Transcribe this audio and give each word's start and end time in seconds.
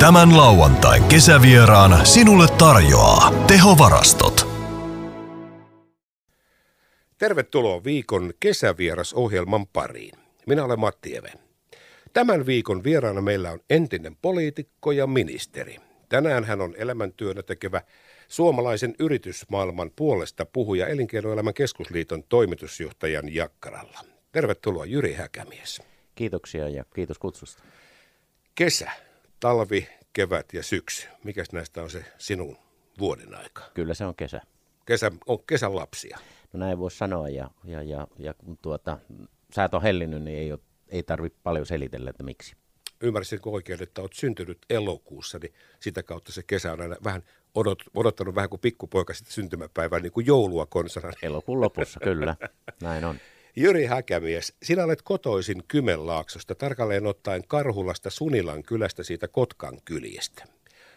Tämän 0.00 0.36
lauantain 0.36 1.04
kesävieraan 1.04 2.06
sinulle 2.06 2.46
tarjoaa 2.58 3.44
Tehovarastot. 3.46 4.48
Tervetuloa 7.18 7.84
viikon 7.84 8.32
kesävierasohjelman 8.40 9.66
pariin. 9.66 10.18
Minä 10.46 10.64
olen 10.64 10.80
Matti 10.80 11.16
Eve. 11.16 11.32
Tämän 12.12 12.46
viikon 12.46 12.84
vieraana 12.84 13.20
meillä 13.20 13.50
on 13.50 13.60
entinen 13.70 14.16
poliitikko 14.22 14.92
ja 14.92 15.06
ministeri. 15.06 15.76
Tänään 16.08 16.44
hän 16.44 16.60
on 16.60 16.74
elämäntyönä 16.78 17.42
tekevä 17.42 17.82
suomalaisen 18.28 18.94
yritysmaailman 18.98 19.90
puolesta 19.96 20.46
puhuja 20.46 20.86
Elinkeinoelämän 20.86 21.54
keskusliiton 21.54 22.22
toimitusjohtajan 22.22 23.34
Jakkaralla. 23.34 24.00
Tervetuloa 24.32 24.84
Jyri 24.84 25.12
Häkämies. 25.12 25.82
Kiitoksia 26.14 26.68
ja 26.68 26.84
kiitos 26.94 27.18
kutsusta. 27.18 27.62
Kesä, 28.54 28.90
talvi, 29.40 29.88
kevät 30.12 30.52
ja 30.52 30.62
syksy. 30.62 31.08
Mikäs 31.24 31.52
näistä 31.52 31.82
on 31.82 31.90
se 31.90 32.04
sinun 32.18 32.56
vuoden 32.98 33.34
aika? 33.34 33.62
Kyllä 33.74 33.94
se 33.94 34.04
on 34.04 34.14
kesä. 34.14 34.40
Kesä 34.86 35.12
on 35.26 35.38
kesän 35.46 35.76
lapsia. 35.76 36.18
No 36.52 36.60
näin 36.60 36.78
voisi 36.78 36.96
sanoa 36.96 37.28
ja, 37.28 37.50
ja, 37.64 37.82
ja, 37.82 38.06
ja 38.18 38.34
kun 38.34 38.58
tuota, 38.62 38.98
sä 39.54 39.64
et 39.64 39.74
ole 39.74 39.82
hellinnyt, 39.82 40.22
niin 40.22 40.38
ei, 40.38 40.52
ole, 40.52 40.60
ei 40.88 41.02
tarvitse 41.02 41.38
paljon 41.42 41.66
selitellä, 41.66 42.10
että 42.10 42.22
miksi. 42.22 42.56
Ymmärsinkö 43.00 43.50
oikein, 43.50 43.82
että 43.82 44.00
olet 44.00 44.12
syntynyt 44.12 44.58
elokuussa, 44.70 45.38
niin 45.38 45.54
sitä 45.80 46.02
kautta 46.02 46.32
se 46.32 46.42
kesä 46.42 46.72
on 46.72 46.80
aina 46.80 46.96
vähän 47.04 47.22
odot, 47.54 47.82
odottanut 47.94 48.34
vähän 48.34 48.50
kuin 48.50 48.60
pikkupoika 48.60 49.14
sitten 49.14 49.32
syntymäpäivää, 49.32 50.00
niin 50.00 50.12
kuin 50.12 50.26
joulua 50.26 50.66
konsana. 50.66 51.12
Elokuun 51.22 51.60
lopussa, 51.60 52.00
kyllä. 52.00 52.36
Näin 52.82 53.04
on. 53.04 53.16
Jyri 53.60 53.84
Häkämies, 53.84 54.52
sinä 54.62 54.84
olet 54.84 55.02
kotoisin 55.02 55.62
Kymenlaaksosta, 55.68 56.54
tarkalleen 56.54 57.06
ottaen 57.06 57.48
Karhulasta 57.48 58.10
Sunilan 58.10 58.62
kylästä 58.62 59.02
siitä 59.02 59.28
Kotkan 59.28 59.78
kyljestä. 59.84 60.44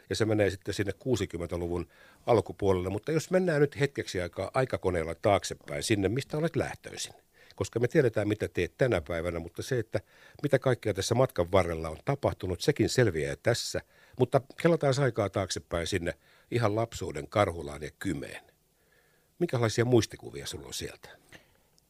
Ja 0.10 0.16
se 0.16 0.26
menee 0.26 0.50
sitten 0.50 0.74
sinne 0.74 0.92
60-luvun 0.92 1.88
alkupuolelle, 2.26 2.90
mutta 2.90 3.12
jos 3.12 3.32
mennään 3.32 3.62
nyt 3.62 3.80
hetkeksi 3.80 4.22
aikaa 4.22 4.52
aikakoneella 4.54 5.16
taaksepäin 5.16 5.84
sinne, 5.84 6.10
mistä 6.10 6.38
olet 6.38 6.56
lähtöisin. 6.56 7.14
Koska 7.56 7.80
me 7.80 7.88
tiedetään, 7.88 8.28
mitä 8.28 8.48
teet 8.48 8.78
tänä 8.78 9.02
päivänä, 9.02 9.40
mutta 9.40 9.64
se, 9.64 9.80
että 9.80 10.00
mitä 10.44 10.60
kaikkea 10.60 10.94
tässä 10.94 11.16
matkan 11.16 11.52
varrella 11.52 11.90
on 11.90 11.98
tapahtunut, 12.06 12.62
sekin 12.62 12.90
selviää 12.90 13.36
tässä. 13.44 13.82
Mutta 14.20 14.42
kelataan 14.62 14.94
aikaa 15.02 15.30
taaksepäin 15.30 15.88
sinne 15.88 16.14
ihan 16.52 16.76
lapsuuden 16.76 17.28
Karhulaan 17.28 17.84
ja 17.84 17.92
Kymeen. 18.00 18.44
Minkälaisia 19.40 19.86
muistikuvia 19.86 20.48
sulla 20.48 20.68
on 20.68 20.74
sieltä? 20.74 21.24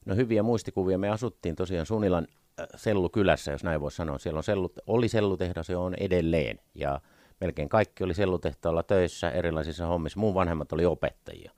No 0.06 0.16
hyviä 0.16 0.44
muistikuvia. 0.44 0.98
Me 0.98 1.10
asuttiin 1.10 1.56
tosiaan 1.56 1.86
Sunilan 1.86 2.28
äh, 2.60 2.68
sellukylässä, 2.76 3.52
jos 3.52 3.64
näin 3.64 3.82
voi 3.82 3.92
sanoa. 3.92 4.18
Siellä 4.18 4.38
on 4.38 4.44
sellut, 4.44 4.80
oli 4.88 5.08
sellutehdas 5.08 5.70
ja 5.70 5.80
on 5.80 5.96
edelleen. 5.96 6.60
Ja 6.76 7.02
melkein 7.42 7.70
kaikki 7.70 8.04
oli 8.04 8.14
sellutehtaalla 8.14 8.84
töissä 8.84 9.30
erilaisissa 9.30 9.88
hommissa. 9.88 10.20
Muun 10.20 10.34
vanhemmat 10.34 10.74
oli 10.74 10.86
opettajia. 10.86 11.52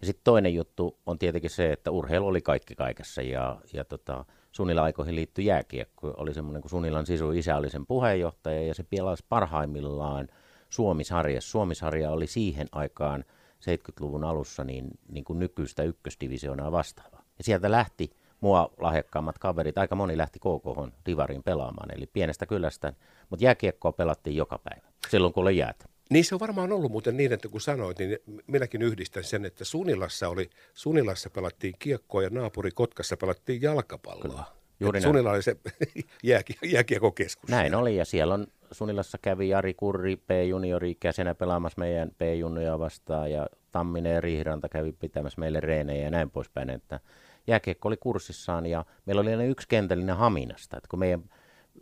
Ja 0.00 0.06
sitten 0.06 0.24
toinen 0.24 0.54
juttu 0.54 0.98
on 1.06 1.18
tietenkin 1.18 1.50
se, 1.50 1.72
että 1.72 1.90
urheilu 1.90 2.26
oli 2.26 2.40
kaikki 2.40 2.74
kaikessa. 2.74 3.22
Ja, 3.22 3.60
ja 3.72 3.84
tota, 3.84 4.24
Sunila-aikoihin 4.52 5.14
liittyi 5.14 5.44
jääkiekko. 5.44 6.14
Oli 6.16 6.34
semmoinen, 6.34 6.62
kun 6.62 6.70
Sunilan 6.70 7.06
sisu 7.06 7.30
isä 7.30 7.56
oli 7.56 7.70
sen 7.70 7.86
puheenjohtaja 7.86 8.62
ja 8.62 8.74
se 8.74 8.82
pelasi 8.82 9.24
parhaimmillaan 9.28 10.28
Suomisarjassa. 10.70 11.50
Suomisarja 11.50 12.10
oli 12.10 12.26
siihen 12.26 12.68
aikaan 12.72 13.24
70-luvun 13.60 14.24
alussa 14.24 14.64
niin, 14.64 14.90
niin 15.08 15.24
kuin 15.24 15.38
nykyistä 15.38 15.82
ykkösdivisioonaa 15.82 16.72
vastaava. 16.72 17.15
Ja 17.38 17.44
sieltä 17.44 17.70
lähti 17.70 18.10
mua 18.40 18.70
lahjakkaammat 18.78 19.38
kaverit, 19.38 19.78
aika 19.78 19.94
moni 19.94 20.16
lähti 20.16 20.38
KK 20.38 20.94
Divariin 21.06 21.42
pelaamaan, 21.42 21.94
eli 21.96 22.06
pienestä 22.06 22.46
kylästä, 22.46 22.92
mutta 23.30 23.44
jääkiekkoa 23.44 23.92
pelattiin 23.92 24.36
joka 24.36 24.58
päivä, 24.58 24.88
silloin 25.08 25.32
kun 25.32 25.42
oli 25.42 25.56
jäätä. 25.56 25.84
Niin 26.10 26.24
se 26.24 26.34
on 26.34 26.40
varmaan 26.40 26.72
ollut 26.72 26.92
muuten 26.92 27.16
niin, 27.16 27.32
että 27.32 27.48
kun 27.48 27.60
sanoit, 27.60 27.98
niin 27.98 28.18
minäkin 28.46 28.82
yhdistän 28.82 29.24
sen, 29.24 29.44
että 29.44 29.64
Sunilassa, 29.64 30.28
oli, 30.28 30.50
Sunilassa 30.74 31.30
pelattiin 31.30 31.74
kiekkoa 31.78 32.22
ja 32.22 32.30
naapuri 32.30 32.70
Kotkassa 32.70 33.16
pelattiin 33.16 33.62
jalkapalloa. 33.62 34.22
Kyllä. 34.22 34.44
Juuri 34.80 35.00
Sunila 35.00 35.30
oli 35.30 35.42
se 35.42 35.56
jääkiekokeskus. 36.72 37.50
Näin 37.50 37.74
oli, 37.74 37.96
ja 37.96 38.04
siellä 38.04 38.34
on 38.34 38.46
Sunilassa 38.72 39.18
kävi 39.22 39.48
Jari 39.48 39.74
Kurri 39.74 40.16
P-juniori-ikäisenä 40.16 41.34
pelaamassa 41.34 41.80
meidän 41.80 42.10
P-junnuja 42.18 42.78
vastaan, 42.78 43.30
ja 43.30 43.46
Tamminen 43.72 44.14
ja 44.14 44.20
Riihiranta 44.20 44.68
kävi 44.68 44.92
pitämässä 44.92 45.40
meille 45.40 45.60
reenejä 45.60 46.04
ja 46.04 46.10
näin 46.10 46.30
poispäin, 46.30 46.70
että 46.70 47.00
jääkiekko 47.46 47.88
oli 47.88 47.96
kurssissaan, 47.96 48.66
ja 48.66 48.84
meillä 49.06 49.20
oli 49.22 49.30
aina 49.30 49.44
yksi 49.44 49.68
kentällinen 49.68 50.16
Haminasta, 50.16 50.76
että 50.76 50.88
kun 50.88 50.98
meidän 50.98 51.30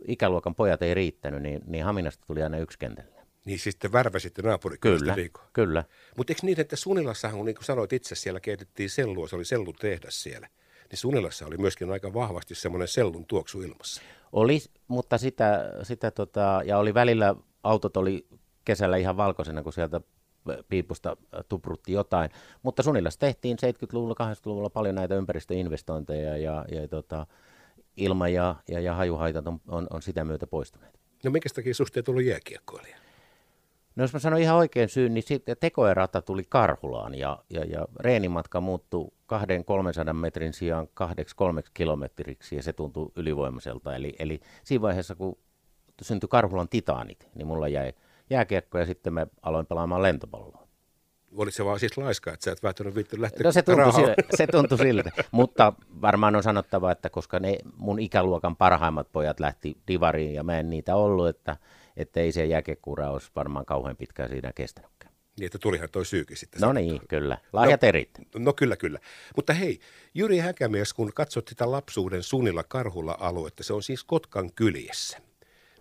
ikäluokan 0.07 0.55
pojat 0.55 0.81
ei 0.81 0.93
riittänyt, 0.93 1.41
niin, 1.41 1.61
niin 1.65 1.83
Haminasta 1.83 2.25
tuli 2.27 2.43
aina 2.43 2.57
yksi 2.57 2.79
kentällinen. 2.79 3.25
Niin 3.45 3.59
siis 3.59 3.75
te 3.75 3.91
värväsitte 3.91 4.41
naapurikylästä 4.41 5.15
Kyllä, 5.15 5.29
kyllä. 5.53 5.83
Mutta 6.17 6.31
eikö 6.31 6.39
niin, 6.43 6.59
että 6.59 6.75
Sunilassahan, 6.75 7.45
niin 7.45 7.55
kuin 7.55 7.65
sanoit 7.65 7.93
itse, 7.93 8.15
siellä 8.15 8.39
keitettiin 8.39 8.89
sellua, 8.89 9.27
se 9.27 9.35
oli 9.35 9.45
sellutehdas 9.45 10.23
siellä 10.23 10.47
niin 10.91 10.99
Sunilassa 10.99 11.45
oli 11.45 11.57
myöskin 11.57 11.91
aika 11.91 12.13
vahvasti 12.13 12.55
semmoinen 12.55 12.87
sellun 12.87 13.25
tuoksu 13.25 13.61
ilmassa. 13.61 14.01
Oli, 14.31 14.59
mutta 14.87 15.17
sitä, 15.17 15.71
sitä 15.83 16.11
tota, 16.11 16.61
ja 16.65 16.77
oli 16.77 16.93
välillä, 16.93 17.35
autot 17.63 17.97
oli 17.97 18.27
kesällä 18.65 18.97
ihan 18.97 19.17
valkoisena, 19.17 19.63
kun 19.63 19.73
sieltä 19.73 20.01
piipusta 20.69 21.17
tuprutti 21.49 21.91
jotain. 21.91 22.29
Mutta 22.63 22.83
Sunilassa 22.83 23.19
tehtiin 23.19 23.57
70-luvulla, 23.65 24.15
80-luvulla 24.33 24.69
paljon 24.69 24.95
näitä 24.95 25.15
ympäristöinvestointeja 25.15 26.37
ja, 26.37 26.65
ja 26.71 26.87
tota, 26.87 27.27
ilma- 27.97 28.27
ja, 28.27 28.55
ja, 28.67 28.79
ja 28.79 28.93
hajuhaitat 28.95 29.47
on, 29.47 29.61
on, 29.67 29.87
on 29.89 30.01
sitä 30.01 30.23
myötä 30.23 30.47
poistuneet. 30.47 30.99
No 31.23 31.31
minkä 31.31 31.49
takia 31.55 31.73
susta 31.73 31.99
ei 31.99 32.03
tullut 32.03 32.23
jääkiekkoilija? 32.23 32.97
No 33.95 34.03
jos 34.03 34.13
mä 34.13 34.19
sanon 34.19 34.39
ihan 34.39 34.55
oikein 34.55 34.89
syyn, 34.89 35.13
niin 35.13 35.23
sitten 35.23 35.55
tekoerata 35.59 36.21
tuli 36.21 36.43
Karhulaan 36.49 37.15
ja, 37.15 37.43
ja, 37.49 37.65
ja 37.65 37.87
reenimatka 37.99 38.61
muuttui 38.61 39.07
200-300 40.09 40.13
metrin 40.13 40.53
sijaan 40.53 40.87
kahdeksi 40.93 41.35
kolmeksi 41.35 41.71
kilometriksi 41.73 42.55
ja 42.55 42.63
se 42.63 42.73
tuntui 42.73 43.11
ylivoimaiselta. 43.15 43.95
Eli, 43.95 44.15
eli 44.19 44.39
siinä 44.63 44.81
vaiheessa, 44.81 45.15
kun 45.15 45.37
syntyi 46.01 46.29
Karhulan 46.29 46.69
titaanit, 46.69 47.29
niin 47.35 47.47
mulla 47.47 47.67
jäi 47.67 47.93
jääkiekko 48.29 48.77
ja 48.77 48.85
sitten 48.85 49.13
mä 49.13 49.27
aloin 49.41 49.65
pelaamaan 49.65 50.01
lentopalloa. 50.01 50.65
Oliko 51.37 51.51
se 51.51 51.65
vaan 51.65 51.79
siis 51.79 51.97
laiska, 51.97 52.33
että 52.33 52.43
sä 52.43 52.51
et 52.51 52.63
välttänyt 52.63 52.95
viitty 52.95 53.21
lähteä 53.21 53.43
No 53.43 53.51
se 53.51 53.61
tuntui, 53.61 53.93
sille, 53.93 54.15
se 54.35 54.47
tuntui 54.47 54.77
siltä, 54.77 55.11
mutta 55.31 55.73
varmaan 56.01 56.35
on 56.35 56.43
sanottava, 56.43 56.91
että 56.91 57.09
koska 57.09 57.39
ne 57.39 57.57
mun 57.77 57.99
ikäluokan 57.99 58.55
parhaimmat 58.55 59.11
pojat 59.11 59.39
lähti 59.39 59.77
divariin 59.87 60.33
ja 60.33 60.43
mä 60.43 60.59
en 60.59 60.69
niitä 60.69 60.95
ollut, 60.95 61.27
että, 61.27 61.57
että 61.97 62.19
ei 62.19 62.31
se 62.31 62.45
jääkiekkuura 62.45 63.09
olisi 63.09 63.31
varmaan 63.35 63.65
kauhean 63.65 63.97
pitkään 63.97 64.29
siinä 64.29 64.51
kestänyt. 64.55 64.91
Niin, 65.39 65.45
että 65.45 65.57
tulihan 65.57 65.89
toi 65.91 66.05
syykin 66.05 66.37
sitten. 66.37 66.61
No 66.61 66.73
niin, 66.73 67.01
kyllä. 67.07 67.37
Lahjat 67.53 67.81
no, 67.81 67.87
erit. 67.87 68.09
No 68.35 68.53
kyllä, 68.53 68.75
kyllä. 68.75 68.99
Mutta 69.35 69.53
hei, 69.53 69.79
Jyri 70.13 70.37
Häkämies, 70.37 70.93
kun 70.93 71.13
katsot 71.13 71.47
sitä 71.47 71.71
lapsuuden 71.71 72.23
Sunilla 72.23 72.63
Karhulla 72.63 73.17
aluetta, 73.19 73.63
se 73.63 73.73
on 73.73 73.83
siis 73.83 74.03
Kotkan 74.03 74.53
kyljessä. 74.53 75.17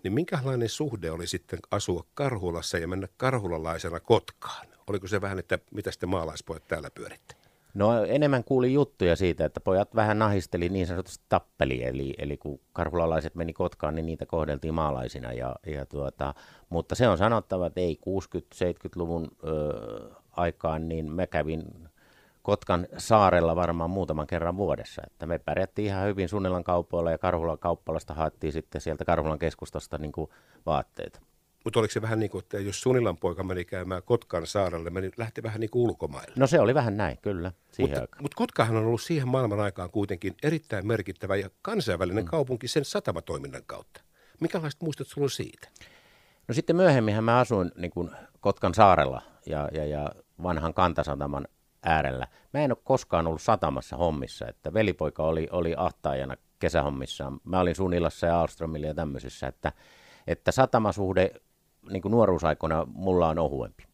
Niin 0.04 0.12
minkälainen 0.12 0.68
suhde 0.68 1.10
oli 1.10 1.26
sitten 1.26 1.58
asua 1.70 2.04
Karhulassa 2.14 2.78
ja 2.78 2.88
mennä 2.88 3.08
karhulalaisena 3.16 4.00
Kotkaan? 4.00 4.66
Oliko 4.86 5.08
se 5.08 5.20
vähän, 5.20 5.38
että 5.38 5.58
mitä 5.70 5.90
sitten 5.90 6.08
maalaispojat 6.08 6.68
täällä 6.68 6.90
pyöritte? 6.90 7.34
No 7.74 8.04
enemmän 8.04 8.44
kuuli 8.44 8.72
juttuja 8.72 9.16
siitä, 9.16 9.44
että 9.44 9.60
pojat 9.60 9.94
vähän 9.94 10.18
nahisteli 10.18 10.68
niin 10.68 10.86
sanotusti 10.86 11.24
tappeli, 11.28 11.84
eli, 11.84 12.14
eli 12.18 12.36
kun 12.36 12.60
karhulalaiset 12.72 13.34
meni 13.34 13.52
Kotkaan, 13.52 13.94
niin 13.94 14.06
niitä 14.06 14.26
kohdeltiin 14.26 14.74
maalaisina. 14.74 15.32
Ja, 15.32 15.56
ja 15.66 15.86
tuota, 15.86 16.34
mutta 16.68 16.94
se 16.94 17.08
on 17.08 17.18
sanottava, 17.18 17.66
että 17.66 17.80
ei 17.80 17.98
60-70-luvun 18.08 19.28
ö, 19.44 20.10
aikaan, 20.32 20.88
niin 20.88 21.12
mä 21.12 21.26
kävin 21.26 21.64
Kotkan 22.44 22.86
saarella 22.98 23.56
varmaan 23.56 23.90
muutaman 23.90 24.26
kerran 24.26 24.56
vuodessa. 24.56 25.02
Että 25.06 25.26
me 25.26 25.38
pärjättiin 25.38 25.86
ihan 25.86 26.06
hyvin 26.06 26.28
Sunnilan 26.28 26.64
kaupoilla 26.64 27.10
ja 27.10 27.18
Karhulan 27.18 27.58
kauppalasta 27.58 28.14
haettiin 28.14 28.52
sitten 28.52 28.80
sieltä 28.80 29.04
Karhulan 29.04 29.38
keskustasta 29.38 29.98
niin 29.98 30.12
kuin 30.12 30.30
vaatteita. 30.66 31.20
Mutta 31.64 31.80
oliko 31.80 31.92
se 31.92 32.02
vähän 32.02 32.20
niin 32.20 32.30
kuin, 32.30 32.42
että 32.42 32.58
jos 32.58 32.80
Sunilan 32.80 33.16
poika 33.16 33.42
meni 33.42 33.64
käymään 33.64 34.02
Kotkan 34.02 34.46
saarelle, 34.46 34.90
meni, 34.90 35.10
lähti 35.16 35.42
vähän 35.42 35.60
niin 35.60 35.70
kuin 35.70 35.82
ulkomaille? 35.82 36.32
No 36.36 36.46
se 36.46 36.60
oli 36.60 36.74
vähän 36.74 36.96
näin, 36.96 37.18
kyllä. 37.22 37.52
Mutta, 37.78 38.00
mutta 38.20 38.36
Kotkahan 38.36 38.76
on 38.76 38.84
ollut 38.84 39.02
siihen 39.02 39.28
maailman 39.28 39.60
aikaan 39.60 39.90
kuitenkin 39.90 40.34
erittäin 40.42 40.86
merkittävä 40.86 41.36
ja 41.36 41.50
kansainvälinen 41.62 42.24
mm. 42.24 42.30
kaupunki 42.30 42.68
sen 42.68 42.84
satamatoiminnan 42.84 43.62
kautta. 43.66 44.00
Minkälaiset 44.40 44.82
muistot 44.82 45.08
sulla 45.08 45.28
siitä? 45.28 45.68
No 46.48 46.54
sitten 46.54 46.76
myöhemmin 46.76 47.24
mä 47.24 47.38
asuin 47.38 47.72
niin 47.76 47.90
kuin 47.90 48.10
Kotkan 48.40 48.74
saarella 48.74 49.22
ja, 49.46 49.68
ja, 49.72 49.84
ja 49.84 50.10
vanhan 50.42 50.74
kantasataman 50.74 51.48
äärellä. 51.84 52.26
Mä 52.52 52.60
en 52.60 52.72
ole 52.72 52.78
koskaan 52.84 53.26
ollut 53.26 53.42
satamassa 53.42 53.96
hommissa, 53.96 54.48
että 54.48 54.74
velipoika 54.74 55.22
oli, 55.22 55.48
oli 55.50 55.74
ahtaajana 55.76 56.36
kesähommissa. 56.58 57.32
Mä 57.44 57.60
olin 57.60 57.74
Sunilassa 57.74 58.26
ja 58.26 58.40
Alströmillä 58.40 58.86
ja 58.86 58.94
tämmöisissä, 58.94 59.46
että, 59.46 59.72
että 60.26 60.52
satamasuhde 60.52 61.30
niin 61.90 62.02
kuin 62.02 62.12
nuoruusaikoina 62.12 62.86
mulla 62.94 63.28
on 63.28 63.38
ohuempi. 63.38 63.84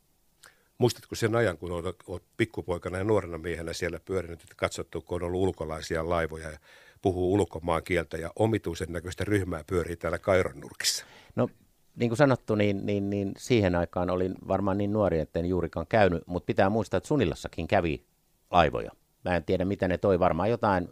Muistatko 0.79 1.15
sen 1.15 1.37
ajan, 1.37 1.59
kun 1.59 1.73
olet, 1.73 1.97
olet 2.07 2.23
pikkupoikana 2.37 2.99
ja 2.99 3.05
nuorena 3.05 3.39
miehenä 3.39 3.73
siellä 3.73 4.01
pyörinyt, 4.05 4.43
että 4.43 4.55
katsottu, 4.57 5.01
kun 5.01 5.23
on 5.23 5.27
ollut 5.27 5.43
ulkolaisia 5.43 6.09
laivoja 6.09 6.51
ja 6.51 6.59
puhuu 7.03 7.33
ulkomaan 7.33 7.83
kieltä 7.83 8.17
ja 8.17 8.31
omituisen 8.37 8.93
näköistä 8.93 9.25
ryhmää 9.25 9.65
pyörii 9.67 9.97
täällä 9.97 10.19
Kairon 10.19 10.61
nurkissa? 10.61 11.05
No 11.37 11.49
niin 11.97 12.11
kuin 12.11 12.17
sanottu, 12.17 12.55
niin, 12.55 12.87
niin, 12.87 13.11
niin 13.11 13.33
siihen 13.39 13.75
aikaan 13.75 14.11
olin 14.11 14.35
varmaan 14.49 14.79
niin 14.79 14.93
nuori, 14.93 15.21
että 15.21 15.39
en 15.39 15.47
juurikaan 15.47 15.87
käynyt, 15.87 16.23
mutta 16.27 16.47
pitää 16.47 16.71
muistaa, 16.71 16.99
että 16.99 17.09
Sunilassakin 17.09 17.69
kävi 17.69 18.05
laivoja. 18.51 18.91
Mä 19.25 19.37
en 19.37 19.45
tiedä, 19.45 19.65
mitä 19.65 19.89
ne 19.89 19.99
toi, 19.99 20.19
varmaan 20.19 20.51
jotain 20.51 20.89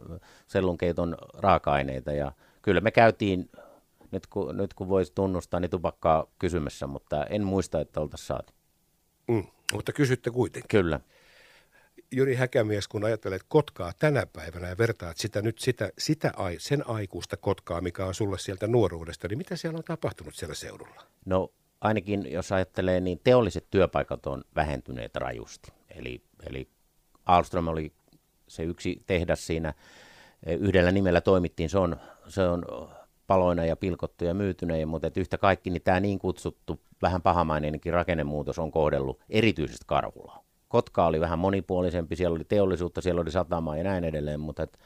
sellunkeiton 0.47 1.17
raaka-aineita 1.35 2.13
ja 2.13 2.33
kyllä 2.63 2.81
me 2.81 2.91
käytiin, 2.91 3.51
nyt 4.11 4.27
kun, 4.27 4.57
nyt 4.57 4.75
kun 4.75 4.89
voisi 4.89 5.13
tunnustaa, 5.15 5.61
niin 5.61 5.71
tupakkaa 5.71 6.27
kysymässä, 6.39 6.87
mutta 6.87 7.25
en 7.25 7.45
muista, 7.45 7.81
että 7.81 8.01
oltaisiin 8.01 8.27
saatu. 8.27 8.53
Mm, 9.29 9.45
mutta 9.73 9.93
kysytte 9.93 10.31
kuitenkin. 10.31 10.69
Kyllä. 10.69 11.01
Jyri 12.13 12.35
Häkämies, 12.35 12.89
kun 12.89 13.05
ajattelet 13.05 13.43
Kotkaa 13.49 13.93
tänä 13.99 14.27
päivänä 14.27 14.69
ja 14.69 14.79
vertaat 14.79 15.17
sitä 15.17 15.43
nyt 15.43 15.59
sitä, 15.59 15.93
sitä 15.99 16.33
sen 16.59 16.89
aikuista 16.89 17.37
Kotkaa, 17.37 17.81
mikä 17.81 18.07
on 18.07 18.15
sulle 18.15 18.39
sieltä 18.39 18.67
nuoruudesta, 18.67 19.29
niin 19.29 19.39
mitä 19.39 19.57
siellä 19.57 19.79
on 19.79 19.85
tapahtunut 19.85 20.35
siellä 20.35 20.55
seudulla? 20.55 21.03
No 21.25 21.53
ainakin 21.81 22.33
jos 22.33 22.53
ajattelee, 22.53 23.01
niin 23.01 23.21
teolliset 23.25 23.67
työpaikat 23.71 24.27
on 24.27 24.45
vähentyneet 24.57 25.17
rajusti. 25.17 25.73
Eli, 25.91 26.23
eli 26.47 26.69
Alström 27.27 27.69
oli 27.69 27.93
se 28.49 28.63
yksi 28.63 29.03
tehdas 29.07 29.47
siinä, 29.47 29.75
yhdellä 30.47 30.93
nimellä 30.93 31.21
toimittiin, 31.21 31.69
se 31.69 31.79
on, 31.79 31.97
se 32.29 32.43
on 32.43 32.65
paloina 33.27 33.65
ja 33.65 33.77
pilkottu 33.77 34.25
ja 34.25 34.35
myytyneen, 34.35 34.89
mutta 34.89 35.07
että 35.07 35.21
yhtä 35.21 35.39
kaikki 35.39 35.71
niin 35.71 35.83
tämä 35.83 36.01
niin 36.01 36.19
kutsuttu 36.19 36.81
vähän 37.03 37.23
pahamainenkin 37.23 37.93
rakennemuutos 37.93 38.59
on 38.59 38.71
kohdellut 38.71 39.21
erityisesti 39.31 39.85
Karhulaa. 39.87 40.48
Kotka 40.69 41.07
oli 41.07 41.21
vähän 41.21 41.39
monipuolisempi, 41.39 42.17
siellä 42.17 42.35
oli 42.35 42.45
teollisuutta, 42.45 43.01
siellä 43.01 43.21
oli 43.21 43.31
satamaa 43.31 43.77
ja 43.77 43.85
näin 43.85 44.05
edelleen, 44.05 44.41
mutta 44.41 44.63
että 44.63 44.79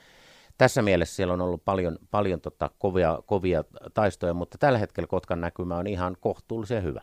tässä 0.59 0.83
mielessä 0.83 1.17
siellä 1.17 1.35
on 1.35 1.41
ollut 1.41 1.65
paljon, 1.65 1.99
paljon 2.11 2.41
tota 2.41 2.71
kovia, 2.79 3.19
kovia 3.27 3.65
taistoja, 3.95 4.35
mutta 4.35 4.59
tällä 4.59 4.79
hetkellä 4.79 5.07
Kotkan 5.07 5.41
näkymä 5.41 5.77
on 5.77 5.87
ihan 5.87 6.17
kohtuullisen 6.21 6.83
hyvä. 6.83 7.03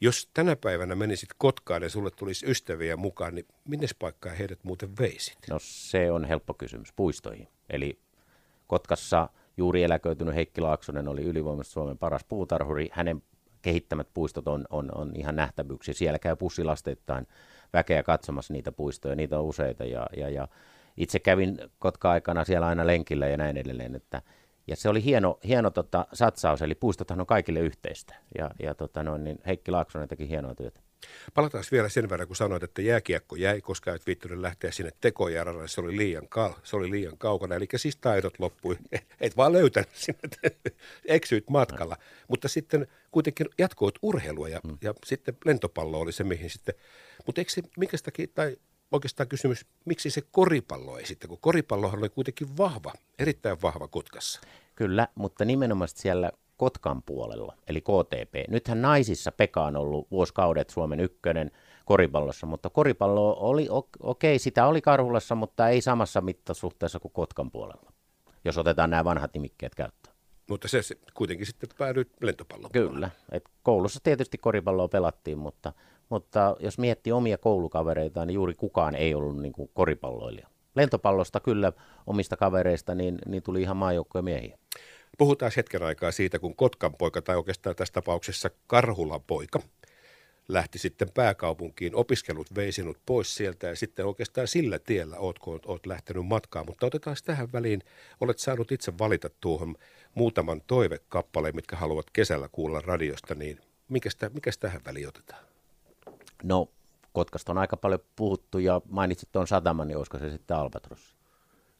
Jos 0.00 0.30
tänä 0.34 0.56
päivänä 0.56 0.94
menisit 0.94 1.28
Kotkaan 1.38 1.82
ja 1.82 1.90
sulle 1.90 2.10
tulisi 2.10 2.50
ystäviä 2.50 2.96
mukaan, 2.96 3.34
niin 3.34 3.46
minne 3.68 3.86
paikkaan 3.98 4.36
heidät 4.36 4.64
muuten 4.64 4.88
veisit? 5.00 5.38
No 5.50 5.56
se 5.60 6.12
on 6.12 6.24
helppo 6.24 6.54
kysymys, 6.54 6.92
puistoihin. 6.92 7.48
Eli 7.70 7.98
Kotkassa 8.66 9.28
juuri 9.56 9.82
eläköitynyt 9.82 10.34
Heikki 10.34 10.60
Laaksonen 10.60 11.08
oli 11.08 11.22
ylivoimaisesti 11.22 11.72
Suomen 11.72 11.98
paras 11.98 12.24
puutarhuri. 12.24 12.88
Hänen 12.92 13.22
kehittämät 13.62 14.08
puistot 14.14 14.48
on, 14.48 14.64
on, 14.70 14.90
on 14.94 15.12
ihan 15.16 15.36
nähtävyyksiä. 15.36 15.94
Siellä 15.94 16.18
käy 16.18 16.36
pussilasteittain 16.36 17.26
väkeä 17.74 18.02
katsomassa 18.02 18.52
niitä 18.52 18.72
puistoja, 18.72 19.14
niitä 19.14 19.38
on 19.38 19.44
useita. 19.44 19.84
Ja, 19.84 20.06
ja, 20.16 20.28
ja 20.28 20.48
itse 20.96 21.18
kävin 21.18 21.58
Kotka-aikana 21.78 22.44
siellä 22.44 22.66
aina 22.66 22.86
lenkillä 22.86 23.26
ja 23.26 23.36
näin 23.36 23.56
edelleen. 23.56 23.94
Että, 23.94 24.22
ja 24.66 24.76
se 24.76 24.88
oli 24.88 25.04
hieno, 25.04 25.38
hieno 25.48 25.70
tota, 25.70 26.06
satsaus, 26.12 26.62
eli 26.62 26.74
puistothan 26.74 27.20
on 27.20 27.26
kaikille 27.26 27.60
yhteistä. 27.60 28.14
Ja, 28.38 28.50
ja 28.62 28.74
tota, 28.74 29.02
noin, 29.02 29.24
niin 29.24 29.38
Heikki 29.46 29.70
Laaksonen 29.70 30.08
teki 30.08 30.28
hienoa 30.28 30.54
työtä. 30.54 30.80
Palataan 31.34 31.64
vielä 31.72 31.88
sen 31.88 32.08
verran, 32.08 32.26
kun 32.26 32.36
sanoit, 32.36 32.62
että 32.62 32.82
jääkiekko 32.82 33.36
jäi, 33.36 33.60
koska 33.60 33.94
et 33.94 34.06
viittynyt 34.06 34.38
lähteä 34.38 34.70
sinne 34.70 34.92
tekojärjelle, 35.00 35.68
se 35.68 35.80
oli 35.80 35.96
liian, 35.96 36.28
ka- 36.28 36.60
se 36.62 36.76
oli 36.76 36.90
liian 36.90 37.18
kaukana. 37.18 37.54
Eli 37.54 37.66
siis 37.76 37.96
taidot 37.96 38.34
loppui, 38.38 38.76
et 39.20 39.36
vaan 39.36 39.52
löytänyt 39.52 39.90
sinne, 39.94 40.20
eksyit 41.06 41.50
matkalla. 41.50 41.96
Mutta 42.28 42.48
sitten 42.48 42.86
kuitenkin 43.10 43.46
jatkoit 43.58 43.94
urheilua 44.02 44.48
ja, 44.48 44.60
mm. 44.64 44.78
ja 44.80 44.94
sitten 45.06 45.36
lentopallo 45.44 46.00
oli 46.00 46.12
se, 46.12 46.24
mihin 46.24 46.50
sitten, 46.50 46.74
mutta 47.26 47.40
eikö 47.40 47.52
se 47.52 47.62
mikä 47.76 47.96
tai 48.34 48.56
oikeastaan 48.92 49.28
kysymys, 49.28 49.66
miksi 49.84 50.10
se 50.10 50.22
koripallo 50.30 50.98
ei 50.98 51.06
sitten, 51.06 51.28
kun 51.28 51.38
koripallohan 51.40 51.98
oli 51.98 52.08
kuitenkin 52.08 52.56
vahva, 52.56 52.92
erittäin 53.18 53.62
vahva 53.62 53.88
Kotkassa. 53.88 54.40
Kyllä, 54.74 55.08
mutta 55.14 55.44
nimenomaan 55.44 55.88
siellä 55.94 56.32
Kotkan 56.56 57.02
puolella, 57.02 57.54
eli 57.68 57.80
KTP. 57.80 58.50
Nythän 58.50 58.82
naisissa 58.82 59.32
Pekka 59.32 59.64
on 59.64 59.76
ollut 59.76 60.10
vuosikaudet 60.10 60.70
Suomen 60.70 61.00
ykkönen 61.00 61.50
koripallossa, 61.84 62.46
mutta 62.46 62.70
koripallo 62.70 63.36
oli 63.40 63.66
okei, 63.70 63.98
okay, 64.00 64.38
sitä 64.38 64.66
oli 64.66 64.80
Karhulassa, 64.80 65.34
mutta 65.34 65.68
ei 65.68 65.80
samassa 65.80 66.20
mittasuhteessa 66.20 67.00
kuin 67.00 67.12
Kotkan 67.12 67.50
puolella, 67.50 67.92
jos 68.44 68.58
otetaan 68.58 68.90
nämä 68.90 69.04
vanhat 69.04 69.34
nimikkeet 69.34 69.74
käyttöön. 69.74 70.14
Mutta 70.50 70.68
se, 70.68 70.82
se 70.82 70.96
kuitenkin 71.14 71.46
sitten 71.46 71.68
päädyit 71.78 72.08
lentopallon 72.20 72.70
Kyllä, 72.72 73.10
et 73.32 73.44
koulussa 73.62 74.00
tietysti 74.02 74.38
koripalloa 74.38 74.88
pelattiin, 74.88 75.38
mutta, 75.38 75.72
mutta 76.08 76.56
jos 76.60 76.78
miettii 76.78 77.12
omia 77.12 77.38
koulukavereita, 77.38 78.26
niin 78.26 78.34
juuri 78.34 78.54
kukaan 78.54 78.94
ei 78.94 79.14
ollut 79.14 79.38
niin 79.38 79.52
kuin 79.52 79.70
koripalloilija. 79.74 80.48
Lentopallosta 80.74 81.40
kyllä 81.40 81.72
omista 82.06 82.36
kavereista 82.36 82.94
niin, 82.94 83.18
niin 83.26 83.42
tuli 83.42 83.62
ihan 83.62 83.76
maajoukkoja 83.76 84.22
miehiä. 84.22 84.58
Puhutaan 85.18 85.52
hetken 85.56 85.82
aikaa 85.82 86.12
siitä, 86.12 86.38
kun 86.38 86.56
Kotkan 86.56 86.94
poika, 86.94 87.22
tai 87.22 87.36
oikeastaan 87.36 87.76
tässä 87.76 87.92
tapauksessa 87.92 88.50
Karhulan 88.66 89.22
poika, 89.22 89.60
lähti 90.48 90.78
sitten 90.78 91.10
pääkaupunkiin, 91.14 91.94
opiskelut 91.94 92.54
vei 92.54 92.72
sinut 92.72 92.98
pois 93.06 93.34
sieltä 93.34 93.66
ja 93.66 93.76
sitten 93.76 94.06
oikeastaan 94.06 94.48
sillä 94.48 94.78
tiellä 94.78 95.16
oot, 95.18 95.38
kun 95.38 95.60
oot 95.66 95.86
lähtenyt 95.86 96.26
matkaan. 96.26 96.66
Mutta 96.66 96.86
otetaan 96.86 97.16
tähän 97.24 97.52
väliin, 97.52 97.82
olet 98.20 98.38
saanut 98.38 98.72
itse 98.72 98.98
valita 98.98 99.30
tuohon 99.40 99.74
muutaman 100.14 100.62
toivekappaleen, 100.66 101.56
mitkä 101.56 101.76
haluat 101.76 102.10
kesällä 102.10 102.48
kuulla 102.52 102.80
radiosta, 102.80 103.34
niin 103.34 103.60
mikäs, 103.88 104.16
mikäs 104.34 104.58
tähän 104.58 104.80
väliin 104.86 105.08
otetaan? 105.08 105.44
No, 106.42 106.68
Kotkasta 107.12 107.52
on 107.52 107.58
aika 107.58 107.76
paljon 107.76 108.00
puhuttu 108.16 108.58
ja 108.58 108.80
mainitsit 108.88 109.28
tuon 109.32 109.46
sataman, 109.46 109.88
niin 109.88 109.96
olisiko 109.96 110.18
se 110.18 110.30
sitten 110.30 110.56
Albatros? 110.56 111.14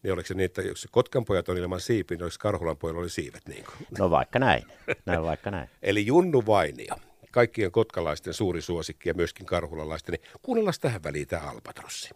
Niin 0.04 0.12
oliko 0.12 0.26
se 0.26 0.34
niin, 0.34 0.44
että 0.44 0.62
jos 0.62 0.88
Kotkan 0.90 1.24
pojat 1.24 1.48
on 1.48 1.58
ilman 1.58 1.80
siipiä, 1.80 2.16
niin 2.16 2.22
olisi 2.22 2.38
Karhulan 2.38 2.76
pojilla 2.76 3.00
oli 3.00 3.10
siivet? 3.10 3.42
Niin 3.48 3.64
kuin? 3.64 3.86
No 3.98 4.10
vaikka 4.10 4.38
näin. 4.38 4.62
näin, 5.06 5.22
vaikka 5.22 5.50
näin. 5.50 5.68
Eli 5.82 6.06
Junnu 6.06 6.42
Vainia, 6.46 6.96
kaikkien 7.30 7.72
kotkalaisten 7.72 8.34
suuri 8.34 8.62
suosikki 8.62 9.08
ja 9.08 9.14
myöskin 9.14 9.46
karhulalaisten, 9.46 10.12
niin 10.12 10.30
kuunnellaan 10.42 10.74
tähän 10.80 11.02
väliin 11.02 11.26
tämä 11.26 11.42
Albatrossi. 11.42 12.10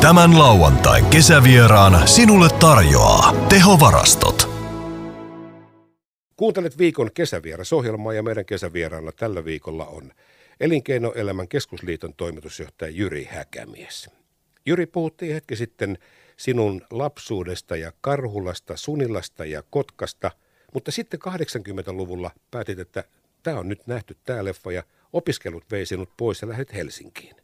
Tämän 0.00 0.38
lauantain 0.38 1.06
kesävieraan 1.06 2.08
sinulle 2.08 2.48
tarjoaa 2.60 3.46
tehovarastot. 3.48 4.48
Kuuntelet 6.36 6.78
viikon 6.78 7.10
kesävierasohjelmaa 7.14 8.12
ja 8.12 8.22
meidän 8.22 8.46
kesävieraana 8.46 9.12
tällä 9.12 9.44
viikolla 9.44 9.86
on 9.86 10.12
Elinkeinoelämän 10.60 11.48
keskusliiton 11.48 12.14
toimitusjohtaja 12.14 12.90
Jyri 12.90 13.24
Häkämies. 13.24 14.19
Jyri, 14.66 14.86
puhuttiin 14.86 15.34
hetki 15.34 15.56
sitten 15.56 15.98
sinun 16.36 16.82
lapsuudesta 16.90 17.76
ja 17.76 17.92
Karhulasta, 18.00 18.76
Sunilasta 18.76 19.44
ja 19.44 19.62
Kotkasta, 19.70 20.30
mutta 20.74 20.90
sitten 20.90 21.20
80-luvulla 21.28 22.30
päätit, 22.50 22.78
että 22.78 23.04
tämä 23.42 23.58
on 23.58 23.68
nyt 23.68 23.86
nähty 23.86 24.16
tämä 24.24 24.44
leffa 24.44 24.72
ja 24.72 24.82
opiskelut 25.12 25.64
vei 25.70 25.86
sinut 25.86 26.08
pois 26.16 26.42
ja 26.42 26.48
lähdet 26.48 26.74
Helsinkiin. 26.74 27.36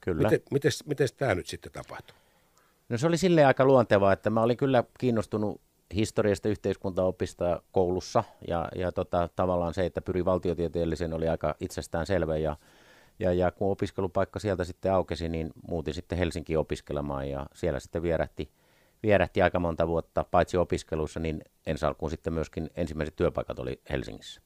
Kyllä. 0.00 0.22
Miten, 0.22 0.40
miten, 0.50 0.72
miten 0.86 1.08
tämä 1.16 1.34
nyt 1.34 1.46
sitten 1.46 1.72
tapahtui? 1.72 2.16
No 2.88 2.98
se 2.98 3.06
oli 3.06 3.18
silleen 3.18 3.46
aika 3.46 3.64
luontevaa, 3.64 4.12
että 4.12 4.30
mä 4.30 4.42
olin 4.42 4.56
kyllä 4.56 4.84
kiinnostunut 4.98 5.60
historiasta 5.94 6.48
yhteiskuntaopista 6.48 7.62
koulussa 7.72 8.24
ja, 8.48 8.68
ja 8.74 8.92
tota, 8.92 9.28
tavallaan 9.36 9.74
se, 9.74 9.86
että 9.86 10.02
pyri 10.02 10.24
valtiotieteelliseen 10.24 11.12
oli 11.12 11.28
aika 11.28 11.54
itsestään 11.60 12.06
selvä 12.06 12.36
ja 12.36 12.56
ja, 13.18 13.32
ja 13.32 13.50
kun 13.50 13.70
opiskelupaikka 13.70 14.38
sieltä 14.38 14.64
sitten 14.64 14.92
aukesi, 14.92 15.28
niin 15.28 15.50
muutin 15.68 15.94
sitten 15.94 16.18
Helsinkiin 16.18 16.58
opiskelemaan 16.58 17.30
ja 17.30 17.46
siellä 17.54 17.80
sitten 17.80 18.02
vierähti, 18.02 18.50
vierähti 19.02 19.42
aika 19.42 19.58
monta 19.58 19.88
vuotta, 19.88 20.24
paitsi 20.24 20.56
opiskelussa, 20.56 21.20
niin 21.20 21.42
ensi 21.66 21.86
alkuun 21.86 22.10
sitten 22.10 22.32
myöskin 22.32 22.70
ensimmäiset 22.76 23.16
työpaikat 23.16 23.58
oli 23.58 23.80
Helsingissä. 23.90 24.42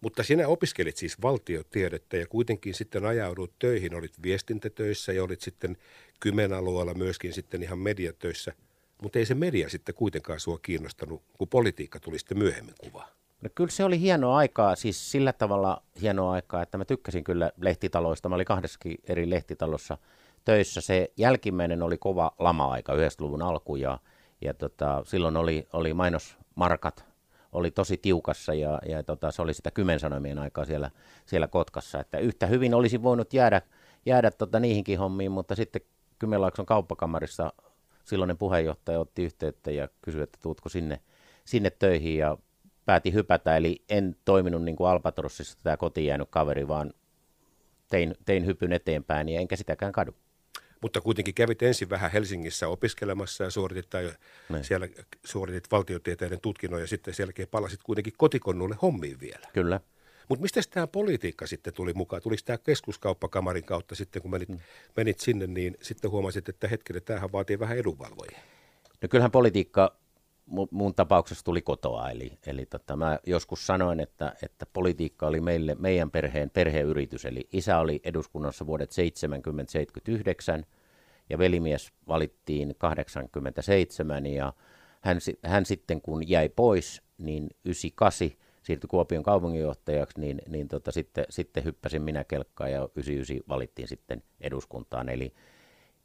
Mutta 0.00 0.22
sinä 0.22 0.48
opiskelit 0.48 0.96
siis 0.96 1.22
valtiotiedettä 1.22 2.16
ja 2.16 2.26
kuitenkin 2.26 2.74
sitten 2.74 3.04
ajaudut 3.04 3.58
töihin, 3.58 3.94
olit 3.94 4.22
viestintätöissä 4.22 5.12
ja 5.12 5.24
olit 5.24 5.40
sitten 5.40 5.76
Kymen 6.20 6.52
alueella 6.52 6.94
myöskin 6.94 7.32
sitten 7.32 7.62
ihan 7.62 7.78
mediatöissä. 7.78 8.52
Mutta 9.02 9.18
ei 9.18 9.26
se 9.26 9.34
media 9.34 9.68
sitten 9.68 9.94
kuitenkaan 9.94 10.40
sua 10.40 10.58
kiinnostanut, 10.62 11.22
kun 11.38 11.48
politiikka 11.48 12.00
tuli 12.00 12.18
sitten 12.18 12.38
myöhemmin 12.38 12.74
kuvaan. 12.78 13.08
No 13.40 13.50
kyllä 13.54 13.70
se 13.70 13.84
oli 13.84 14.00
hienoa 14.00 14.36
aikaa, 14.36 14.76
siis 14.76 15.12
sillä 15.12 15.32
tavalla 15.32 15.82
hienoa 16.00 16.32
aikaa, 16.32 16.62
että 16.62 16.78
mä 16.78 16.84
tykkäsin 16.84 17.24
kyllä 17.24 17.52
lehtitaloista. 17.56 18.28
Mä 18.28 18.34
olin 18.34 18.46
kahdessakin 18.46 18.98
eri 19.08 19.30
lehtitalossa 19.30 19.98
töissä. 20.44 20.80
Se 20.80 21.12
jälkimmäinen 21.16 21.82
oli 21.82 21.98
kova 21.98 22.32
lama-aika, 22.38 22.94
90-luvun 22.94 23.42
alku, 23.42 23.76
ja, 23.76 23.98
ja 24.40 24.54
tota, 24.54 25.02
silloin 25.06 25.36
oli, 25.36 25.68
oli 25.72 25.94
mainosmarkat, 25.94 27.04
oli 27.52 27.70
tosi 27.70 27.96
tiukassa, 27.96 28.54
ja, 28.54 28.78
ja 28.88 29.02
tota, 29.02 29.30
se 29.30 29.42
oli 29.42 29.54
sitä 29.54 29.70
kymmensanomien 29.70 30.38
aikaa 30.38 30.64
siellä, 30.64 30.90
siellä 31.26 31.46
Kotkassa. 31.48 32.00
Että 32.00 32.18
yhtä 32.18 32.46
hyvin 32.46 32.74
olisi 32.74 33.02
voinut 33.02 33.34
jäädä, 33.34 33.62
jäädä 34.06 34.30
tota, 34.30 34.60
niihinkin 34.60 34.98
hommiin, 34.98 35.32
mutta 35.32 35.54
sitten 35.54 35.82
Kymenlaakson 36.18 36.66
kauppakamarissa 36.66 37.52
silloinen 38.04 38.38
puheenjohtaja 38.38 39.00
otti 39.00 39.24
yhteyttä 39.24 39.70
ja 39.70 39.88
kysyi, 40.02 40.22
että 40.22 40.38
tuutko 40.42 40.68
sinne, 40.68 41.00
sinne 41.44 41.70
töihin, 41.70 42.16
ja 42.16 42.38
päätin 42.90 43.14
hypätä, 43.14 43.56
eli 43.56 43.82
en 43.88 44.16
toiminut 44.24 44.64
niin 44.64 44.76
kuin 44.76 44.90
Albatrossissa 44.90 45.58
tämä 45.62 45.76
kotiin 45.76 46.06
jäänyt 46.06 46.28
kaveri, 46.30 46.68
vaan 46.68 46.92
tein, 47.90 48.14
tein 48.24 48.46
hypyn 48.46 48.72
eteenpäin 48.72 49.28
ja 49.28 49.40
enkä 49.40 49.56
sitäkään 49.56 49.92
kadu. 49.92 50.14
Mutta 50.80 51.00
kuitenkin 51.00 51.34
kävit 51.34 51.62
ensin 51.62 51.90
vähän 51.90 52.10
Helsingissä 52.10 52.68
opiskelemassa 52.68 53.44
ja 53.44 53.50
suoritit, 53.50 53.90
tai 53.90 54.12
niin. 54.48 54.64
siellä 54.64 54.88
suoritit 55.24 55.64
valtiotieteiden 55.70 56.40
tutkinnon 56.40 56.80
ja 56.80 56.86
sitten 56.86 57.14
sen 57.14 57.24
jälkeen 57.24 57.48
palasit 57.48 57.80
kuitenkin 57.82 58.12
kotikonnulle 58.16 58.76
hommiin 58.82 59.20
vielä. 59.20 59.46
Kyllä. 59.52 59.80
Mutta 60.28 60.42
mistä 60.42 60.60
tämä 60.70 60.86
politiikka 60.86 61.46
sitten 61.46 61.74
tuli 61.74 61.92
mukaan? 61.92 62.22
Tuliko 62.22 62.42
tämä 62.44 62.58
keskuskauppakamarin 62.58 63.64
kautta 63.64 63.94
sitten, 63.94 64.22
kun 64.22 64.30
menit, 64.30 64.48
mm. 64.48 64.58
menit 64.96 65.20
sinne, 65.20 65.46
niin 65.46 65.76
sitten 65.82 66.10
huomasit, 66.10 66.48
että 66.48 66.68
hetkinen, 66.68 67.02
tämähän 67.02 67.32
vaatii 67.32 67.58
vähän 67.58 67.78
edunvalvojia. 67.78 68.40
No 69.02 69.08
kyllähän 69.08 69.30
politiikka 69.30 69.96
mun 70.70 70.94
tapauksessa 70.94 71.44
tuli 71.44 71.62
kotoa, 71.62 72.10
eli, 72.10 72.32
eli 72.46 72.66
tota, 72.66 72.96
mä 72.96 73.18
joskus 73.26 73.66
sanoin, 73.66 74.00
että, 74.00 74.34
että 74.42 74.66
politiikka 74.72 75.26
oli 75.26 75.40
meille, 75.40 75.76
meidän 75.78 76.10
perheen 76.10 76.50
perheyritys, 76.50 77.24
eli 77.24 77.48
isä 77.52 77.78
oli 77.78 78.00
eduskunnassa 78.04 78.66
vuodet 78.66 78.90
70-79 80.60 80.64
ja 81.30 81.38
velimies 81.38 81.92
valittiin 82.08 82.74
87 82.78 84.26
ja 84.26 84.52
hän, 85.00 85.18
hän 85.44 85.66
sitten 85.66 86.02
kun 86.02 86.28
jäi 86.28 86.48
pois, 86.48 87.02
niin 87.18 87.50
98 87.64 88.28
siirtyi 88.62 88.88
Kuopion 88.88 89.22
kaupunginjohtajaksi, 89.22 90.20
niin, 90.20 90.42
niin 90.48 90.68
tota, 90.68 90.92
sitten, 90.92 91.24
sitten 91.28 91.64
hyppäsin 91.64 92.02
minä 92.02 92.24
kelkkaan 92.24 92.72
ja 92.72 92.88
99 92.96 93.48
valittiin 93.48 93.88
sitten 93.88 94.22
eduskuntaan. 94.40 95.08
Eli 95.08 95.34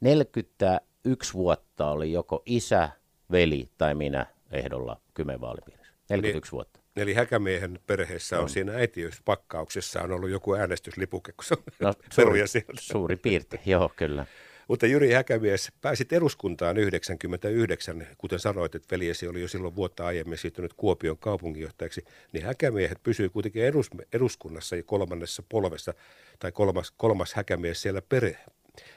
41 0.02 1.34
vuotta 1.34 1.90
oli 1.92 2.12
joko 2.12 2.44
isä, 2.46 2.90
veli 3.32 3.70
tai 3.78 3.96
minä 3.96 4.25
ehdolla 4.52 5.02
Kymen 5.14 5.42
vaalipiirissä. 5.42 5.94
41 6.10 6.50
eli, 6.50 6.52
vuotta. 6.52 6.80
Eli 6.96 7.14
Häkämiehen 7.14 7.80
perheessä 7.88 8.38
on, 8.38 8.44
on. 8.44 8.50
siinä 8.50 8.74
äitiyspakkauksessa 8.74 10.02
on 10.02 10.12
ollut 10.12 10.30
joku 10.30 10.56
äänestyslipuke, 10.56 11.32
kun 11.32 11.44
se 11.44 11.56
no, 11.80 11.94
suuri. 12.16 12.44
Suuri 12.80 13.16
piirte, 13.16 13.60
joo 13.66 13.92
kyllä. 13.96 14.25
Mutta 14.68 14.88
Jyri 14.88 15.12
Häkämies, 15.12 15.72
pääsit 15.82 16.14
eduskuntaan 16.14 16.78
99, 16.78 18.08
kuten 18.18 18.40
sanoit, 18.40 18.75
että 18.75 18.88
veljesi 18.92 19.28
oli 19.28 19.42
jo 19.42 19.48
silloin 19.48 19.75
vuotta 19.75 20.06
aiemmin 20.06 20.38
siirtynyt 20.38 20.74
Kuopion 20.74 21.18
kaupunginjohtajaksi, 21.18 22.06
niin 22.32 22.46
Häkämiehet 22.46 23.04
pysyy 23.04 23.30
kuitenkin 23.30 23.64
edus, 23.64 23.90
eduskunnassa 24.14 24.75
ja 24.75 24.84
kolmannessa 24.84 25.44
polvessa, 25.50 25.94
tai 26.40 26.52
kolmas, 26.52 26.92
kolmas 26.98 27.34
Häkämies 27.34 27.82
siellä 27.82 28.02
perä, 28.02 28.30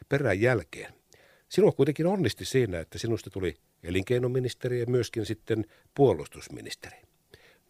perän 0.09 0.41
jälkeen. 0.41 0.93
Sinua 1.49 1.73
kuitenkin 1.73 2.07
onnisti 2.07 2.45
siinä, 2.45 2.81
että 2.81 2.99
sinusta 2.99 3.31
tuli 3.31 3.57
elinkeinoministeri 3.83 4.81
ja 4.81 4.87
myöskin 4.89 5.27
sitten 5.27 5.65
puolustusministeri. 5.95 6.97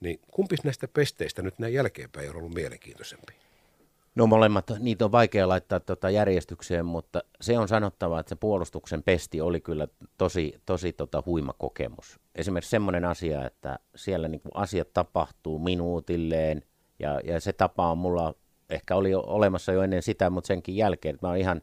Niin 0.01 0.21
kumpis 0.31 0.65
näistä 0.65 0.89
pesteistä 0.89 1.43
nyt 1.43 1.59
näin 1.59 1.75
jälkeenpäin 1.75 2.31
on 2.31 2.37
ollut 2.37 2.55
mielenkiintoisempi? 2.55 3.33
No 4.15 4.27
molemmat, 4.27 4.71
niitä 4.79 5.05
on 5.05 5.13
vaikea 5.13 5.49
laittaa 5.49 5.81
tuota 5.81 6.11
järjestykseen, 6.11 6.87
mutta 6.87 7.23
se 7.41 7.59
on 7.59 7.69
sanottava, 7.69 8.21
että 8.21 8.29
se 8.29 8.37
puolustuksen 8.37 9.03
pesti 9.03 9.41
oli 9.41 9.61
kyllä 9.61 9.89
tosi, 10.19 10.55
tosi 10.67 10.93
tota 10.93 11.23
huima 11.27 11.53
kokemus. 11.59 12.21
Esimerkiksi 12.35 12.71
semmoinen 12.71 13.05
asia, 13.05 13.47
että 13.47 13.79
siellä 13.95 14.29
niin 14.29 14.41
asiat 14.55 14.93
tapahtuu 14.95 15.59
minuutilleen 15.59 16.63
ja, 16.99 17.21
ja 17.25 17.41
se 17.41 17.53
tapa 17.53 17.91
on 17.91 17.99
mulla, 17.99 18.35
ehkä 18.71 18.97
oli 18.97 19.15
olemassa 19.15 19.73
jo 19.73 19.83
ennen 19.83 20.03
sitä, 20.03 20.31
mutta 20.31 20.49
senkin 20.49 20.77
jälkeen, 20.77 21.15
että 21.15 21.27
mä 21.27 21.31
oon 21.31 21.39
ihan 21.39 21.63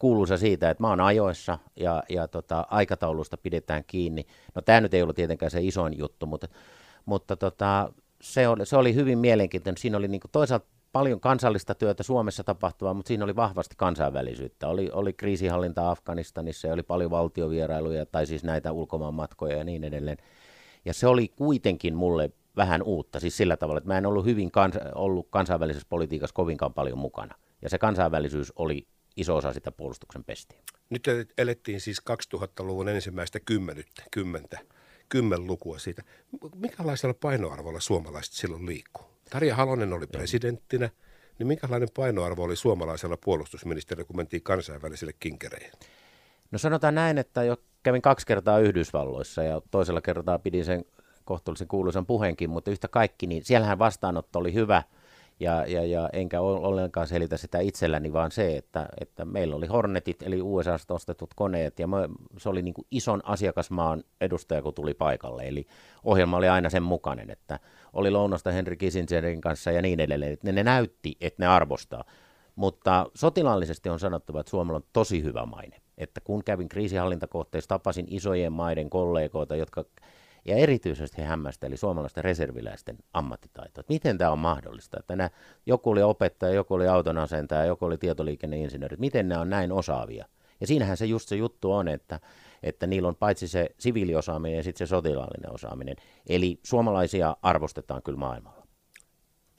kuuluisa 0.00 0.36
siitä, 0.36 0.70
että 0.70 0.82
mä 0.82 0.88
oon 0.88 1.00
ajoissa 1.00 1.58
ja, 1.76 2.02
ja 2.08 2.28
tota, 2.28 2.66
aikataulusta 2.70 3.36
pidetään 3.36 3.84
kiinni. 3.86 4.26
No 4.54 4.62
tämä 4.62 4.80
nyt 4.80 4.94
ei 4.94 5.02
ollut 5.02 5.16
tietenkään 5.16 5.50
se 5.50 5.60
isoin 5.62 5.98
juttu, 5.98 6.26
mutta, 6.26 6.48
mutta 7.06 7.36
tota, 7.36 7.92
se, 8.20 8.48
oli, 8.48 8.66
se 8.66 8.76
oli 8.76 8.94
hyvin 8.94 9.18
mielenkiintoinen. 9.18 9.78
Siinä 9.78 9.96
oli 9.96 10.08
niin 10.08 10.20
toisaalta 10.32 10.66
paljon 10.92 11.20
kansallista 11.20 11.74
työtä 11.74 12.02
Suomessa 12.02 12.44
tapahtuvaa, 12.44 12.94
mutta 12.94 13.08
siinä 13.08 13.24
oli 13.24 13.36
vahvasti 13.36 13.74
kansainvälisyyttä. 13.78 14.68
Oli, 14.68 14.90
oli 14.92 15.12
kriisihallinta 15.12 15.90
Afganistanissa 15.90 16.68
ja 16.68 16.74
oli 16.74 16.82
paljon 16.82 17.10
valtiovierailuja 17.10 18.06
tai 18.06 18.26
siis 18.26 18.44
näitä 18.44 18.72
ulkomaanmatkoja 18.72 19.56
ja 19.56 19.64
niin 19.64 19.84
edelleen. 19.84 20.18
Ja 20.84 20.94
se 20.94 21.06
oli 21.06 21.28
kuitenkin 21.28 21.96
mulle 21.96 22.30
vähän 22.56 22.82
uutta, 22.82 23.20
siis 23.20 23.36
sillä 23.36 23.56
tavalla, 23.56 23.78
että 23.78 23.88
mä 23.88 23.98
en 23.98 24.06
ollut 24.06 24.24
hyvin 24.24 24.50
kans- 24.50 24.78
ollut 24.94 25.26
kansainvälisessä 25.30 25.86
politiikassa 25.90 26.34
kovinkaan 26.34 26.74
paljon 26.74 26.98
mukana. 26.98 27.34
Ja 27.62 27.70
se 27.70 27.78
kansainvälisyys 27.78 28.52
oli 28.56 28.86
iso 29.16 29.36
osa 29.36 29.52
sitä 29.52 29.72
puolustuksen 29.72 30.24
pestiä. 30.24 30.58
Nyt 30.90 31.08
elettiin 31.38 31.80
siis 31.80 32.02
2000-luvun 32.34 32.88
ensimmäistä 32.88 33.40
kymmenyttä, 33.40 34.02
kymmentä, 34.10 34.58
kymmenlukua 35.08 35.78
siitä. 35.78 36.02
Minkälaisella 36.54 37.14
painoarvolla 37.14 37.80
suomalaiset 37.80 38.34
silloin 38.34 38.66
liikkuu? 38.66 39.06
Tarja 39.30 39.56
Halonen 39.56 39.92
oli 39.92 40.06
presidenttinä, 40.06 40.90
niin 41.38 41.46
minkälainen 41.46 41.88
painoarvo 41.96 42.42
oli 42.42 42.56
suomalaisella 42.56 43.16
puolustusministerillä, 43.24 44.06
kun 44.06 44.16
mentiin 44.16 44.42
kansainvälisille 44.42 45.12
kinkereihin? 45.20 45.72
No 46.50 46.58
sanotaan 46.58 46.94
näin, 46.94 47.18
että 47.18 47.44
jo 47.44 47.56
kävin 47.82 48.02
kaksi 48.02 48.26
kertaa 48.26 48.58
Yhdysvalloissa 48.58 49.42
ja 49.42 49.62
toisella 49.70 50.00
kertaa 50.00 50.38
pidin 50.38 50.64
sen 50.64 50.84
kohtuullisen 51.24 51.68
kuuluisan 51.68 52.06
puheenkin, 52.06 52.50
mutta 52.50 52.70
yhtä 52.70 52.88
kaikki, 52.88 53.26
niin 53.26 53.44
siellähän 53.44 53.78
vastaanotto 53.78 54.38
oli 54.38 54.54
hyvä– 54.54 54.82
ja, 55.40 55.64
ja, 55.66 55.84
ja 55.84 56.08
enkä 56.12 56.40
ollenkaan 56.40 57.06
selitä 57.06 57.36
sitä 57.36 57.58
itselläni, 57.58 58.12
vaan 58.12 58.30
se, 58.30 58.56
että, 58.56 58.88
että 59.00 59.24
meillä 59.24 59.56
oli 59.56 59.66
Hornetit, 59.66 60.22
eli 60.22 60.42
USAsta 60.42 60.94
ostetut 60.94 61.34
koneet, 61.34 61.78
ja 61.78 61.86
me, 61.86 61.96
se 62.38 62.48
oli 62.48 62.62
niin 62.62 62.74
kuin 62.74 62.86
ison 62.90 63.20
asiakasmaan 63.24 64.04
edustaja, 64.20 64.62
kun 64.62 64.74
tuli 64.74 64.94
paikalle. 64.94 65.48
Eli 65.48 65.66
ohjelma 66.04 66.36
oli 66.36 66.48
aina 66.48 66.70
sen 66.70 66.82
mukainen, 66.82 67.30
että 67.30 67.58
oli 67.92 68.10
lounasta 68.10 68.52
Henry 68.52 68.76
Kissingerin 68.76 69.40
kanssa 69.40 69.70
ja 69.70 69.82
niin 69.82 70.00
edelleen. 70.00 70.32
Että 70.32 70.46
ne, 70.46 70.52
ne 70.52 70.62
näytti, 70.62 71.16
että 71.20 71.42
ne 71.42 71.46
arvostaa. 71.46 72.04
Mutta 72.56 73.06
sotilaallisesti 73.14 73.88
on 73.88 74.00
sanottava, 74.00 74.40
että 74.40 74.50
Suomella 74.50 74.76
on 74.76 74.84
tosi 74.92 75.22
hyvä 75.22 75.46
maine. 75.46 75.76
Että 75.98 76.20
kun 76.20 76.44
kävin 76.44 76.68
kriisihallintakohteissa, 76.68 77.68
tapasin 77.68 78.06
isojen 78.08 78.52
maiden 78.52 78.90
kollegoita, 78.90 79.56
jotka 79.56 79.84
ja 80.44 80.56
erityisesti 80.56 81.22
he 81.22 81.26
hämmästeli 81.26 81.76
suomalaisten 81.76 82.24
reserviläisten 82.24 82.98
ammattitaitoa. 83.12 83.84
Miten 83.88 84.18
tämä 84.18 84.30
on 84.30 84.38
mahdollista, 84.38 84.96
että 85.00 85.16
nämä, 85.16 85.30
joku 85.66 85.90
oli 85.90 86.02
opettaja, 86.02 86.54
joku 86.54 86.74
oli 86.74 86.88
autonasentaja, 86.88 87.64
joku 87.64 87.84
oli 87.84 87.98
tietoliikenneinsinööri, 87.98 88.96
miten 88.96 89.28
nämä 89.28 89.40
on 89.40 89.50
näin 89.50 89.72
osaavia. 89.72 90.24
Ja 90.60 90.66
siinähän 90.66 90.96
se 90.96 91.06
just 91.06 91.28
se 91.28 91.36
juttu 91.36 91.72
on, 91.72 91.88
että, 91.88 92.20
että 92.62 92.86
niillä 92.86 93.08
on 93.08 93.16
paitsi 93.16 93.48
se 93.48 93.70
siviiliosaaminen 93.78 94.56
ja 94.56 94.62
sitten 94.62 94.86
se 94.86 94.90
sotilaallinen 94.90 95.54
osaaminen. 95.54 95.96
Eli 96.28 96.60
suomalaisia 96.62 97.36
arvostetaan 97.42 98.02
kyllä 98.02 98.18
maailmalla. 98.18 98.59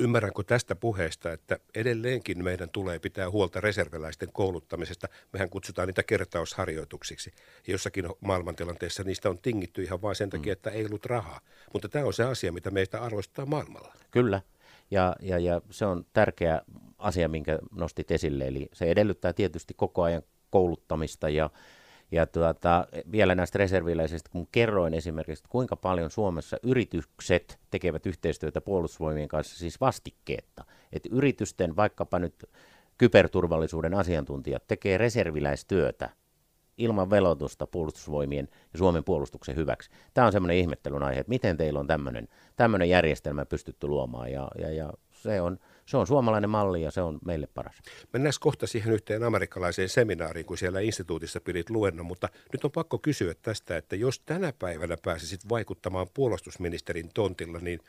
Ymmärränkö 0.01 0.43
tästä 0.43 0.75
puheesta, 0.75 1.31
että 1.31 1.59
edelleenkin 1.75 2.43
meidän 2.43 2.69
tulee 2.69 2.99
pitää 2.99 3.29
huolta 3.29 3.61
reserviläisten 3.61 4.29
kouluttamisesta. 4.33 5.07
Mehän 5.33 5.49
kutsutaan 5.49 5.87
niitä 5.87 6.03
kertausharjoituksiksi. 6.03 7.31
Jossakin 7.67 8.05
maailmantilanteessa 8.21 9.03
niistä 9.03 9.29
on 9.29 9.39
tingitty 9.39 9.83
ihan 9.83 10.01
vain 10.01 10.15
sen 10.15 10.27
mm. 10.27 10.31
takia, 10.31 10.53
että 10.53 10.69
ei 10.69 10.85
ollut 10.85 11.05
rahaa. 11.05 11.39
Mutta 11.73 11.89
tämä 11.89 12.05
on 12.05 12.13
se 12.13 12.23
asia, 12.23 12.51
mitä 12.51 12.71
meitä 12.71 13.01
arvostaa 13.01 13.45
maailmalla. 13.45 13.93
Kyllä, 14.11 14.41
ja, 14.91 15.15
ja, 15.21 15.39
ja 15.39 15.61
se 15.69 15.85
on 15.85 16.05
tärkeä 16.13 16.61
asia, 16.97 17.29
minkä 17.29 17.59
nostit 17.71 18.11
esille. 18.11 18.47
Eli 18.47 18.69
se 18.73 18.85
edellyttää 18.85 19.33
tietysti 19.33 19.73
koko 19.73 20.03
ajan 20.03 20.21
kouluttamista 20.49 21.29
ja, 21.29 21.49
ja 22.11 22.25
tuota, 22.27 22.87
vielä 23.11 23.35
näistä 23.35 23.57
reserviläisistä, 23.57 24.29
kun 24.29 24.47
kerroin 24.51 24.93
esimerkiksi, 24.93 25.41
että 25.41 25.51
kuinka 25.51 25.75
paljon 25.75 26.11
Suomessa 26.11 26.57
yritykset 26.63 27.59
tekevät 27.69 28.05
yhteistyötä 28.05 28.61
puolustusvoimien 28.61 29.27
kanssa 29.27 29.57
siis 29.57 29.81
vastikkeetta. 29.81 30.65
Että 30.93 31.09
yritysten 31.11 31.75
vaikkapa 31.75 32.19
nyt 32.19 32.49
kyberturvallisuuden 32.97 33.93
asiantuntijat 33.93 34.63
tekee 34.67 34.97
reserviläistyötä 34.97 36.09
ilman 36.77 37.09
velotusta 37.09 37.67
puolustusvoimien 37.67 38.47
ja 38.73 38.77
Suomen 38.77 39.03
puolustuksen 39.03 39.55
hyväksi. 39.55 39.89
Tämä 40.13 40.27
on 40.27 40.31
semmoinen 40.31 40.57
ihmettelyn 40.57 41.03
aihe, 41.03 41.19
että 41.19 41.29
miten 41.29 41.57
teillä 41.57 41.79
on 41.79 41.87
tämmöinen 42.55 42.89
järjestelmä 42.89 43.45
pystytty 43.45 43.87
luomaan 43.87 44.31
ja, 44.31 44.47
ja, 44.57 44.71
ja 44.71 44.93
se 45.11 45.41
on– 45.41 45.57
se 45.91 45.97
on 45.97 46.07
suomalainen 46.07 46.49
malli 46.49 46.81
ja 46.81 46.91
se 46.91 47.01
on 47.01 47.19
meille 47.25 47.47
paras. 47.47 47.75
Mennään 48.13 48.33
kohta 48.39 48.67
siihen 48.67 48.93
yhteen 48.93 49.23
amerikkalaiseen 49.23 49.89
seminaariin, 49.89 50.45
kun 50.45 50.57
siellä 50.57 50.79
instituutissa 50.79 51.41
pidit 51.41 51.69
luennon, 51.69 52.05
mutta 52.05 52.29
nyt 52.53 52.65
on 52.65 52.71
pakko 52.71 52.97
kysyä 52.97 53.33
tästä, 53.41 53.77
että 53.77 53.95
jos 53.95 54.19
tänä 54.19 54.53
päivänä 54.59 54.97
pääsisit 55.05 55.49
vaikuttamaan 55.49 56.07
puolustusministerin 56.13 57.09
tontilla, 57.13 57.59
niin 57.59 57.79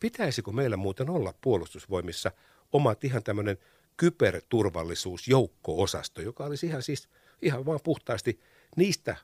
pitäisikö 0.00 0.52
meillä 0.52 0.76
muuten 0.76 1.10
olla 1.10 1.34
puolustusvoimissa 1.40 2.32
omat 2.72 3.04
ihan 3.04 3.22
tämmöinen 3.22 3.58
kyberturvallisuusjoukko-osasto, 3.96 6.22
joka 6.22 6.44
olisi 6.44 6.66
ihan 6.66 6.82
siis 6.82 7.08
ihan 7.42 7.66
vaan 7.66 7.80
puhtaasti 7.84 8.40
niistä 8.76 9.16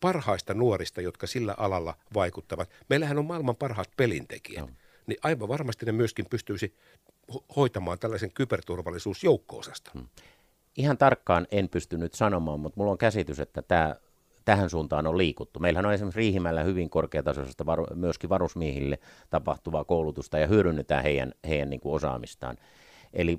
parhaista 0.00 0.54
nuorista, 0.54 1.00
jotka 1.00 1.26
sillä 1.26 1.54
alalla 1.58 1.94
vaikuttavat. 2.14 2.70
Meillähän 2.90 3.18
on 3.18 3.24
maailman 3.24 3.56
parhaat 3.56 3.90
pelintekijät. 3.96 4.66
No. 4.66 4.72
Niin 5.06 5.18
aivan 5.22 5.48
varmasti 5.48 5.86
ne 5.86 5.92
myöskin 5.92 6.26
pystyisi 6.30 6.74
hoitamaan 7.56 7.98
tällaisen 7.98 8.32
kyberturvallisuusjoukko-osaston? 8.32 9.92
Hmm. 9.94 10.08
Ihan 10.76 10.98
tarkkaan 10.98 11.46
en 11.50 11.68
pysty 11.68 11.98
nyt 11.98 12.14
sanomaan, 12.14 12.60
mutta 12.60 12.80
mulla 12.80 12.92
on 12.92 12.98
käsitys, 12.98 13.40
että 13.40 13.62
tämä 13.62 13.94
tähän 14.44 14.70
suuntaan 14.70 15.06
on 15.06 15.18
liikuttu. 15.18 15.60
Meillähän 15.60 15.86
on 15.86 15.92
esimerkiksi 15.92 16.18
Riihimäellä 16.18 16.62
hyvin 16.62 16.90
korkeatasoisesta 16.90 17.66
varu, 17.66 17.86
myöskin 17.94 18.30
varusmiehille 18.30 18.98
tapahtuvaa 19.30 19.84
koulutusta 19.84 20.38
ja 20.38 20.46
hyödynnetään 20.46 21.02
heidän, 21.02 21.32
heidän 21.48 21.70
niin 21.70 21.80
kuin 21.80 21.94
osaamistaan. 21.94 22.56
Eli 23.12 23.38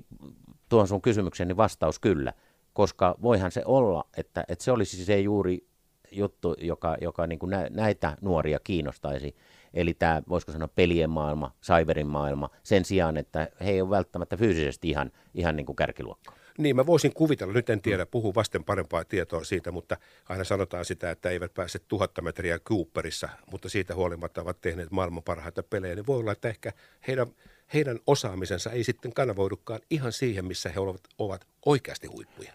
tuohon 0.68 0.88
sun 0.88 1.00
niin 1.44 1.56
vastaus 1.56 1.98
kyllä. 1.98 2.32
koska 2.72 3.14
voihan 3.22 3.52
se 3.52 3.62
olla, 3.64 4.04
että, 4.16 4.44
että 4.48 4.64
se 4.64 4.72
olisi 4.72 5.04
se 5.04 5.20
juuri 5.20 5.66
juttu, 6.12 6.54
joka, 6.60 6.96
joka 7.00 7.26
niin 7.26 7.38
kuin 7.38 7.52
näitä 7.70 8.16
nuoria 8.20 8.58
kiinnostaisi. 8.64 9.36
Eli 9.76 9.94
tämä, 9.94 10.22
voisiko 10.28 10.52
sanoa, 10.52 10.68
pelien 10.68 11.10
maailma, 11.10 11.54
cyberin 11.62 12.06
maailma, 12.06 12.50
sen 12.62 12.84
sijaan, 12.84 13.16
että 13.16 13.48
he 13.60 13.70
ei 13.70 13.80
ole 13.80 13.90
välttämättä 13.90 14.36
fyysisesti 14.36 14.88
ihan, 14.88 15.12
ihan 15.34 15.56
niin 15.56 15.66
kuin 15.66 15.76
kärkiluokkaa. 15.76 16.36
Niin, 16.58 16.76
mä 16.76 16.86
voisin 16.86 17.14
kuvitella, 17.14 17.52
nyt 17.52 17.70
en 17.70 17.82
tiedä, 17.82 18.06
puhu 18.06 18.34
vasten 18.34 18.64
parempaa 18.64 19.04
tietoa 19.04 19.44
siitä, 19.44 19.72
mutta 19.72 19.96
aina 20.28 20.44
sanotaan 20.44 20.84
sitä, 20.84 21.10
että 21.10 21.30
eivät 21.30 21.54
pääse 21.54 21.78
tuhatta 21.78 22.22
metriä 22.22 22.58
Cooperissa, 22.58 23.28
mutta 23.50 23.68
siitä 23.68 23.94
huolimatta 23.94 24.42
ovat 24.42 24.60
tehneet 24.60 24.90
maailman 24.90 25.22
parhaita 25.22 25.62
pelejä, 25.62 25.94
niin 25.94 26.06
voi 26.06 26.18
olla, 26.18 26.32
että 26.32 26.48
ehkä 26.48 26.72
heidän, 27.06 27.26
heidän 27.74 27.98
osaamisensa 28.06 28.70
ei 28.70 28.84
sitten 28.84 29.12
kanavoidukaan 29.12 29.80
ihan 29.90 30.12
siihen, 30.12 30.44
missä 30.44 30.68
he 30.68 30.80
ovat, 30.80 31.00
ovat 31.18 31.46
oikeasti 31.66 32.06
huippuja. 32.06 32.52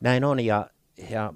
Näin 0.00 0.24
on, 0.24 0.40
ja, 0.40 0.70
ja 1.10 1.32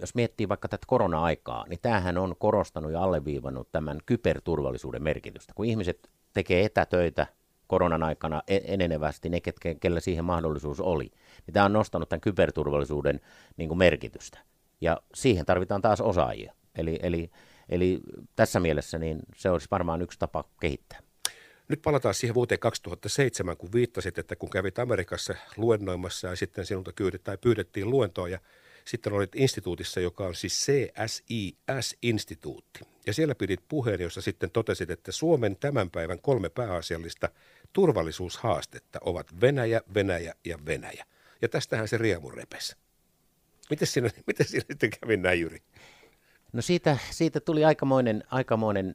jos 0.00 0.14
miettii 0.14 0.48
vaikka 0.48 0.68
tätä 0.68 0.86
korona-aikaa, 0.86 1.64
niin 1.68 1.78
tämähän 1.82 2.18
on 2.18 2.34
korostanut 2.38 2.92
ja 2.92 3.02
alleviivannut 3.02 3.72
tämän 3.72 3.98
kyberturvallisuuden 4.06 5.02
merkitystä. 5.02 5.52
Kun 5.54 5.66
ihmiset 5.66 6.10
tekee 6.32 6.64
etätöitä 6.64 7.26
koronan 7.66 8.02
aikana 8.02 8.42
e-, 8.48 8.60
enenevästi, 8.64 9.28
ne, 9.28 9.40
ketkä, 9.40 9.74
kellä 9.74 10.00
siihen 10.00 10.24
mahdollisuus 10.24 10.80
oli, 10.80 11.10
niin 11.46 11.52
tämä 11.52 11.66
on 11.66 11.72
nostanut 11.72 12.08
tämän 12.08 12.20
kyberturvallisuuden 12.20 13.20
niin 13.56 13.68
kuin 13.68 13.78
merkitystä. 13.78 14.38
Ja 14.80 15.00
siihen 15.14 15.46
tarvitaan 15.46 15.82
taas 15.82 16.00
osaajia. 16.00 16.54
Eli, 16.74 16.98
eli, 17.02 17.30
eli 17.68 18.00
tässä 18.36 18.60
mielessä 18.60 18.98
niin 18.98 19.18
se 19.36 19.50
olisi 19.50 19.68
varmaan 19.70 20.02
yksi 20.02 20.18
tapa 20.18 20.44
kehittää. 20.60 20.98
Nyt 21.68 21.82
palataan 21.82 22.14
siihen 22.14 22.34
vuoteen 22.34 22.58
2007, 22.58 23.56
kun 23.56 23.72
viittasit, 23.74 24.18
että 24.18 24.36
kun 24.36 24.50
kävit 24.50 24.78
Amerikassa 24.78 25.34
luennoimassa 25.56 26.28
ja 26.28 26.36
sitten 26.36 26.66
sinulta 26.66 26.92
tai 27.24 27.38
pyydettiin 27.38 27.90
luentoa 27.90 28.28
ja 28.28 28.38
sitten 28.84 29.12
olit 29.12 29.36
instituutissa, 29.36 30.00
joka 30.00 30.26
on 30.26 30.34
siis 30.34 30.66
CSIS-instituutti. 30.66 32.80
Ja 33.06 33.12
siellä 33.12 33.34
pidit 33.34 33.60
puheen, 33.68 34.00
jossa 34.00 34.20
sitten 34.20 34.50
totesit, 34.50 34.90
että 34.90 35.12
Suomen 35.12 35.56
tämän 35.56 35.90
päivän 35.90 36.20
kolme 36.20 36.48
pääasiallista 36.48 37.28
turvallisuushaastetta 37.72 38.98
ovat 39.04 39.40
Venäjä, 39.40 39.80
Venäjä 39.94 40.34
ja 40.44 40.58
Venäjä. 40.66 41.04
Ja 41.42 41.48
tästähän 41.48 41.88
se 41.88 41.98
riemu 41.98 42.30
repes. 42.30 42.76
Miten 43.70 43.88
siinä, 43.88 44.10
miten 44.26 44.46
siinä 44.46 44.64
sitten 44.70 44.90
kävi 45.00 45.16
näin, 45.16 45.40
Jyri? 45.40 45.58
No 46.52 46.62
siitä, 46.62 46.98
siitä 47.10 47.40
tuli 47.40 47.64
aikamoinen, 47.64 48.24
aikamoinen 48.30 48.94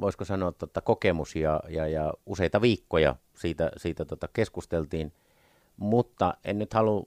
voisiko 0.00 0.24
sanoa, 0.24 0.52
tota, 0.52 0.80
kokemus 0.80 1.36
ja, 1.36 1.60
ja, 1.68 1.86
ja 1.86 2.14
useita 2.26 2.60
viikkoja 2.60 3.16
siitä, 3.34 3.70
siitä 3.76 4.04
tota, 4.04 4.28
keskusteltiin, 4.32 5.12
mutta 5.76 6.34
en 6.44 6.58
nyt 6.58 6.74
halua 6.74 7.06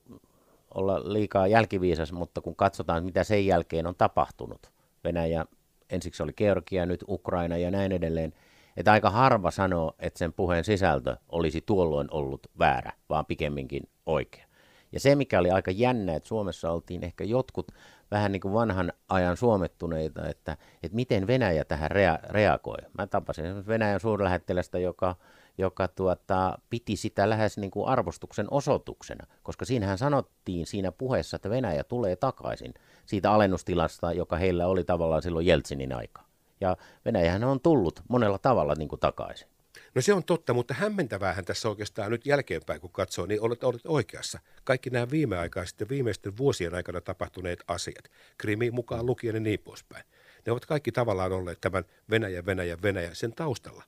olla 0.76 1.14
liikaa 1.14 1.48
jälkiviisas, 1.48 2.12
mutta 2.12 2.42
kun 2.42 2.56
katsotaan, 2.56 3.06
mitä 3.06 3.24
sen 3.24 3.46
jälkeen 3.46 3.88
on 3.88 3.96
tapahtunut, 3.96 4.72
Venäjä, 5.04 5.46
ensiksi 5.90 6.24
oli 6.24 6.34
Georgia, 6.34 6.86
nyt 6.86 7.04
Ukraina 7.08 7.58
ja 7.58 7.72
näin 7.72 7.92
edelleen, 7.92 8.34
että 8.78 8.92
aika 8.92 9.10
harva 9.10 9.52
sanoo, 9.52 9.96
että 10.00 10.20
sen 10.20 10.34
puheen 10.34 10.64
sisältö 10.64 11.18
olisi 11.30 11.62
tuolloin 11.62 12.08
ollut 12.12 12.48
väärä, 12.60 12.92
vaan 13.10 13.26
pikemminkin 13.26 13.90
oikea. 14.06 14.46
Ja 14.92 15.00
se, 15.00 15.16
mikä 15.16 15.40
oli 15.40 15.52
aika 15.52 15.72
jännä, 15.72 16.16
että 16.16 16.28
Suomessa 16.28 16.72
oltiin 16.72 17.04
ehkä 17.04 17.24
jotkut 17.24 17.72
vähän 18.12 18.32
niin 18.32 18.42
kuin 18.42 18.54
vanhan 18.54 18.94
ajan 19.10 19.38
suomettuneita, 19.38 20.28
että, 20.28 20.58
että 20.84 20.96
miten 20.96 21.28
Venäjä 21.28 21.66
tähän 21.66 21.92
rea- 21.92 22.30
reagoi. 22.30 22.78
Mä 22.98 23.08
tapasin 23.08 23.68
Venäjän 23.68 24.00
suurlähettilästä, 24.00 24.80
joka 24.80 25.16
joka 25.58 25.88
tuota, 25.88 26.58
piti 26.70 26.96
sitä 26.96 27.30
lähes 27.30 27.58
niin 27.58 27.72
kuin 27.72 27.88
arvostuksen 27.88 28.48
osoituksena, 28.52 29.28
koska 29.44 29.66
siinähän 29.66 29.98
sanottiin 29.98 30.66
siinä 30.66 30.92
puheessa, 30.92 31.36
että 31.36 31.50
Venäjä 31.50 31.84
tulee 31.84 32.16
takaisin 32.16 32.74
siitä 33.06 33.32
alennustilasta, 33.32 34.14
joka 34.14 34.38
heillä 34.38 34.68
oli 34.68 34.84
tavallaan 34.84 35.22
silloin 35.22 35.46
Jeltsinin 35.46 35.94
aika. 35.94 36.24
Ja 36.62 36.78
Venäjähän 37.06 37.44
on 37.44 37.60
tullut 37.60 38.02
monella 38.10 38.38
tavalla 38.38 38.76
niin 38.76 38.90
kuin 38.90 39.00
takaisin. 39.00 39.48
No 39.96 40.02
se 40.02 40.14
on 40.14 40.24
totta, 40.24 40.54
mutta 40.54 40.74
hämmentäväähän 40.74 41.46
tässä 41.46 41.70
oikeastaan 41.70 42.12
nyt 42.12 42.26
jälkeenpäin, 42.26 42.82
kun 42.82 42.92
katsoo, 42.92 43.26
niin 43.26 43.42
olet, 43.42 43.64
olet 43.64 43.82
oikeassa. 43.88 44.40
Kaikki 44.64 44.90
nämä 44.90 45.10
viimeaikaiset 45.12 45.80
ja 45.80 45.90
viimeisten 45.90 46.38
vuosien 46.38 46.76
aikana 46.76 47.02
tapahtuneet 47.02 47.64
asiat, 47.68 48.04
Krimi 48.38 48.72
mukaan 48.72 49.06
lukien 49.06 49.36
ja 49.36 49.42
niin 49.42 49.60
poispäin, 49.60 50.04
ne 50.46 50.52
ovat 50.52 50.66
kaikki 50.66 50.92
tavallaan 50.92 51.32
olleet 51.32 51.62
tämän 51.62 51.84
Venäjä, 52.10 52.46
Venäjä, 52.46 52.78
Venäjä 52.84 53.14
sen 53.14 53.34
taustalla. 53.34 53.84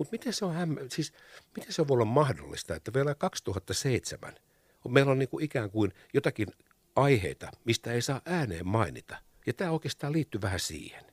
Mutta 0.00 0.12
miten 0.12 0.32
se 0.32 0.44
on 0.44 0.54
hämmä, 0.54 0.80
siis 0.88 1.12
miten 1.56 1.72
se 1.72 1.88
voi 1.88 1.94
olla 1.94 2.04
mahdollista, 2.04 2.74
että 2.74 2.92
vielä 2.94 3.14
2007 3.14 4.34
meillä 4.88 5.12
on 5.12 5.18
niin 5.18 5.28
kuin 5.28 5.44
ikään 5.44 5.70
kuin 5.70 5.92
jotakin 6.14 6.46
aiheita, 6.96 7.50
mistä 7.64 7.92
ei 7.92 8.02
saa 8.02 8.20
ääneen 8.24 8.66
mainita. 8.66 9.16
Ja 9.46 9.52
tämä 9.52 9.70
oikeastaan 9.70 10.12
liittyy 10.12 10.40
vähän 10.40 10.60
siihen. 10.60 11.04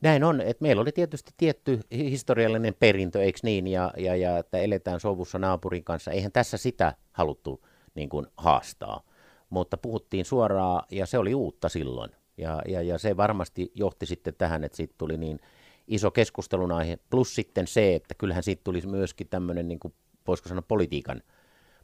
Näin 0.00 0.24
on, 0.24 0.40
että 0.40 0.62
meillä 0.62 0.82
oli 0.82 0.92
tietysti 0.92 1.32
tietty 1.36 1.80
historiallinen 1.90 2.74
perintö, 2.78 3.22
eikö 3.22 3.38
niin, 3.42 3.66
ja, 3.66 3.92
ja, 3.96 4.16
ja 4.16 4.38
että 4.38 4.58
eletään 4.58 5.00
sovussa 5.00 5.38
naapurin 5.38 5.84
kanssa. 5.84 6.10
Eihän 6.10 6.32
tässä 6.32 6.56
sitä 6.56 6.94
haluttu 7.12 7.66
niin 7.94 8.08
kuin, 8.08 8.26
haastaa, 8.36 9.02
mutta 9.50 9.76
puhuttiin 9.76 10.24
suoraan, 10.24 10.82
ja 10.90 11.06
se 11.06 11.18
oli 11.18 11.34
uutta 11.34 11.68
silloin. 11.68 12.10
Ja, 12.36 12.62
ja, 12.68 12.82
ja 12.82 12.98
se 12.98 13.16
varmasti 13.16 13.72
johti 13.74 14.06
sitten 14.06 14.34
tähän, 14.38 14.64
että 14.64 14.76
siitä 14.76 14.94
tuli 14.98 15.16
niin 15.16 15.40
iso 15.88 16.10
keskustelun 16.10 16.72
aihe. 16.72 16.98
Plus 17.10 17.34
sitten 17.34 17.66
se, 17.66 17.94
että 17.94 18.14
kyllähän 18.14 18.42
siitä 18.42 18.60
tulisi 18.64 18.86
myöskin 18.86 19.28
tämmöinen, 19.28 19.68
niin 19.68 19.78
kuin, 19.78 19.94
voisiko 20.26 20.48
sanoa, 20.48 20.62
politiikan, 20.68 21.22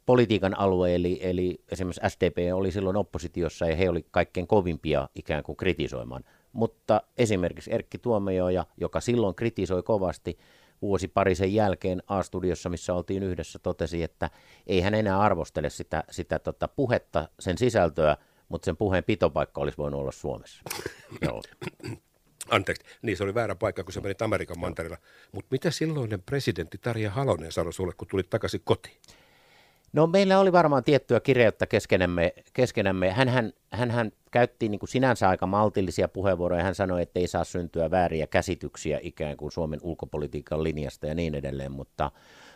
politiikan 0.07 0.59
alue, 0.59 0.95
eli, 0.95 1.19
eli 1.23 1.65
esimerkiksi 1.73 2.01
SDP 2.09 2.37
oli 2.55 2.73
silloin 2.73 2.97
oppositiossa 2.97 3.67
ja 3.67 3.77
he 3.77 3.89
oli 3.89 4.07
kaikkein 4.11 4.47
kovimpia 4.47 5.09
ikään 5.15 5.43
kuin 5.43 5.57
kritisoimaan. 5.57 6.25
Mutta 6.53 7.03
esimerkiksi 7.19 7.75
Erkki 7.75 7.99
Tuomioja, 7.99 8.67
joka 8.77 9.01
silloin 9.01 9.35
kritisoi 9.35 9.83
kovasti, 9.83 10.39
vuosi 10.83 11.09
pari 11.09 11.35
sen 11.35 11.55
jälkeen 11.55 12.03
A-studiossa, 12.07 12.69
missä 12.69 12.95
oltiin 12.95 13.23
yhdessä, 13.23 13.59
totesi, 13.59 14.03
että 14.03 14.31
ei 14.67 14.81
hän 14.81 14.95
enää 14.95 15.21
arvostele 15.21 15.71
sitä, 15.71 16.05
sitä 16.11 16.39
tota 16.39 16.69
puhetta, 16.69 17.29
sen 17.41 17.59
sisältöä, 17.59 18.17
mutta 18.49 18.65
sen 18.65 18.77
puheen 18.77 19.05
pitopaikka 19.05 19.61
olisi 19.61 19.79
voinut 19.79 20.01
olla 20.01 20.13
Suomessa. 20.13 20.63
Joo. 21.27 21.43
Anteeksi, 22.51 22.85
niin 23.03 23.17
se 23.17 23.25
oli 23.25 23.35
väärä 23.35 23.55
paikka, 23.55 23.85
kun 23.85 23.93
se 23.93 24.01
meni 24.01 24.15
Amerikan 24.21 24.59
mantereella. 24.59 24.97
Mutta 25.33 25.49
mitä 25.51 25.71
silloinen 25.71 26.23
presidentti 26.23 26.79
Tarja 26.79 27.11
Halonen 27.11 27.53
sanoi 27.53 27.73
sulle, 27.73 27.93
kun 27.97 28.09
tulit 28.09 28.31
takaisin 28.31 28.61
kotiin? 28.65 28.97
No 29.93 30.07
meillä 30.07 30.39
oli 30.39 30.53
varmaan 30.53 30.85
tiettyä 30.85 31.21
kireyttä 31.21 31.67
keskenämme. 31.67 32.35
keskenämme. 32.53 33.11
Hänhän, 33.11 33.53
hänhän 33.71 34.13
käytti 34.31 34.69
niin 34.69 34.79
kuin 34.79 34.89
sinänsä 34.89 35.29
aika 35.29 35.47
maltillisia 35.47 36.09
puheenvuoroja. 36.09 36.63
Hän 36.63 36.75
sanoi, 36.75 37.03
että 37.03 37.21
ei 37.21 37.27
saa 37.27 37.45
syntyä 37.45 37.91
vääriä 37.91 38.27
käsityksiä 38.27 38.99
ikään 39.03 39.37
kuin 39.37 39.53
Suomen 39.53 39.81
ulkopolitiikan 39.83 40.63
linjasta 40.65 41.07
ja 41.07 41.15
niin 41.15 41.35
edelleen, 41.35 41.73
mutta, 41.73 42.11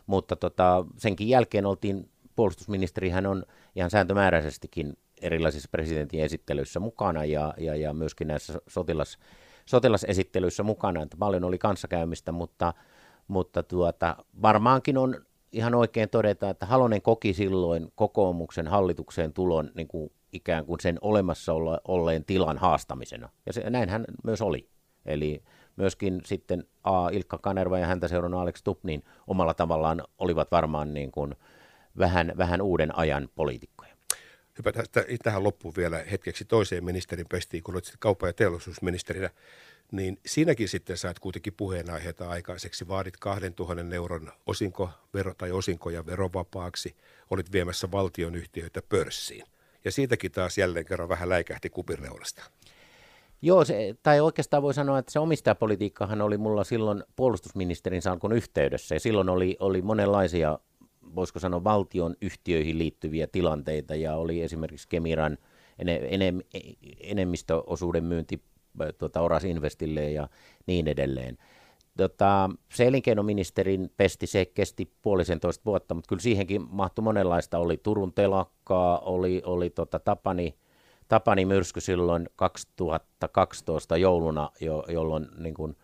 mutta 0.06 0.36
tota, 0.36 0.84
senkin 0.96 1.28
jälkeen 1.28 1.66
oltiin, 1.66 2.08
puolustusministeri 2.36 3.10
hän 3.10 3.26
on 3.26 3.44
ihan 3.76 3.90
sääntömääräisestikin 3.90 4.96
erilaisissa 5.22 5.68
presidentin 5.72 6.20
esittelyissä 6.20 6.80
mukana 6.80 7.24
ja, 7.24 7.54
ja, 7.58 7.76
ja 7.76 7.92
myöskin 7.92 8.28
näissä 8.28 8.60
sotilas, 8.66 9.18
sotilasesittelyissä 9.64 10.62
mukana, 10.62 11.02
että 11.02 11.16
paljon 11.16 11.44
oli 11.44 11.58
kanssakäymistä, 11.58 12.32
mutta, 12.32 12.74
mutta 13.28 13.62
tuota, 13.62 14.16
varmaankin 14.42 14.98
on 14.98 15.16
ihan 15.52 15.74
oikein 15.74 16.08
todeta, 16.08 16.50
että 16.50 16.66
Halonen 16.66 17.02
koki 17.02 17.32
silloin 17.32 17.92
kokoomuksen 17.94 18.68
hallitukseen 18.68 19.32
tulon 19.32 19.70
niin 19.74 19.88
kuin 19.88 20.12
ikään 20.32 20.66
kuin 20.66 20.80
sen 20.80 20.98
olemassa 21.00 21.52
olleen 21.88 22.24
tilan 22.24 22.58
haastamisena. 22.58 23.28
Ja 23.46 23.52
se, 23.52 23.70
näinhän 23.70 24.04
myös 24.24 24.42
oli. 24.42 24.68
Eli 25.06 25.42
myöskin 25.76 26.20
sitten 26.24 26.64
A. 26.84 27.08
Ilkka 27.08 27.38
Kanerva 27.38 27.78
ja 27.78 27.86
häntä 27.86 28.08
seurannut 28.08 28.40
Alex 28.40 28.62
Tupp, 28.62 28.84
niin 28.84 29.04
omalla 29.26 29.54
tavallaan 29.54 30.02
olivat 30.18 30.50
varmaan 30.50 30.94
niin 30.94 31.12
kuin 31.12 31.34
vähän, 31.98 32.32
vähän 32.38 32.62
uuden 32.62 32.98
ajan 32.98 33.28
poliitikkoja. 33.34 33.93
Hypätään 34.58 34.86
tähän 35.22 35.44
loppuun 35.44 35.74
vielä 35.76 35.98
hetkeksi 36.10 36.44
toiseen 36.44 36.84
ministerin 36.84 37.26
pestiin, 37.28 37.62
kun 37.62 37.74
olet 37.74 37.96
kauppa- 37.98 38.26
ja 38.26 38.32
teollisuusministerinä. 38.32 39.30
Niin 39.92 40.18
siinäkin 40.26 40.68
sitten 40.68 40.96
saat 40.96 41.18
kuitenkin 41.18 41.54
puheenaiheita 41.56 42.28
aikaiseksi. 42.28 42.88
Vaadit 42.88 43.16
2000 43.16 43.94
euron 43.94 44.32
osinkovero 44.46 45.34
tai 45.38 45.52
osinkoja 45.52 46.06
verovapaaksi. 46.06 46.96
Olit 47.30 47.52
viemässä 47.52 47.90
valtionyhtiöitä 47.90 48.82
pörssiin. 48.88 49.46
Ja 49.84 49.92
siitäkin 49.92 50.32
taas 50.32 50.58
jälleen 50.58 50.84
kerran 50.84 51.08
vähän 51.08 51.28
läikähti 51.28 51.70
kupinreunasta. 51.70 52.42
Joo, 53.42 53.64
se, 53.64 53.94
tai 54.02 54.20
oikeastaan 54.20 54.62
voi 54.62 54.74
sanoa, 54.74 54.98
että 54.98 55.12
se 55.12 55.18
omistajapolitiikkahan 55.18 56.22
oli 56.22 56.38
mulla 56.38 56.64
silloin 56.64 57.04
puolustusministerin 57.16 58.02
salkun 58.02 58.32
yhteydessä. 58.32 58.94
Ja 58.94 59.00
silloin 59.00 59.28
oli, 59.28 59.56
oli 59.60 59.82
monenlaisia 59.82 60.58
voisiko 61.14 61.38
sanoa 61.38 61.64
valtion 61.64 62.16
yhtiöihin 62.20 62.78
liittyviä 62.78 63.26
tilanteita 63.26 63.94
ja 63.94 64.16
oli 64.16 64.42
esimerkiksi 64.42 64.88
Kemiran 64.88 65.38
enem, 65.78 66.40
enemmistöosuuden 67.00 68.04
myynti 68.04 68.42
tuota, 68.98 69.20
Oras 69.20 69.44
Investille 69.44 70.10
ja 70.10 70.28
niin 70.66 70.88
edelleen. 70.88 71.38
Tota, 71.96 72.50
se 72.74 72.86
elinkeinoministerin 72.86 73.90
pesti, 73.96 74.26
se 74.26 74.44
kesti 74.44 74.90
puolisentoista 75.02 75.64
vuotta, 75.64 75.94
mutta 75.94 76.08
kyllä 76.08 76.22
siihenkin 76.22 76.66
mahtui 76.70 77.02
monenlaista. 77.02 77.58
Oli 77.58 77.76
Turun 77.76 78.12
telakkaa, 78.12 78.98
oli, 78.98 79.42
oli 79.44 79.70
tota 79.70 79.98
Tapani, 79.98 80.54
Tapani 81.08 81.44
myrsky 81.44 81.80
silloin 81.80 82.28
2012 82.36 83.96
jouluna, 83.96 84.50
jo, 84.60 84.84
jolloin 84.88 85.26
niin 85.38 85.54
kuin 85.54 85.76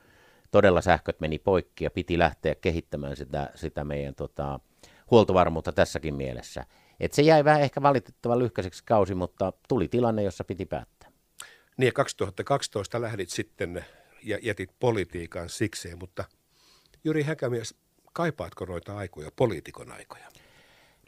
todella 0.51 0.81
sähköt 0.81 1.21
meni 1.21 1.39
poikki 1.39 1.85
ja 1.85 1.91
piti 1.91 2.19
lähteä 2.19 2.55
kehittämään 2.55 3.17
sitä, 3.17 3.51
sitä 3.55 3.85
meidän 3.85 4.15
tota, 4.15 4.61
huoltovarmuutta 5.11 5.73
tässäkin 5.73 6.15
mielessä. 6.15 6.65
Et 7.01 7.13
se 7.13 7.23
jäi 7.23 7.45
vähän 7.45 7.63
ehkä 7.63 7.83
valitettavan 7.83 8.39
lyhkäiseksi 8.39 8.85
kausi, 8.85 9.15
mutta 9.15 9.53
tuli 9.69 9.89
tilanne, 9.89 10.23
jossa 10.23 10.45
piti 10.45 10.67
päättää. 10.67 11.11
Niin 11.77 11.87
ja 11.87 11.93
2012 11.93 13.01
lähdit 13.01 13.31
sitten 13.31 13.85
ja 14.23 14.39
jätit 14.43 14.71
politiikan 14.81 15.49
sikseen, 15.49 15.99
mutta 15.99 16.25
Jyri 17.05 17.23
Häkämies, 17.23 17.75
kaipaatko 18.13 18.65
noita 18.65 18.97
aikoja, 18.97 19.31
poliitikon 19.37 19.93
aikoja? 19.93 20.25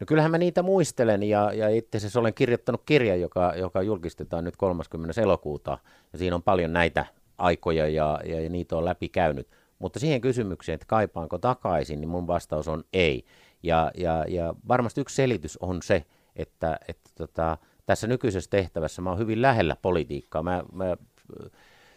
No 0.00 0.06
kyllähän 0.06 0.30
mä 0.30 0.38
niitä 0.38 0.62
muistelen 0.62 1.22
ja, 1.22 1.52
ja 1.52 1.68
itse 1.68 1.96
asiassa 1.96 2.20
olen 2.20 2.34
kirjoittanut 2.34 2.82
kirjan, 2.86 3.20
joka, 3.20 3.52
joka 3.56 3.82
julkistetaan 3.82 4.44
nyt 4.44 4.56
30. 4.56 5.22
elokuuta 5.22 5.78
ja 6.12 6.18
siinä 6.18 6.36
on 6.36 6.42
paljon 6.42 6.72
näitä 6.72 7.06
aikoja 7.38 7.88
ja, 7.88 8.20
ja, 8.24 8.40
ja 8.40 8.50
niitä 8.50 8.76
on 8.76 8.84
läpi 8.84 9.08
käynyt. 9.08 9.48
Mutta 9.78 9.98
siihen 9.98 10.20
kysymykseen, 10.20 10.74
että 10.74 10.86
kaipaanko 10.86 11.38
takaisin, 11.38 12.00
niin 12.00 12.08
mun 12.08 12.26
vastaus 12.26 12.68
on 12.68 12.84
ei. 12.92 13.24
Ja, 13.62 13.90
ja, 13.96 14.25
ja 14.29 14.55
varmasti 14.68 15.01
yksi 15.01 15.16
selitys 15.16 15.57
on 15.57 15.83
se, 15.83 16.05
että, 16.37 16.79
että 16.88 17.11
tota, 17.14 17.59
tässä 17.87 18.07
nykyisessä 18.07 18.51
tehtävässä 18.51 19.03
mä 19.03 19.11
oon 19.11 19.18
hyvin 19.18 19.42
lähellä 19.42 19.77
politiikkaa. 19.83 20.42
Mä, 20.42 20.62
mä 20.72 20.96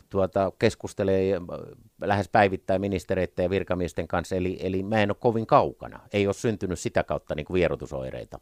tuota, 0.09 0.51
keskustelee 0.59 1.41
lähes 2.01 2.29
päivittäin 2.29 2.81
ministereiden 2.81 3.43
ja 3.43 3.49
virkamiesten 3.49 4.07
kanssa, 4.07 4.35
eli, 4.35 4.57
eli 4.61 4.83
mä 4.83 5.01
en 5.01 5.11
ole 5.11 5.17
kovin 5.19 5.47
kaukana. 5.47 5.99
Ei 6.13 6.27
ole 6.27 6.33
syntynyt 6.33 6.79
sitä 6.79 7.03
kautta 7.03 7.35
niin 7.35 7.45
kuin 7.45 7.55
vierotusoireita. 7.55 8.39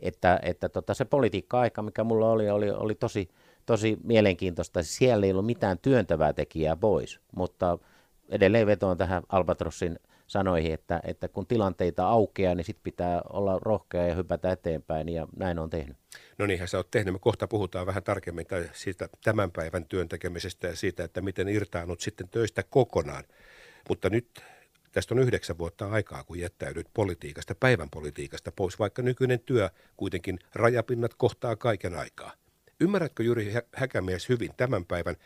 Että, 0.00 0.40
että 0.42 0.68
tota, 0.68 0.94
se 0.94 1.04
politiikka-aika, 1.04 1.82
mikä 1.82 2.04
mulla 2.04 2.30
oli, 2.30 2.50
oli, 2.50 2.70
oli 2.70 2.94
tosi, 2.94 3.28
tosi 3.66 3.98
mielenkiintoista. 4.02 4.82
Siellä 4.82 5.26
ei 5.26 5.32
ollut 5.32 5.46
mitään 5.46 5.78
työntävää 5.78 6.32
tekijää 6.32 6.76
pois, 6.76 7.20
mutta 7.36 7.78
edelleen 8.28 8.66
vetoan 8.66 8.96
tähän 8.96 9.22
Albatrossin 9.28 9.98
sanoihin, 10.26 10.74
että, 10.74 11.00
että 11.04 11.28
kun 11.28 11.46
tilanteita 11.46 12.08
aukeaa, 12.08 12.54
niin 12.54 12.64
sitten 12.64 12.82
pitää 12.82 13.22
olla 13.32 13.58
rohkea 13.62 14.06
ja 14.06 14.14
hypätä 14.14 14.52
eteenpäin, 14.52 15.08
ja 15.08 15.28
näin 15.36 15.58
on 15.58 15.70
tehnyt. 15.70 15.96
No 16.38 16.46
niinhän 16.46 16.68
sä 16.68 16.76
oot 16.76 16.90
tehnyt. 16.90 17.14
Me 17.14 17.18
kohta 17.18 17.48
puhutaan 17.48 17.86
vähän 17.86 18.02
tarkemmin 18.02 18.46
siitä 18.72 19.08
tämän 19.24 19.50
päivän 19.50 19.84
työn 19.84 20.08
tekemisestä 20.08 20.66
ja 20.66 20.76
siitä, 20.76 21.04
että 21.04 21.20
miten 21.20 21.48
irtaanut 21.48 22.00
sitten 22.00 22.28
töistä 22.28 22.62
kokonaan. 22.70 23.24
Mutta 23.88 24.10
nyt 24.10 24.42
tästä 24.92 25.14
on 25.14 25.18
yhdeksän 25.18 25.58
vuotta 25.58 25.86
aikaa, 25.90 26.24
kun 26.24 26.38
jättäydyt 26.38 26.86
politiikasta, 26.94 27.54
päivän 27.54 27.90
politiikasta 27.90 28.52
pois, 28.52 28.78
vaikka 28.78 29.02
nykyinen 29.02 29.40
työ 29.40 29.70
kuitenkin 29.96 30.38
rajapinnat 30.54 31.14
kohtaa 31.14 31.56
kaiken 31.56 31.94
aikaa. 31.94 32.32
Ymmärrätkö 32.80 33.22
Jyri 33.22 33.52
Häkämies 33.74 34.28
hyvin 34.28 34.50
tämän 34.56 34.84
päivän 34.84 35.16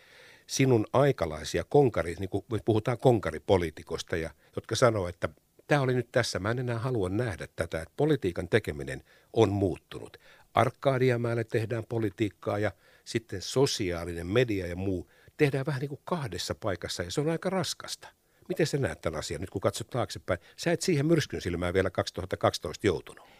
sinun 0.49 0.87
aikalaisia 0.93 1.65
konkari, 1.65 2.15
niin 2.19 2.29
kuin 2.29 2.45
puhutaan 2.65 2.99
konkaripoliitikosta, 2.99 4.17
ja, 4.17 4.31
jotka 4.57 4.77
sanoo, 4.77 5.09
että 5.09 5.29
tämä 5.67 5.81
oli 5.81 5.95
nyt 5.95 6.09
tässä, 6.13 6.39
mä 6.39 6.51
en 6.51 6.59
enää 6.59 6.79
halua 6.79 7.09
nähdä 7.09 7.49
tätä, 7.57 7.83
että 7.83 7.95
politiikan 7.97 8.49
tekeminen 8.49 9.03
on 9.33 9.49
muuttunut. 9.49 10.17
Arkadiamäelle 10.55 11.45
tehdään 11.45 11.85
politiikkaa 11.89 12.59
ja 12.59 12.73
sitten 13.05 13.43
sosiaalinen 13.43 14.27
media 14.27 14.67
ja 14.67 14.77
muu 14.77 15.11
tehdään 15.37 15.67
vähän 15.67 15.81
niin 15.81 15.89
kuin 15.89 16.01
kahdessa 16.05 16.55
paikassa 16.55 17.03
ja 17.03 17.11
se 17.11 17.21
on 17.21 17.31
aika 17.31 17.51
raskasta. 17.51 18.09
Miten 18.49 18.67
sä 18.67 18.79
näet 18.79 19.01
tämän 19.01 19.19
asian 19.19 19.41
nyt 19.41 19.51
kun 19.51 19.61
katsot 19.61 19.91
taaksepäin? 19.91 20.41
Sä 20.57 20.73
et 20.73 20.83
siihen 20.83 21.07
myrskyn 21.07 21.41
silmään 21.41 21.75
vielä 21.75 21.91
2012 21.91 22.87
joutunut. 22.87 23.38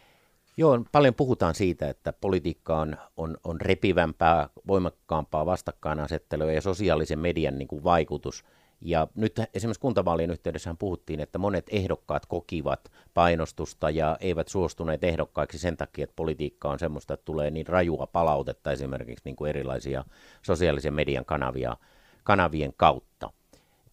Joo, 0.59 0.79
paljon 0.91 1.15
puhutaan 1.15 1.55
siitä, 1.55 1.89
että 1.89 2.13
politiikka 2.13 2.79
on, 2.79 2.97
on, 3.17 3.37
on 3.43 3.61
repivämpää, 3.61 4.49
voimakkaampaa 4.67 5.45
vastakkainasettelua 5.45 6.51
ja 6.51 6.61
sosiaalisen 6.61 7.19
median 7.19 7.57
niin 7.57 7.67
kuin 7.67 7.83
vaikutus. 7.83 8.45
Ja 8.81 9.07
nyt 9.15 9.39
esimerkiksi 9.53 9.81
kuntavaalien 9.81 10.31
yhteydessä 10.31 10.75
puhuttiin, 10.79 11.19
että 11.19 11.37
monet 11.37 11.65
ehdokkaat 11.71 12.25
kokivat 12.25 12.91
painostusta 13.13 13.89
ja 13.89 14.17
eivät 14.19 14.47
suostuneet 14.47 15.03
ehdokkaiksi 15.03 15.59
sen 15.59 15.77
takia, 15.77 16.03
että 16.03 16.15
politiikka 16.15 16.69
on 16.69 16.79
semmoista, 16.79 17.13
että 17.13 17.25
tulee 17.25 17.51
niin 17.51 17.67
rajua 17.67 18.07
palautetta 18.07 18.71
esimerkiksi 18.71 19.25
niin 19.25 19.35
kuin 19.35 19.49
erilaisia 19.49 20.05
sosiaalisen 20.41 20.93
median 20.93 21.25
kanavia, 21.25 21.77
kanavien 22.23 22.73
kautta. 22.77 23.29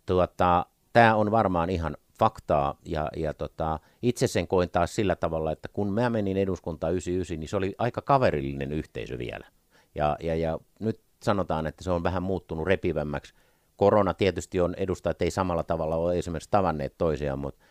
Tuota, 0.07 0.67
Tämä 0.97 1.15
on 1.15 1.31
varmaan 1.31 1.71
ihan 1.71 1.97
faktaa 2.19 2.79
ja, 2.85 3.09
ja 3.17 3.35
tota, 3.35 3.81
itse 4.03 4.27
sen 4.27 4.49
koin 4.49 4.71
taas 4.71 4.95
sillä 4.95 5.17
tavalla, 5.17 5.53
että 5.53 5.69
kun 5.73 5.93
mä 5.93 6.11
menin 6.11 6.37
eduskuntaan 6.37 6.93
99, 6.93 7.41
niin 7.41 7.49
se 7.49 7.57
oli 7.57 7.75
aika 7.79 8.03
kaverillinen 8.03 8.73
yhteisö 8.73 9.19
vielä. 9.19 9.47
Ja, 9.95 10.17
ja, 10.23 10.35
ja 10.35 10.59
nyt 10.81 11.01
sanotaan, 11.23 11.67
että 11.67 11.85
se 11.85 11.91
on 11.91 12.03
vähän 12.03 12.23
muuttunut 12.23 12.67
repivämmäksi. 12.67 13.35
Korona 13.77 14.15
tietysti 14.15 14.61
on 14.61 14.75
edustajat 14.75 15.23
ei 15.23 15.31
samalla 15.31 15.63
tavalla 15.63 15.97
ole 15.97 16.19
esimerkiksi 16.19 16.51
tavanneet 16.51 16.95
toisiaan, 16.99 17.39
mutta 17.39 17.65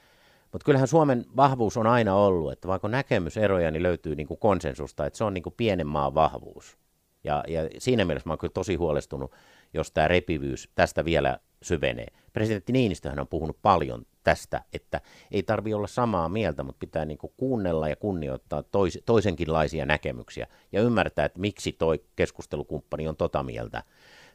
mutta 0.55 0.65
kyllähän 0.65 0.87
Suomen 0.87 1.25
vahvuus 1.35 1.77
on 1.77 1.87
aina 1.87 2.15
ollut, 2.15 2.51
että 2.51 2.67
vaikka 2.67 2.87
näkemyseroja, 2.87 3.71
niin 3.71 3.83
löytyy 3.83 4.15
niin 4.15 4.27
kuin 4.27 4.39
konsensusta, 4.39 5.05
että 5.05 5.17
se 5.17 5.23
on 5.23 5.33
niin 5.33 5.43
kuin 5.43 5.53
pienen 5.57 5.87
maan 5.87 6.15
vahvuus. 6.15 6.77
Ja, 7.23 7.43
ja 7.47 7.61
siinä 7.77 8.05
mielessä 8.05 8.29
mä 8.29 8.31
oon 8.31 8.37
kyllä 8.37 8.51
tosi 8.51 8.75
huolestunut, 8.75 9.31
jos 9.73 9.91
tämä 9.91 10.07
repivyys 10.07 10.69
tästä 10.75 11.05
vielä 11.05 11.39
syvenee. 11.61 12.07
Presidentti 12.33 12.73
Niinistöhän 12.73 13.19
on 13.19 13.27
puhunut 13.27 13.57
paljon 13.61 14.05
tästä, 14.23 14.61
että 14.73 15.01
ei 15.31 15.43
tarvi 15.43 15.73
olla 15.73 15.87
samaa 15.87 16.29
mieltä, 16.29 16.63
mutta 16.63 16.79
pitää 16.79 17.05
niin 17.05 17.17
kuunnella 17.37 17.89
ja 17.89 17.95
kunnioittaa 17.95 18.63
tois, 18.63 18.99
toisenkinlaisia 19.05 19.85
näkemyksiä 19.85 20.47
ja 20.71 20.81
ymmärtää, 20.81 21.25
että 21.25 21.39
miksi 21.39 21.71
toi 21.71 22.03
keskustelukumppani 22.15 23.07
on 23.07 23.15
tota 23.15 23.43
mieltä. 23.43 23.83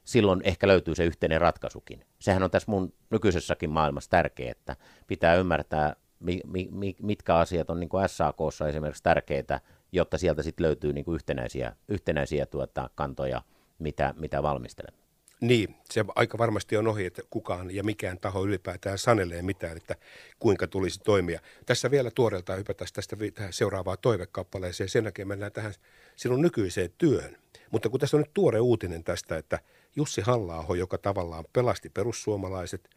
Silloin 0.04 0.40
ehkä 0.44 0.68
löytyy 0.68 0.94
se 0.94 1.04
yhteinen 1.04 1.40
ratkaisukin. 1.40 2.04
Sehän 2.18 2.42
on 2.42 2.50
tässä 2.50 2.70
mun 2.70 2.92
nykyisessäkin 3.10 3.70
maailmassa 3.70 4.10
tärkeää, 4.10 4.50
että 4.50 4.76
pitää 5.06 5.34
ymmärtää, 5.34 5.96
mi, 6.20 6.40
mi, 6.70 6.96
mitkä 7.02 7.36
asiat 7.36 7.70
on 7.70 7.80
niin 7.80 7.90
SAKssa 8.06 8.68
esimerkiksi 8.68 9.02
tärkeitä, 9.02 9.60
jotta 9.92 10.18
sieltä 10.18 10.42
sitten 10.42 10.66
löytyy 10.66 10.92
niin 10.92 11.14
yhtenäisiä, 11.14 11.76
yhtenäisiä 11.88 12.46
tuota, 12.46 12.90
kantoja, 12.94 13.42
mitä, 13.78 14.14
mitä 14.16 14.42
valmistelemme. 14.42 15.09
Niin, 15.40 15.76
se 15.90 16.04
aika 16.14 16.38
varmasti 16.38 16.76
on 16.76 16.86
ohi, 16.86 17.06
että 17.06 17.22
kukaan 17.30 17.70
ja 17.70 17.84
mikään 17.84 18.18
taho 18.18 18.44
ylipäätään 18.44 18.98
sanelee 18.98 19.42
mitään, 19.42 19.76
että 19.76 19.96
kuinka 20.38 20.66
tulisi 20.66 21.00
toimia. 21.00 21.40
Tässä 21.66 21.90
vielä 21.90 22.10
tuoreeltaan 22.10 22.58
hypätäisiin 22.58 22.94
tästä 22.94 23.16
tähän 23.34 23.52
seuraavaan 23.52 23.98
toivekappaleeseen, 24.02 24.88
sen 24.88 25.04
jälkeen 25.04 25.28
mennään 25.28 25.52
tähän 25.52 25.74
sinun 26.16 26.42
nykyiseen 26.42 26.90
työhön. 26.98 27.36
Mutta 27.70 27.88
kun 27.88 28.00
tässä 28.00 28.16
on 28.16 28.20
nyt 28.20 28.34
tuore 28.34 28.60
uutinen 28.60 29.04
tästä, 29.04 29.36
että 29.36 29.58
Jussi 29.96 30.20
halla 30.20 30.76
joka 30.76 30.98
tavallaan 30.98 31.44
pelasti 31.52 31.88
perussuomalaiset, 31.88 32.90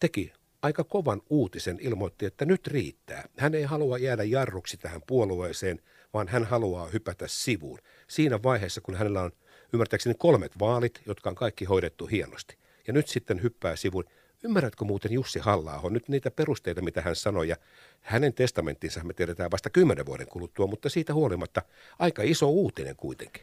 teki 0.00 0.32
aika 0.62 0.84
kovan 0.84 1.22
uutisen, 1.30 1.78
ilmoitti, 1.80 2.26
että 2.26 2.44
nyt 2.44 2.66
riittää. 2.66 3.28
Hän 3.38 3.54
ei 3.54 3.62
halua 3.62 3.98
jäädä 3.98 4.22
jarruksi 4.22 4.76
tähän 4.76 5.00
puolueeseen, 5.06 5.82
vaan 6.14 6.28
hän 6.28 6.44
haluaa 6.44 6.88
hypätä 6.88 7.24
sivuun. 7.28 7.78
Siinä 8.08 8.42
vaiheessa, 8.42 8.80
kun 8.80 8.94
hänellä 8.94 9.22
on 9.22 9.32
ymmärtääkseni 9.72 10.14
kolmet 10.18 10.58
vaalit, 10.58 11.00
jotka 11.06 11.30
on 11.30 11.36
kaikki 11.36 11.64
hoidettu 11.64 12.06
hienosti. 12.06 12.56
Ja 12.86 12.92
nyt 12.92 13.08
sitten 13.08 13.42
hyppää 13.42 13.76
sivuun. 13.76 14.04
Ymmärrätkö 14.44 14.84
muuten 14.84 15.12
Jussi 15.12 15.38
halla 15.38 15.80
nyt 15.90 16.08
niitä 16.08 16.30
perusteita, 16.30 16.82
mitä 16.82 17.00
hän 17.00 17.16
sanoi, 17.16 17.48
ja 17.48 17.56
hänen 18.00 18.34
testamenttinsa 18.34 19.04
me 19.04 19.12
tiedetään 19.12 19.50
vasta 19.50 19.70
kymmenen 19.70 20.06
vuoden 20.06 20.26
kuluttua, 20.26 20.66
mutta 20.66 20.88
siitä 20.88 21.14
huolimatta 21.14 21.62
aika 21.98 22.22
iso 22.22 22.48
uutinen 22.48 22.96
kuitenkin. 22.96 23.42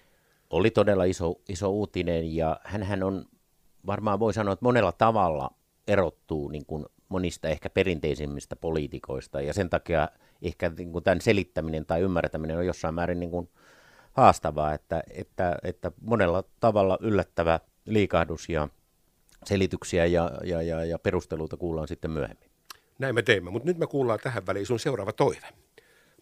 Oli 0.50 0.72
todella 0.72 1.04
iso, 1.04 1.36
iso 1.50 1.70
uutinen, 1.70 2.36
ja 2.36 2.60
hän 2.64 3.04
on 3.04 3.26
varmaan 3.86 4.20
voi 4.20 4.34
sanoa, 4.34 4.54
että 4.54 4.66
monella 4.66 4.92
tavalla 4.92 5.50
erottuu 5.88 6.50
niin 6.50 6.66
kuin 6.66 6.86
monista 7.10 7.48
ehkä 7.48 7.70
perinteisimmistä 7.70 8.56
poliitikoista, 8.56 9.42
ja 9.42 9.54
sen 9.54 9.70
takia 9.70 10.10
ehkä 10.42 10.72
niin 10.78 10.92
kuin 10.92 11.04
tämän 11.04 11.22
selittäminen 11.22 11.86
tai 11.86 12.02
ymmärtäminen 12.02 12.58
on 12.58 12.66
jossain 12.66 12.96
määrin 12.96 13.20
niin 13.20 13.32
kuin 13.32 13.50
haastavaa, 14.18 14.74
että, 14.74 15.04
että, 15.10 15.56
että 15.64 15.92
monella 16.02 16.44
tavalla 16.60 16.98
yllättävä 17.02 17.60
liikahdus 17.86 18.50
ja 18.50 18.70
selityksiä 19.46 20.06
ja, 20.06 20.32
ja, 20.44 20.62
ja, 20.62 20.86
ja 20.86 21.00
perusteluita 21.00 21.58
kuullaan 21.58 21.88
sitten 21.88 22.12
myöhemmin. 22.12 22.50
Näin 23.00 23.16
me 23.16 23.22
teemme, 23.22 23.50
mutta 23.50 23.66
nyt 23.66 23.78
me 23.78 23.88
kuullaan 23.88 24.20
tähän 24.24 24.46
väliin 24.46 24.66
sun 24.66 24.80
seuraava 24.80 25.12
toive. 25.12 25.48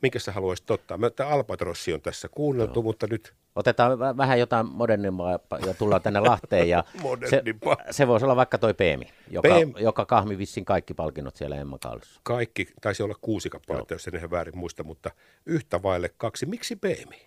Minkä 0.01 0.19
sä 0.19 0.31
haluaisit 0.31 0.71
ottaa? 0.71 0.97
Mä, 0.97 1.09
tämä 1.09 1.29
Albatrossi 1.29 1.93
on 1.93 2.01
tässä 2.01 2.27
kuunneltu, 2.27 2.79
Joo. 2.79 2.83
mutta 2.83 3.07
nyt... 3.09 3.33
Otetaan 3.55 3.99
vähän 3.99 4.39
jotain 4.39 4.65
modernimpaa 4.65 5.39
ja 5.65 5.73
tullaan 5.73 6.01
tänne 6.01 6.19
Lahteen. 6.19 6.69
Ja 6.69 6.83
se, 7.29 7.43
se 7.91 8.07
voisi 8.07 8.25
olla 8.25 8.35
vaikka 8.35 8.57
toi 8.57 8.73
Peemi, 8.73 9.05
joka, 9.27 9.49
PM... 9.49 9.83
joka 9.83 10.05
kahmi 10.05 10.37
vissin 10.37 10.65
kaikki 10.65 10.93
palkinnot 10.93 11.35
siellä 11.35 11.55
Emma 11.55 11.77
Kaalissa. 11.77 12.19
Kaikki, 12.23 12.67
taisi 12.81 13.03
olla 13.03 13.15
kuusi 13.21 13.49
kappaletta, 13.49 13.93
jos 13.93 14.07
en 14.07 14.15
ihan 14.15 14.31
väärin 14.31 14.57
muista, 14.57 14.83
mutta 14.83 15.11
yhtä 15.45 15.83
vaille 15.83 16.09
kaksi. 16.17 16.45
Miksi 16.45 16.75
Peemi? 16.75 17.25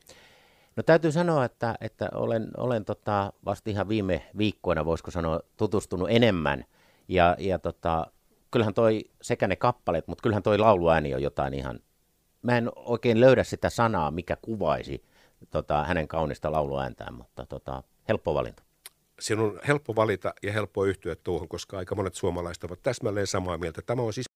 No 0.79 0.83
täytyy 0.83 1.13
sanoa, 1.13 1.45
että, 1.45 1.75
että 1.81 2.09
olen, 2.15 2.49
olen 2.57 2.85
tota, 2.85 3.33
vasta 3.45 3.71
ihan 3.71 3.89
viime 3.89 4.23
viikkoina, 4.39 4.85
voisiko 4.85 5.11
sanoa, 5.11 5.41
tutustunut 5.57 6.09
enemmän. 6.11 6.65
Ja, 7.09 7.37
ja 7.39 7.59
tota, 7.59 8.07
kyllähän 8.51 8.75
toi 8.75 9.05
sekä 9.23 9.49
ne 9.49 9.57
kappaleet, 9.57 10.07
mutta 10.07 10.23
kyllähän 10.23 10.43
toi 10.43 10.59
lauluääni 10.59 11.15
on 11.15 11.23
jotain 11.23 11.55
ihan, 11.55 11.81
mä 12.43 12.59
en 12.59 12.71
oikein 12.77 13.21
löydä 13.21 13.45
sitä 13.45 13.71
sanaa, 13.71 14.11
mikä 14.11 14.37
kuvaisi 14.43 15.05
tota, 15.51 15.85
hänen 15.85 16.09
kaunista 16.09 16.53
lauluääntään, 16.53 17.15
mutta 17.15 17.47
tota, 17.47 17.83
helppo 18.09 18.35
valinta. 18.35 18.63
Sinun 19.21 19.51
on 19.51 19.61
helppo 19.69 19.97
valita 19.97 20.35
ja 20.43 20.53
helppo 20.53 20.85
yhtyä 20.85 21.17
tuohon, 21.17 21.49
koska 21.49 21.79
aika 21.79 21.95
monet 21.95 22.15
suomalaiset 22.15 22.65
ovat 22.65 22.83
täsmälleen 22.83 23.27
samaa 23.27 23.59
mieltä. 23.59 23.83
Tämä 23.83 24.03
on 24.03 24.13
siis 24.13 24.27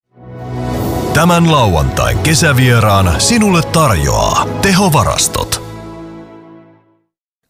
Tämän 1.14 1.52
lauantain 1.52 2.18
kesävieraan 2.18 3.20
sinulle 3.20 3.62
tarjoaa 3.72 4.46
tehovarastot. 4.62 5.61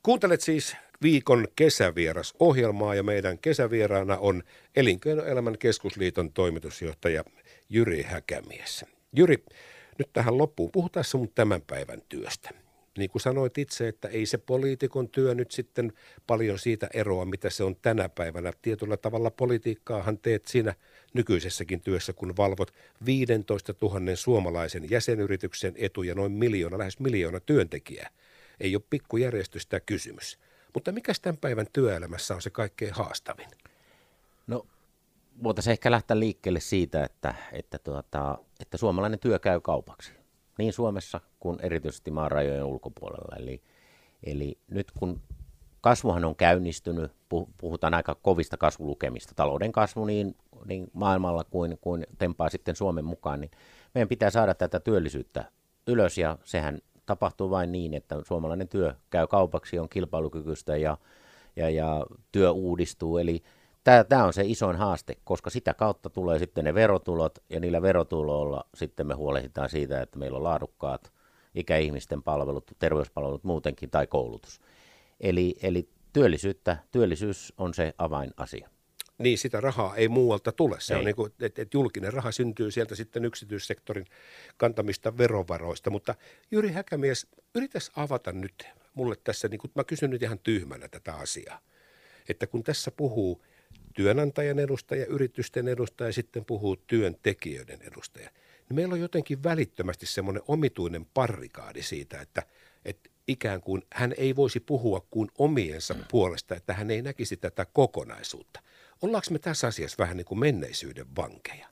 Kuuntelet 0.02 0.40
siis 0.40 0.76
viikon 1.02 1.48
kesävieras-ohjelmaa 1.56 2.94
ja 2.94 3.02
meidän 3.02 3.38
kesävieraana 3.38 4.16
on 4.18 4.42
Elinkeinoelämän 4.76 5.58
keskusliiton 5.58 6.32
toimitusjohtaja 6.32 7.24
Jyri 7.68 8.02
Häkämies. 8.02 8.84
Jyri, 9.16 9.44
nyt 9.98 10.08
tähän 10.12 10.38
loppuun 10.38 10.70
puhutaan 10.72 11.04
sun 11.04 11.28
tämän 11.34 11.62
päivän 11.66 12.02
työstä. 12.08 12.50
Niin 12.98 13.10
kuin 13.10 13.22
sanoit 13.22 13.58
itse, 13.58 13.88
että 13.88 14.08
ei 14.08 14.26
se 14.26 14.38
poliitikon 14.38 15.08
työ 15.08 15.34
nyt 15.34 15.50
sitten 15.50 15.92
paljon 16.26 16.58
siitä 16.58 16.88
eroa, 16.94 17.24
mitä 17.24 17.50
se 17.50 17.64
on 17.64 17.76
tänä 17.76 18.08
päivänä. 18.08 18.52
Tietyllä 18.62 18.96
tavalla 18.96 19.30
politiikkaahan 19.30 20.18
teet 20.18 20.46
siinä 20.46 20.74
nykyisessäkin 21.14 21.80
työssä, 21.80 22.12
kun 22.12 22.36
valvot 22.36 22.74
15 23.06 23.74
000 23.82 24.16
suomalaisen 24.16 24.90
jäsenyrityksen 24.90 25.74
etuja 25.76 26.14
noin 26.14 26.32
miljoona, 26.32 26.78
lähes 26.78 26.98
miljoona 26.98 27.40
työntekijää. 27.40 28.10
Ei 28.60 28.76
ole 28.76 28.82
pikkujärjestystä 28.90 29.80
kysymys. 29.80 30.38
Mutta 30.74 30.92
mikä 30.92 31.12
tämän 31.22 31.36
päivän 31.36 31.66
työelämässä 31.72 32.34
on 32.34 32.42
se 32.42 32.50
kaikkein 32.50 32.92
haastavin? 32.94 33.48
No, 34.46 34.66
voitaisiin 35.42 35.72
ehkä 35.72 35.90
lähteä 35.90 36.18
liikkeelle 36.18 36.60
siitä, 36.60 37.04
että, 37.04 37.34
että, 37.52 37.78
tuota, 37.78 38.38
että 38.60 38.76
suomalainen 38.76 39.18
työ 39.18 39.38
käy 39.38 39.60
kaupaksi. 39.60 40.12
Niin 40.58 40.72
Suomessa 40.72 41.20
kuin 41.40 41.58
erityisesti 41.62 42.10
maan 42.10 42.30
rajojen 42.30 42.64
ulkopuolella. 42.64 43.36
Eli, 43.36 43.62
eli 44.24 44.58
nyt 44.70 44.92
kun 44.98 45.20
kasvuhan 45.80 46.24
on 46.24 46.36
käynnistynyt, 46.36 47.12
puhutaan 47.58 47.94
aika 47.94 48.14
kovista 48.14 48.56
kasvulukemista, 48.56 49.34
talouden 49.34 49.72
kasvu 49.72 50.04
niin, 50.04 50.36
niin 50.64 50.90
maailmalla 50.92 51.44
kuin, 51.44 51.78
kuin 51.80 52.06
tempaa 52.18 52.48
sitten 52.48 52.76
Suomen 52.76 53.04
mukaan, 53.04 53.40
niin 53.40 53.50
meidän 53.94 54.08
pitää 54.08 54.30
saada 54.30 54.54
tätä 54.54 54.80
työllisyyttä 54.80 55.44
ylös 55.86 56.18
ja 56.18 56.38
sehän 56.44 56.78
tapahtuu 57.12 57.51
vain 57.51 57.72
niin, 57.72 57.94
että 57.94 58.16
suomalainen 58.25 58.68
työ 58.68 58.94
käy 59.11 59.27
kaupaksi, 59.27 59.79
on 59.79 59.88
kilpailukykyistä 59.88 60.77
ja, 60.77 60.98
ja, 61.57 61.70
ja 61.70 62.07
työ 62.33 62.51
uudistuu. 62.51 63.18
Eli 63.18 63.42
tämä 64.09 64.25
on 64.25 64.33
se 64.33 64.42
isoin 64.44 64.77
haaste, 64.77 65.16
koska 65.25 65.51
sitä 65.51 65.75
kautta 65.75 66.11
tulee 66.11 66.38
sitten 66.38 66.64
ne 66.64 66.75
verotulot 66.75 67.38
ja 67.51 67.61
niillä 67.61 67.83
verotuloilla 67.83 68.64
sitten 68.75 69.07
me 69.07 69.14
huolehditaan 69.14 69.68
siitä, 69.68 70.03
että 70.03 70.18
meillä 70.18 70.37
on 70.37 70.44
laadukkaat 70.44 71.12
ikäihmisten 71.55 72.22
palvelut, 72.22 72.70
terveyspalvelut 72.79 73.44
muutenkin 73.44 73.90
tai 73.90 74.07
koulutus. 74.07 74.61
Eli, 75.20 75.55
eli 75.62 75.88
työllisyyttä, 76.12 76.77
työllisyys 76.90 77.53
on 77.59 77.75
se 77.75 77.94
avainasia. 77.98 78.68
Niin, 79.22 79.38
sitä 79.38 79.61
rahaa 79.61 79.96
ei 79.96 80.08
muualta 80.08 80.52
tule. 80.52 80.76
Se 80.80 80.94
ei. 80.94 80.98
on 80.98 81.04
niin 81.04 81.16
kuin, 81.16 81.32
että, 81.40 81.62
että 81.62 81.76
julkinen 81.76 82.12
raha 82.12 82.32
syntyy 82.32 82.70
sieltä 82.70 82.94
sitten 82.94 83.24
yksityissektorin 83.24 84.06
kantamista 84.56 85.18
verovaroista. 85.18 85.90
Mutta 85.90 86.14
Jyri 86.50 86.72
Häkämies, 86.72 87.26
yritäs 87.54 87.90
avata 87.96 88.32
nyt 88.32 88.68
mulle 88.94 89.16
tässä, 89.24 89.48
niin 89.48 89.58
kuin, 89.58 89.70
mä 89.74 89.85
kysyn 89.85 90.11
nyt 90.11 90.22
ihan 90.22 90.38
tyhmänä 90.38 90.88
tätä 90.88 91.14
asiaa. 91.14 91.61
Että 92.28 92.46
kun 92.46 92.62
tässä 92.62 92.90
puhuu 92.90 93.44
työnantajan 93.94 94.58
edustaja, 94.58 95.06
yritysten 95.06 95.68
edustaja 95.68 96.08
ja 96.08 96.12
sitten 96.12 96.44
puhuu 96.44 96.76
työntekijöiden 96.76 97.82
edustaja, 97.82 98.30
niin 98.68 98.74
meillä 98.74 98.94
on 98.94 99.00
jotenkin 99.00 99.42
välittömästi 99.42 100.06
semmoinen 100.06 100.42
omituinen 100.48 101.06
parrikaadi 101.14 101.82
siitä, 101.82 102.20
että, 102.20 102.42
että 102.85 103.11
ikään 103.28 103.61
kuin 103.61 103.82
hän 103.92 104.14
ei 104.16 104.37
voisi 104.37 104.61
puhua 104.61 105.06
kuin 105.11 105.28
omiensa 105.38 105.94
puolesta, 106.11 106.54
että 106.54 106.74
hän 106.74 106.90
ei 106.90 107.02
näkisi 107.02 107.37
tätä 107.37 107.66
kokonaisuutta. 107.72 108.61
Ollaanko 109.02 109.26
me 109.30 109.38
tässä 109.38 109.66
asiassa 109.66 109.96
vähän 109.98 110.16
niin 110.16 110.24
kuin 110.24 110.38
menneisyyden 110.38 111.06
vankeja? 111.16 111.68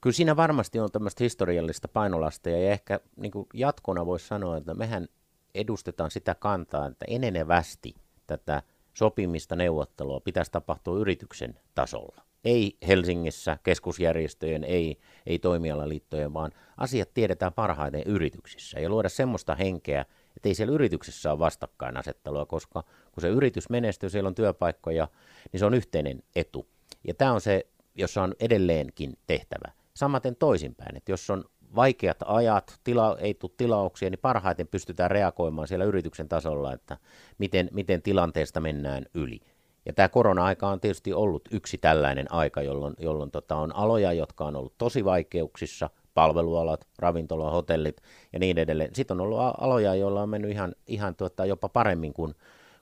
Kyllä 0.00 0.14
siinä 0.14 0.36
varmasti 0.36 0.80
on 0.80 0.92
tämmöistä 0.92 1.24
historiallista 1.24 1.88
painolasta 1.88 2.50
ja 2.50 2.72
ehkä 2.72 3.00
niin 3.16 3.32
kuin 3.32 3.46
jatkona 3.54 4.06
voisi 4.06 4.26
sanoa, 4.26 4.56
että 4.56 4.74
mehän 4.74 5.08
edustetaan 5.54 6.10
sitä 6.10 6.34
kantaa, 6.34 6.86
että 6.86 7.04
enenevästi 7.08 7.94
tätä 8.26 8.62
sopimista, 8.94 9.56
neuvottelua 9.56 10.20
pitäisi 10.20 10.52
tapahtua 10.52 10.98
yrityksen 10.98 11.58
tasolla. 11.74 12.22
Ei 12.44 12.76
Helsingissä 12.86 13.58
keskusjärjestöjen, 13.62 14.64
ei, 14.64 14.98
ei 15.26 15.38
toimialaliittojen, 15.38 16.34
vaan 16.34 16.52
asiat 16.76 17.14
tiedetään 17.14 17.52
parhaiten 17.52 18.02
yrityksissä 18.06 18.80
ja 18.80 18.88
luoda 18.88 19.08
semmoista 19.08 19.54
henkeä, 19.54 20.04
että 20.38 20.48
ei 20.48 20.54
siellä 20.54 20.74
yrityksessä 20.74 21.30
ole 21.30 21.38
vastakkainasettelua, 21.38 22.46
koska 22.46 22.82
kun 23.12 23.20
se 23.20 23.28
yritys 23.28 23.70
menestyy, 23.70 24.10
siellä 24.10 24.28
on 24.28 24.34
työpaikkoja, 24.34 25.08
niin 25.52 25.60
se 25.60 25.66
on 25.66 25.74
yhteinen 25.74 26.22
etu. 26.36 26.66
Ja 27.04 27.14
tämä 27.14 27.32
on 27.32 27.40
se, 27.40 27.66
jossa 27.94 28.22
on 28.22 28.34
edelleenkin 28.40 29.18
tehtävä. 29.26 29.72
Samaten 29.94 30.36
toisinpäin, 30.36 30.96
että 30.96 31.12
jos 31.12 31.30
on 31.30 31.44
vaikeat 31.76 32.16
ajat, 32.24 32.80
tila, 32.84 33.16
ei 33.20 33.34
tule 33.34 33.52
tilauksia, 33.56 34.10
niin 34.10 34.18
parhaiten 34.22 34.68
pystytään 34.68 35.10
reagoimaan 35.10 35.68
siellä 35.68 35.84
yrityksen 35.84 36.28
tasolla, 36.28 36.72
että 36.72 36.96
miten, 37.38 37.68
miten 37.72 38.02
tilanteesta 38.02 38.60
mennään 38.60 39.06
yli. 39.14 39.40
Ja 39.86 39.92
tämä 39.92 40.08
korona-aika 40.08 40.68
on 40.68 40.80
tietysti 40.80 41.12
ollut 41.12 41.48
yksi 41.52 41.78
tällainen 41.78 42.32
aika, 42.32 42.62
jolloin, 42.62 42.94
jolloin 42.98 43.30
tota 43.30 43.56
on 43.56 43.76
aloja, 43.76 44.12
jotka 44.12 44.44
on 44.44 44.56
ollut 44.56 44.78
tosi 44.78 45.04
vaikeuksissa, 45.04 45.90
palvelualat, 46.18 46.86
ravintola, 46.98 47.50
hotellit 47.50 48.02
ja 48.32 48.38
niin 48.38 48.58
edelleen. 48.58 48.94
Sitten 48.94 49.14
on 49.14 49.20
ollut 49.20 49.38
aloja, 49.58 49.94
joilla 49.94 50.22
on 50.22 50.28
mennyt 50.28 50.50
ihan, 50.50 50.74
ihan 50.86 51.14
tuota, 51.14 51.46
jopa 51.46 51.68
paremmin 51.68 52.12
kuin, 52.12 52.34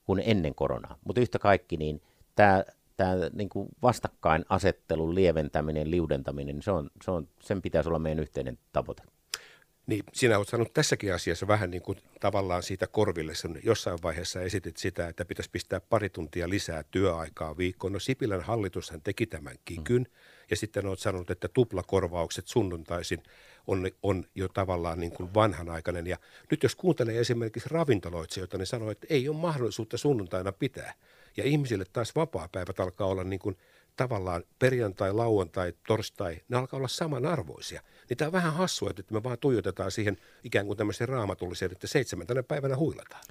kuin 0.05 0.23
ennen 0.27 0.55
koronaa. 0.55 0.99
Mutta 1.05 1.21
yhtä 1.21 1.39
kaikki, 1.39 1.77
niin 1.77 2.03
tämä 2.35 2.65
tämä 2.97 3.15
niin 3.33 3.49
kuin 3.49 3.69
vastakkainasettelun 3.83 5.15
lieventäminen, 5.15 5.91
liudentaminen, 5.91 6.63
se 6.63 6.71
on, 6.71 6.91
se 7.05 7.11
on, 7.11 7.29
sen 7.41 7.63
pitäisi 7.63 7.89
olla 7.89 7.99
meidän 7.99 8.23
yhteinen 8.23 8.59
tavoite. 8.73 9.03
Niin, 9.87 10.05
sinä 10.13 10.37
olet 10.37 10.49
sanonut 10.49 10.75
tässäkin 10.75 11.15
asiassa 11.15 11.49
vähän 11.49 11.71
niin 11.71 11.83
kuin 11.83 11.99
tavallaan 12.21 12.63
siitä 12.63 12.87
korville. 12.87 13.35
Sen 13.35 13.61
jossain 13.65 13.99
vaiheessa 14.03 14.41
esitit 14.41 14.77
sitä, 14.77 15.09
että 15.09 15.25
pitäisi 15.25 15.51
pistää 15.51 15.81
pari 15.81 16.09
tuntia 16.09 16.49
lisää 16.49 16.85
työaikaa 16.91 17.57
viikkoon. 17.57 17.93
No 17.93 17.99
Sipilän 17.99 18.41
hallitushan 18.41 19.01
teki 19.01 19.27
tämän 19.27 19.57
kikyn. 19.65 20.03
Mm. 20.03 20.13
Ja 20.51 20.57
sitten 20.57 20.87
olet 20.87 20.99
sanonut, 20.99 21.31
että 21.31 21.49
tuplakorvaukset 21.49 22.47
sunnuntaisin 22.47 23.23
on, 23.67 23.91
on 24.03 24.25
jo 24.35 24.49
tavallaan 24.49 25.01
niin 25.01 25.13
kuin 25.13 25.35
vanhanaikainen. 25.35 26.07
Ja 26.07 26.17
nyt 26.51 26.63
jos 26.63 26.75
kuuntelee 26.75 27.21
esimerkiksi 27.21 27.69
ravintoloitsijoita, 27.69 28.59
niin 28.59 28.67
sanoo, 28.67 28.91
että 28.91 29.07
ei 29.11 29.29
ole 29.29 29.37
mahdollisuutta 29.37 29.97
sunnuntaina 29.97 30.53
pitää. 30.53 30.95
Ja 31.37 31.45
ihmisille 31.45 31.85
taas 31.93 32.15
vapaa-päivät 32.15 32.81
alkaa 32.81 33.07
olla 33.07 33.25
niin 33.25 33.39
kuin 33.39 33.57
tavallaan 33.97 34.45
perjantai, 34.59 35.13
lauantai, 35.13 35.73
torstai, 35.87 36.41
ne 36.49 36.57
alkaa 36.57 36.79
olla 36.79 36.89
samanarvoisia. 36.89 37.83
Niin 38.09 38.17
tämä 38.17 38.27
on 38.27 38.33
vähän 38.33 38.55
hassua, 38.55 38.91
että 38.91 39.15
me 39.15 39.23
vaan 39.23 39.39
tuijotetaan 39.39 39.91
siihen 39.91 40.17
ikään 40.45 40.67
kuin 40.67 40.77
tämmöiseen 40.77 41.09
raamatulliseen, 41.09 41.73
että 41.73 41.87
seitsemäntenä 41.87 42.43
päivänä 42.43 42.77
huilataan. 42.77 43.23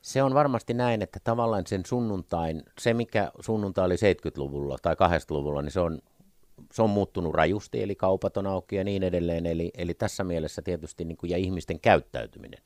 Se 0.00 0.22
on 0.22 0.34
varmasti 0.34 0.74
näin, 0.74 1.02
että 1.02 1.20
tavallaan 1.24 1.66
sen 1.66 1.82
sunnuntain, 1.86 2.62
se 2.80 2.94
mikä 2.94 3.32
sunnuntai 3.40 3.86
oli 3.86 3.94
70-luvulla 3.94 4.78
tai 4.82 4.94
80-luvulla, 4.94 5.62
niin 5.62 5.72
se 5.72 5.80
on, 5.80 5.98
se 6.72 6.82
on 6.82 6.90
muuttunut 6.90 7.34
rajusti, 7.34 7.82
eli 7.82 7.94
kaupat 7.94 8.36
on 8.36 8.46
auki 8.46 8.76
ja 8.76 8.84
niin 8.84 9.02
edelleen. 9.02 9.46
Eli, 9.46 9.70
eli 9.76 9.94
tässä 9.94 10.24
mielessä 10.24 10.62
tietysti 10.62 11.04
niin 11.04 11.16
kuin, 11.16 11.30
ja 11.30 11.36
ihmisten 11.36 11.80
käyttäytyminen. 11.80 12.60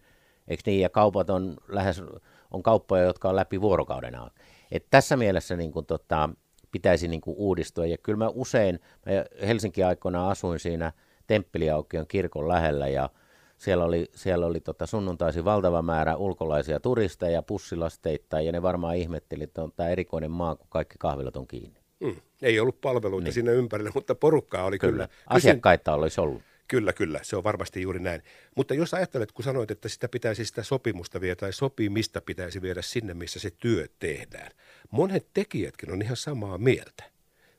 Eikö 0.48 0.62
niin? 0.66 0.81
Ja 0.81 0.88
kaupat 0.88 1.31
on 1.31 1.57
lähes, 1.68 2.02
on 2.50 2.62
kauppoja, 2.62 3.02
jotka 3.02 3.28
on 3.28 3.37
läpi 3.37 3.61
vuorokauden 3.61 4.14
auki. 4.14 4.40
Et 4.70 4.87
tässä 4.90 5.16
mielessä 5.16 5.57
niin 5.57 5.72
kuin, 5.72 5.87
tota, 5.87 6.28
pitäisi 6.70 7.09
niin 7.09 7.20
kuin, 7.20 7.37
uudistua. 7.37 7.87
Ja 7.87 7.98
kyllä 7.98 8.18
mä 8.18 8.28
usein, 8.28 8.81
mä 9.07 9.46
Helsinki 9.46 9.83
aikoina 9.83 10.31
asuin 10.31 10.59
siinä 10.59 10.92
Temppeliaukion 11.26 12.07
kirkon 12.07 12.48
lähellä 12.48 12.88
ja 12.88 13.11
siellä 13.59 13.85
oli, 13.85 14.07
siellä 14.14 14.46
oli 14.46 14.61
tota 14.61 14.87
sunnuntaisin 14.87 15.44
valtava 15.44 15.83
määrä 15.83 16.16
ulkolaisia 16.16 16.81
turisteja, 16.81 17.42
pussilasteita, 17.42 18.40
ja 18.40 18.52
ne 18.52 18.62
varmaan 18.62 18.96
ihmetteli, 18.96 19.44
että 19.44 19.62
on 19.62 19.72
tämä 19.76 19.88
erikoinen 19.88 20.31
maa, 20.31 20.57
kun 20.57 20.66
kaikki 20.70 20.94
kahvilat 20.98 21.37
on 21.37 21.46
kiinni. 21.46 21.82
Mm. 22.02 22.16
Ei 22.42 22.60
ollut 22.60 22.80
palveluita 22.80 23.24
niin. 23.24 23.32
sinne 23.32 23.52
ympärille, 23.52 23.90
mutta 23.94 24.14
porukkaa 24.14 24.64
oli 24.64 24.78
kyllä. 24.78 24.92
kyllä. 24.92 25.08
Asiakkaita 25.26 25.94
olisi 25.94 26.20
ollut. 26.20 26.42
Kyllä, 26.68 26.92
kyllä, 26.92 27.20
se 27.22 27.36
on 27.36 27.44
varmasti 27.44 27.82
juuri 27.82 28.00
näin. 28.00 28.22
Mutta 28.56 28.74
jos 28.74 28.94
ajattelet, 28.94 29.32
kun 29.32 29.44
sanoit, 29.44 29.70
että 29.70 29.88
sitä 29.88 30.08
pitäisi 30.08 30.44
sitä 30.44 30.62
sopimusta 30.62 31.20
viedä 31.20 31.36
tai 31.36 31.52
sopimista 31.52 32.20
pitäisi 32.20 32.62
viedä 32.62 32.82
sinne, 32.82 33.14
missä 33.14 33.38
se 33.38 33.50
työ 33.50 33.86
tehdään. 33.98 34.50
Monet 34.90 35.26
tekijätkin 35.34 35.92
on 35.92 36.02
ihan 36.02 36.16
samaa 36.16 36.58
mieltä. 36.58 37.04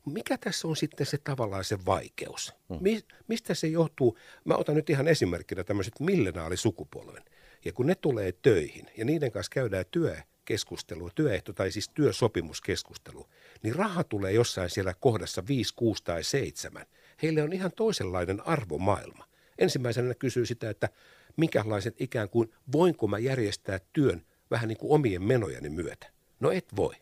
Mikä 0.05 0.37
tässä 0.37 0.67
on 0.67 0.75
sitten 0.75 1.05
se 1.05 1.17
tavallaan 1.17 1.63
se 1.63 1.77
vaikeus? 1.85 2.53
Hmm. 2.69 2.77
Mi- 2.81 3.05
mistä 3.27 3.53
se 3.53 3.67
johtuu? 3.67 4.17
Mä 4.45 4.55
otan 4.55 4.75
nyt 4.75 4.89
ihan 4.89 5.07
esimerkkinä 5.07 5.63
tämmöiset 5.63 5.99
millenaalisukupuolven. 5.99 7.23
Ja 7.65 7.73
kun 7.73 7.87
ne 7.87 7.95
tulee 7.95 8.31
töihin 8.31 8.85
ja 8.97 9.05
niiden 9.05 9.31
kanssa 9.31 9.51
käydään 9.53 9.85
työ, 9.91 10.17
keskustelu, 10.45 11.09
työehto 11.15 11.53
tai 11.53 11.71
siis 11.71 11.89
työsopimuskeskustelu, 11.89 13.27
niin 13.63 13.75
raha 13.75 14.03
tulee 14.03 14.31
jossain 14.31 14.69
siellä 14.69 14.93
kohdassa 14.99 15.47
5, 15.47 15.73
6 15.75 16.03
tai 16.03 16.23
7. 16.23 16.85
Heille 17.23 17.43
on 17.43 17.53
ihan 17.53 17.71
toisenlainen 17.75 18.47
arvomaailma. 18.47 19.25
Ensimmäisenä 19.57 20.13
kysyy 20.13 20.45
sitä, 20.45 20.69
että 20.69 20.89
minkälaiset 21.37 22.01
ikään 22.01 22.29
kuin, 22.29 22.53
voinko 22.71 23.07
mä 23.07 23.19
järjestää 23.19 23.79
työn 23.93 24.25
vähän 24.51 24.67
niin 24.67 24.77
kuin 24.77 24.91
omien 24.91 25.23
menojeni 25.23 25.69
myötä. 25.69 26.11
No 26.39 26.51
et 26.51 26.75
voi. 26.75 26.95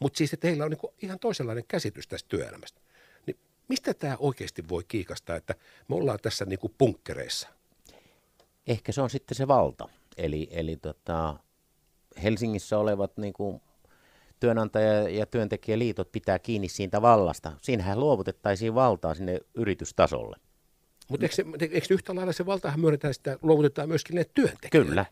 Mutta 0.00 0.18
siis, 0.18 0.32
että 0.32 0.46
heillä 0.46 0.64
on 0.64 0.70
niin 0.70 0.92
ihan 1.02 1.18
toisenlainen 1.18 1.64
käsitys 1.68 2.08
tästä 2.08 2.28
työelämästä. 2.28 2.80
Niin 3.26 3.38
mistä 3.68 3.94
tämä 3.94 4.16
oikeasti 4.18 4.68
voi 4.68 4.84
kiikastaa, 4.88 5.36
että 5.36 5.54
me 5.88 5.94
ollaan 5.96 6.18
tässä 6.22 6.44
niin 6.44 6.58
kuin 6.58 6.74
punkkereissa? 6.78 7.48
Ehkä 8.66 8.92
se 8.92 9.00
on 9.00 9.10
sitten 9.10 9.34
se 9.34 9.48
valta. 9.48 9.88
Eli, 10.16 10.48
eli 10.50 10.76
tota, 10.76 11.36
Helsingissä 12.22 12.78
olevat 12.78 13.16
niin 13.16 13.32
kuin 13.32 13.60
työnantaja- 14.40 15.08
ja 15.08 15.26
työntekijäliitot 15.26 16.12
pitää 16.12 16.38
kiinni 16.38 16.68
siitä 16.68 17.02
vallasta. 17.02 17.52
Siinähän 17.62 18.00
luovutettaisiin 18.00 18.74
valtaa 18.74 19.14
sinne 19.14 19.40
yritystasolle. 19.54 20.36
Mutta 21.08 21.26
eikö, 21.26 21.66
eikö 21.74 21.94
yhtä 21.94 22.14
lailla 22.14 22.32
se 22.32 22.46
valtahan 22.46 22.80
myönnetään 22.80 23.14
sitä, 23.14 23.38
luovutetaan 23.42 23.88
myöskin 23.88 24.16
ne 24.16 24.26
työntekijöille? 24.34 24.90
Kyllä. 24.90 25.06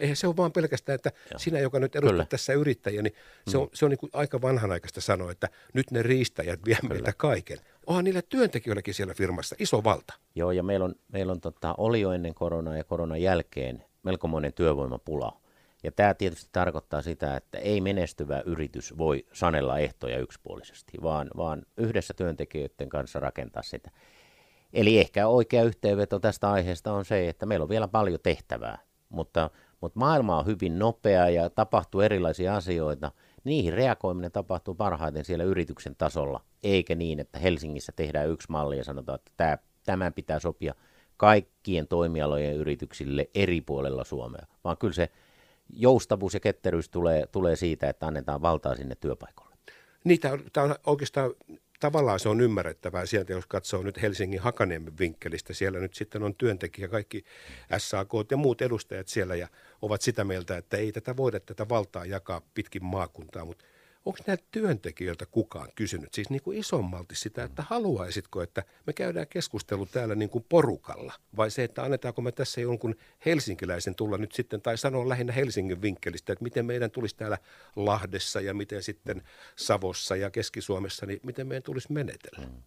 Eihän 0.00 0.16
se 0.16 0.26
ole 0.26 0.36
vaan 0.36 0.52
pelkästään, 0.52 0.94
että 0.94 1.12
Joo. 1.30 1.38
sinä, 1.38 1.58
joka 1.58 1.80
nyt 1.80 1.96
edustat 1.96 2.28
tässä 2.28 2.52
yrittäjiä, 2.52 3.02
niin 3.02 3.14
se 3.48 3.58
on, 3.58 3.64
mm. 3.64 3.70
se 3.74 3.84
on 3.84 3.90
niin 3.90 3.98
kuin 3.98 4.10
aika 4.12 4.42
vanhanaikaista 4.42 5.00
sanoa, 5.00 5.30
että 5.30 5.48
nyt 5.74 5.90
ne 5.90 6.02
riistäjät 6.02 6.60
vie 6.66 6.76
Kyllä. 6.80 6.94
meiltä 6.94 7.12
kaiken. 7.16 7.58
Onhan 7.86 8.04
niillä 8.04 8.22
työntekijöilläkin 8.22 8.94
siellä 8.94 9.14
firmassa 9.14 9.56
iso 9.58 9.84
valta. 9.84 10.14
Joo, 10.34 10.52
ja 10.52 10.62
meillä 10.62 10.84
on, 10.84 10.94
meillä 11.12 11.32
on 11.32 11.40
tota, 11.40 11.74
oli 11.78 12.00
jo 12.00 12.12
ennen 12.12 12.34
koronaa 12.34 12.76
ja 12.76 12.84
koronan 12.84 13.22
jälkeen 13.22 13.84
melkomoinen 14.02 14.52
työvoimapula. 14.52 15.40
Ja 15.84 15.92
tämä 15.92 16.14
tietysti 16.14 16.48
tarkoittaa 16.52 17.02
sitä, 17.02 17.36
että 17.36 17.58
ei 17.58 17.80
menestyvä 17.80 18.42
yritys 18.46 18.98
voi 18.98 19.26
sanella 19.32 19.78
ehtoja 19.78 20.18
yksipuolisesti, 20.18 20.92
vaan, 21.02 21.30
vaan 21.36 21.62
yhdessä 21.76 22.14
työntekijöiden 22.14 22.88
kanssa 22.88 23.20
rakentaa 23.20 23.62
sitä. 23.62 23.90
Eli 24.72 24.98
ehkä 24.98 25.26
oikea 25.26 25.62
yhteenveto 25.62 26.18
tästä 26.18 26.50
aiheesta 26.50 26.92
on 26.92 27.04
se, 27.04 27.28
että 27.28 27.46
meillä 27.46 27.62
on 27.62 27.68
vielä 27.68 27.88
paljon 27.88 28.20
tehtävää, 28.22 28.78
mutta, 29.08 29.50
mutta 29.80 29.98
maailma 29.98 30.38
on 30.38 30.46
hyvin 30.46 30.78
nopea 30.78 31.28
ja 31.28 31.50
tapahtuu 31.50 32.00
erilaisia 32.00 32.56
asioita. 32.56 33.12
Niihin 33.44 33.72
reagoiminen 33.72 34.32
tapahtuu 34.32 34.74
parhaiten 34.74 35.24
siellä 35.24 35.44
yrityksen 35.44 35.96
tasolla, 35.96 36.40
eikä 36.62 36.94
niin, 36.94 37.20
että 37.20 37.38
Helsingissä 37.38 37.92
tehdään 37.96 38.28
yksi 38.28 38.50
malli 38.50 38.78
ja 38.78 38.84
sanotaan, 38.84 39.16
että 39.16 39.32
tämä, 39.36 39.58
tämän 39.86 40.12
pitää 40.12 40.38
sopia 40.38 40.74
kaikkien 41.16 41.88
toimialojen 41.88 42.56
yrityksille 42.56 43.28
eri 43.34 43.60
puolella 43.60 44.04
Suomea, 44.04 44.46
vaan 44.64 44.76
kyllä 44.76 44.94
se 44.94 45.10
joustavuus 45.70 46.34
ja 46.34 46.40
ketteryys 46.40 46.88
tulee, 46.88 47.26
tulee 47.26 47.56
siitä, 47.56 47.88
että 47.88 48.06
annetaan 48.06 48.42
valtaa 48.42 48.76
sinne 48.76 48.94
työpaikalle. 48.94 49.54
Niin, 50.04 50.20
tämä 50.52 50.64
on 50.64 50.74
oikeastaan 50.86 51.34
tavallaan 51.80 52.20
se 52.20 52.28
on 52.28 52.40
ymmärrettävää 52.40 53.06
sieltä, 53.06 53.32
jos 53.32 53.46
katsoo 53.46 53.82
nyt 53.82 54.02
Helsingin 54.02 54.40
Hakaniemen 54.40 54.98
vinkkelistä. 54.98 55.52
Siellä 55.52 55.78
nyt 55.78 55.94
sitten 55.94 56.22
on 56.22 56.34
työntekijä, 56.34 56.88
kaikki 56.88 57.24
SAK 57.78 58.10
ja 58.30 58.36
muut 58.36 58.62
edustajat 58.62 59.08
siellä 59.08 59.34
ja 59.34 59.48
ovat 59.82 60.02
sitä 60.02 60.24
mieltä, 60.24 60.56
että 60.56 60.76
ei 60.76 60.92
tätä 60.92 61.16
voida 61.16 61.40
tätä 61.40 61.68
valtaa 61.68 62.04
jakaa 62.04 62.42
pitkin 62.54 62.84
maakuntaa, 62.84 63.44
mutta 63.44 63.64
onko 64.04 64.18
näitä 64.26 64.44
työntekijöiltä 64.50 65.26
kukaan 65.26 65.68
kysynyt, 65.74 66.14
siis 66.14 66.30
niin 66.30 66.42
kuin 66.42 66.58
isommalti 66.58 67.14
sitä, 67.14 67.44
että 67.44 67.64
haluaisitko, 67.68 68.42
että 68.42 68.64
me 68.86 68.92
käydään 68.92 69.26
keskustelu 69.26 69.86
täällä 69.86 70.14
niin 70.14 70.30
kuin 70.30 70.44
porukalla, 70.48 71.12
vai 71.36 71.50
se, 71.50 71.64
että 71.64 71.82
annetaanko 71.82 72.22
me 72.22 72.32
tässä 72.32 72.60
jonkun 72.60 72.94
helsinkiläisen 73.26 73.94
tulla 73.94 74.18
nyt 74.18 74.32
sitten, 74.32 74.62
tai 74.62 74.78
sanoa 74.78 75.08
lähinnä 75.08 75.32
Helsingin 75.32 75.82
vinkkelistä, 75.82 76.32
että 76.32 76.42
miten 76.42 76.66
meidän 76.66 76.90
tulisi 76.90 77.16
täällä 77.16 77.38
Lahdessa 77.76 78.40
ja 78.40 78.54
miten 78.54 78.82
sitten 78.82 79.22
Savossa 79.56 80.16
ja 80.16 80.30
Keski-Suomessa, 80.30 81.06
niin 81.06 81.20
miten 81.22 81.46
meidän 81.46 81.62
tulisi 81.62 81.92
menetellä? 81.92 82.46
Mm. 82.46 82.62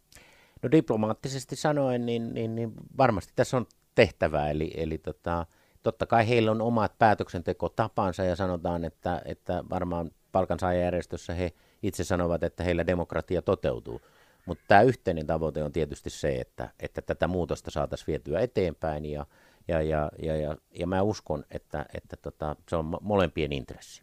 No 0.63 0.71
diplomaattisesti 0.71 1.55
sanoen, 1.55 2.05
niin, 2.05 2.33
niin, 2.33 2.55
niin 2.55 2.73
varmasti 2.97 3.33
tässä 3.35 3.57
on 3.57 3.65
tehtävää, 3.95 4.49
eli, 4.49 4.71
eli 4.77 4.97
tota, 4.97 5.45
totta 5.83 6.05
kai 6.05 6.27
heillä 6.27 6.51
on 6.51 6.61
omat 6.61 6.97
päätöksentekotapansa 6.99 8.23
ja 8.23 8.35
sanotaan, 8.35 8.85
että, 8.85 9.21
että 9.25 9.63
varmaan 9.69 10.11
palkansaajajärjestössä 10.37 11.33
he 11.33 11.51
itse 11.83 12.03
sanovat, 12.03 12.43
että 12.43 12.63
heillä 12.63 12.87
demokratia 12.87 13.41
toteutuu. 13.41 14.01
Mutta 14.45 14.63
tämä 14.67 14.81
yhteinen 14.81 15.27
tavoite 15.27 15.63
on 15.63 15.71
tietysti 15.71 16.09
se, 16.09 16.35
että, 16.35 16.69
että 16.79 17.01
tätä 17.01 17.27
muutosta 17.27 17.71
saataisiin 17.71 18.07
vietyä 18.07 18.39
eteenpäin 18.39 19.05
ja, 19.05 19.25
ja, 19.67 19.81
ja, 19.81 20.11
ja, 20.21 20.35
ja, 20.35 20.57
ja 20.71 20.87
mä 20.87 21.01
uskon, 21.01 21.43
että, 21.51 21.85
että 21.93 22.17
tota, 22.17 22.55
se 22.69 22.75
on 22.75 22.97
molempien 23.01 23.51
intressi. 23.51 24.01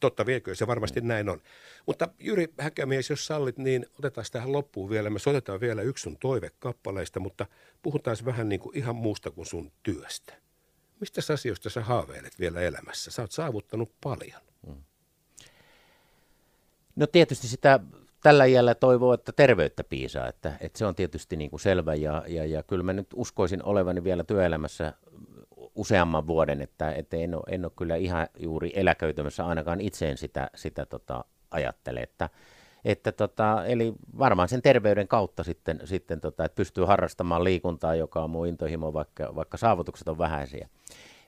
Totta 0.00 0.26
viekö, 0.26 0.54
se 0.54 0.66
varmasti 0.66 1.00
mm. 1.00 1.06
näin 1.06 1.28
on. 1.28 1.40
Mutta 1.86 2.08
Jyri 2.18 2.48
Häkämies, 2.58 3.10
jos 3.10 3.26
sallit, 3.26 3.58
niin 3.58 3.86
otetaan 3.98 4.26
tähän 4.32 4.52
loppuun 4.52 4.90
vielä. 4.90 5.10
Me 5.10 5.18
soitetaan 5.18 5.60
vielä 5.60 5.82
yksi 5.82 6.02
sun 6.02 6.16
toivekappaleista, 6.16 7.20
mutta 7.20 7.46
puhutaan 7.82 8.16
vähän 8.24 8.48
niin 8.48 8.60
kuin 8.60 8.76
ihan 8.76 8.96
muusta 8.96 9.30
kuin 9.30 9.46
sun 9.46 9.72
työstä. 9.82 10.34
Mistä 11.00 11.32
asioista 11.32 11.70
sä 11.70 11.80
haaveilet 11.80 12.38
vielä 12.38 12.60
elämässä? 12.60 13.10
Sä 13.10 13.22
oot 13.22 13.32
saavuttanut 13.32 13.92
paljon. 14.00 14.49
No 17.00 17.06
tietysti 17.06 17.48
sitä 17.48 17.80
tällä 18.22 18.44
iällä 18.44 18.74
toivoo, 18.74 19.12
että 19.12 19.32
terveyttä 19.32 19.84
piisaa, 19.84 20.28
että, 20.28 20.52
että 20.60 20.78
se 20.78 20.86
on 20.86 20.94
tietysti 20.94 21.36
niin 21.36 21.50
kuin 21.50 21.60
selvä 21.60 21.94
ja, 21.94 22.22
ja, 22.28 22.46
ja 22.46 22.62
kyllä 22.62 22.82
mä 22.82 22.92
nyt 22.92 23.06
uskoisin 23.14 23.64
olevani 23.64 24.04
vielä 24.04 24.24
työelämässä 24.24 24.92
useamman 25.74 26.26
vuoden, 26.26 26.62
että, 26.62 26.92
että 26.92 27.16
en, 27.16 27.34
ole, 27.34 27.42
en 27.48 27.64
ole 27.64 27.72
kyllä 27.76 27.96
ihan 27.96 28.26
juuri 28.38 28.72
eläköitymässä 28.74 29.46
ainakaan 29.46 29.80
itseen 29.80 30.18
sitä, 30.18 30.50
sitä 30.54 30.86
tota, 30.86 31.24
ajattele, 31.50 32.00
että, 32.00 32.28
että 32.84 33.12
tota, 33.12 33.64
eli 33.66 33.92
varmaan 34.18 34.48
sen 34.48 34.62
terveyden 34.62 35.08
kautta 35.08 35.44
sitten, 35.44 35.80
sitten 35.84 36.20
tota, 36.20 36.44
että 36.44 36.56
pystyy 36.56 36.84
harrastamaan 36.84 37.44
liikuntaa, 37.44 37.94
joka 37.94 38.24
on 38.24 38.30
mun 38.30 38.46
intohimo, 38.46 38.92
vaikka, 38.92 39.34
vaikka 39.34 39.56
saavutukset 39.56 40.08
on 40.08 40.18
vähäisiä. 40.18 40.68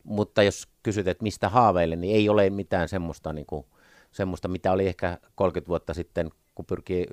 Mutta 0.04 0.42
jos 0.42 0.68
kysyt, 0.82 1.08
että 1.08 1.22
mistä 1.22 1.48
haaveille, 1.48 1.96
niin 1.96 2.16
ei 2.16 2.28
ole 2.28 2.50
mitään 2.50 2.88
semmoista 2.88 3.32
niin 3.32 3.46
kuin, 3.46 3.66
semmoista, 4.12 4.48
mitä 4.48 4.72
oli 4.72 4.86
ehkä 4.86 5.18
30 5.34 5.68
vuotta 5.68 5.94
sitten, 5.94 6.30
kun 6.54 6.66
pyrkii 6.66 7.06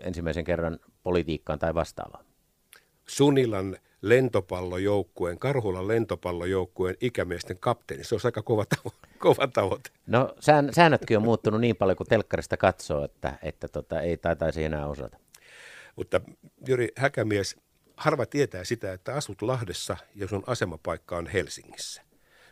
ensimmäisen 0.00 0.44
kerran 0.44 0.78
politiikkaan 1.02 1.58
tai 1.58 1.74
vastaavaan. 1.74 2.24
Sunilan 3.06 3.76
lentopallojoukkueen, 4.02 5.38
Karhulan 5.38 5.88
lentopallojoukkueen 5.88 6.96
ikämiesten 7.00 7.58
kapteeni. 7.58 8.04
Se 8.04 8.14
on 8.14 8.20
aika 8.24 8.42
kova, 8.42 8.64
tavo- 8.76 8.94
kova 9.18 9.48
tavoite. 9.48 9.90
No 10.06 10.34
sään, 10.40 10.74
säännötkin 10.74 11.16
on 11.16 11.22
muuttunut 11.22 11.60
niin 11.60 11.76
paljon, 11.76 11.96
kun 11.96 12.06
telkkarista 12.06 12.56
katsoo, 12.56 13.04
että, 13.04 13.38
että 13.42 13.68
tota, 13.68 14.00
ei 14.00 14.16
taitaisi 14.16 14.64
enää 14.64 14.86
osata. 14.86 15.18
Mutta 15.96 16.20
Jyri 16.68 16.88
Häkämies, 16.96 17.56
harva 17.96 18.26
tietää 18.26 18.64
sitä, 18.64 18.92
että 18.92 19.14
asut 19.14 19.42
Lahdessa 19.42 19.96
ja 20.14 20.28
sun 20.28 20.42
asemapaikka 20.46 21.16
on 21.16 21.26
Helsingissä. 21.26 22.02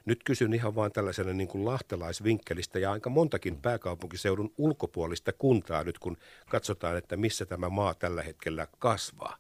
Nyt 0.05 0.25
kysyn 0.25 0.55
ihan 0.55 0.75
vaan 0.75 0.93
tällaisena 0.93 1.33
niin 1.33 1.49
kuin 1.49 1.65
lahtelaisvinkkelistä 1.65 2.79
ja 2.79 2.93
aika 2.93 3.11
montakin 3.11 3.61
pääkaupunkiseudun 3.63 4.55
ulkopuolista 4.59 5.33
kuntaa 5.33 5.85
nyt, 5.85 5.99
kun 5.99 6.17
katsotaan, 6.51 6.97
että 6.97 7.17
missä 7.17 7.47
tämä 7.47 7.69
maa 7.69 7.95
tällä 7.95 8.23
hetkellä 8.23 8.67
kasvaa. 8.79 9.37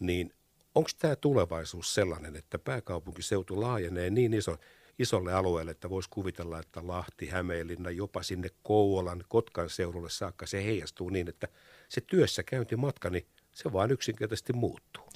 Niin 0.00 0.32
onko 0.74 0.90
tämä 0.98 1.16
tulevaisuus 1.16 1.94
sellainen, 1.94 2.36
että 2.36 2.58
pääkaupunkiseutu 2.58 3.60
laajenee 3.60 4.10
niin 4.10 4.34
iso, 4.34 4.56
isolle 4.98 5.32
alueelle, 5.32 5.70
että 5.70 5.90
voisi 5.90 6.10
kuvitella, 6.10 6.58
että 6.58 6.86
Lahti, 6.86 7.26
Hämeenlinna, 7.26 7.90
jopa 7.90 8.22
sinne 8.22 8.48
Kouvolan, 8.62 9.24
Kotkan 9.28 9.70
seudulle 9.70 10.10
saakka 10.10 10.46
se 10.46 10.64
heijastuu 10.64 11.08
niin, 11.10 11.28
että 11.28 11.48
se 11.88 12.00
työssä 12.00 12.42
käyntimatka, 12.42 13.10
niin 13.10 13.26
se 13.52 13.72
vaan 13.72 13.90
yksinkertaisesti 13.90 14.52
muuttuu. 14.52 15.08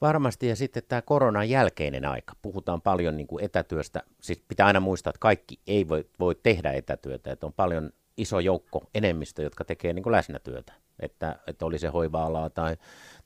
Varmasti 0.00 0.48
ja 0.48 0.56
sitten 0.56 0.82
tämä 0.88 1.02
koronan 1.02 1.48
jälkeinen 1.48 2.04
aika. 2.04 2.32
Puhutaan 2.42 2.82
paljon 2.82 3.16
niin 3.16 3.26
kuin 3.26 3.44
etätyöstä. 3.44 4.02
Siis 4.20 4.42
pitää 4.48 4.66
aina 4.66 4.80
muistaa, 4.80 5.10
että 5.10 5.18
kaikki 5.18 5.60
ei 5.66 5.88
voi, 5.88 6.06
voi 6.20 6.34
tehdä 6.42 6.72
etätyötä. 6.72 7.32
Että 7.32 7.46
on 7.46 7.52
paljon 7.52 7.90
iso 8.16 8.40
joukko, 8.40 8.84
enemmistö, 8.94 9.42
jotka 9.42 9.64
tekee 9.64 9.92
niin 9.92 10.02
kuin 10.02 10.12
läsnätyötä. 10.12 10.72
Että, 11.00 11.38
että 11.46 11.66
oli 11.66 11.78
se 11.78 11.88
hoiva-alaa 11.88 12.50
tai, 12.50 12.76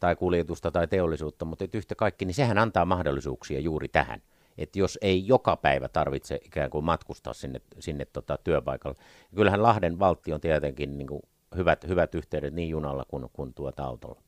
tai 0.00 0.16
kuljetusta 0.16 0.70
tai 0.70 0.88
teollisuutta, 0.88 1.44
mutta 1.44 1.64
yhtä 1.74 1.94
kaikki, 1.94 2.24
niin 2.24 2.35
sehän 2.35 2.59
antaa 2.59 2.85
mahdollisuuksia 2.85 3.61
juuri 3.61 3.88
tähän. 3.88 4.22
Että 4.59 4.78
jos 4.78 4.98
ei 5.02 5.26
joka 5.26 5.57
päivä 5.57 5.88
tarvitse 5.88 6.40
ikään 6.44 6.70
kuin 6.70 6.85
matkustaa 6.85 7.33
sinne, 7.33 7.61
sinne 7.78 8.04
tota 8.04 8.38
työpaikalle. 8.44 8.96
Ja 9.31 9.37
kyllähän 9.37 9.62
Lahden 9.62 9.98
valtti 9.98 10.33
on 10.33 10.40
tietenkin 10.40 10.98
niin 10.98 11.09
kuin 11.09 11.22
hyvät, 11.57 11.88
hyvät 11.88 12.14
yhteydet 12.14 12.54
niin 12.54 12.68
junalla 12.68 13.04
kuin, 13.09 13.26
kuin 13.33 13.55
tuota 13.55 13.84
autolla. 13.84 14.22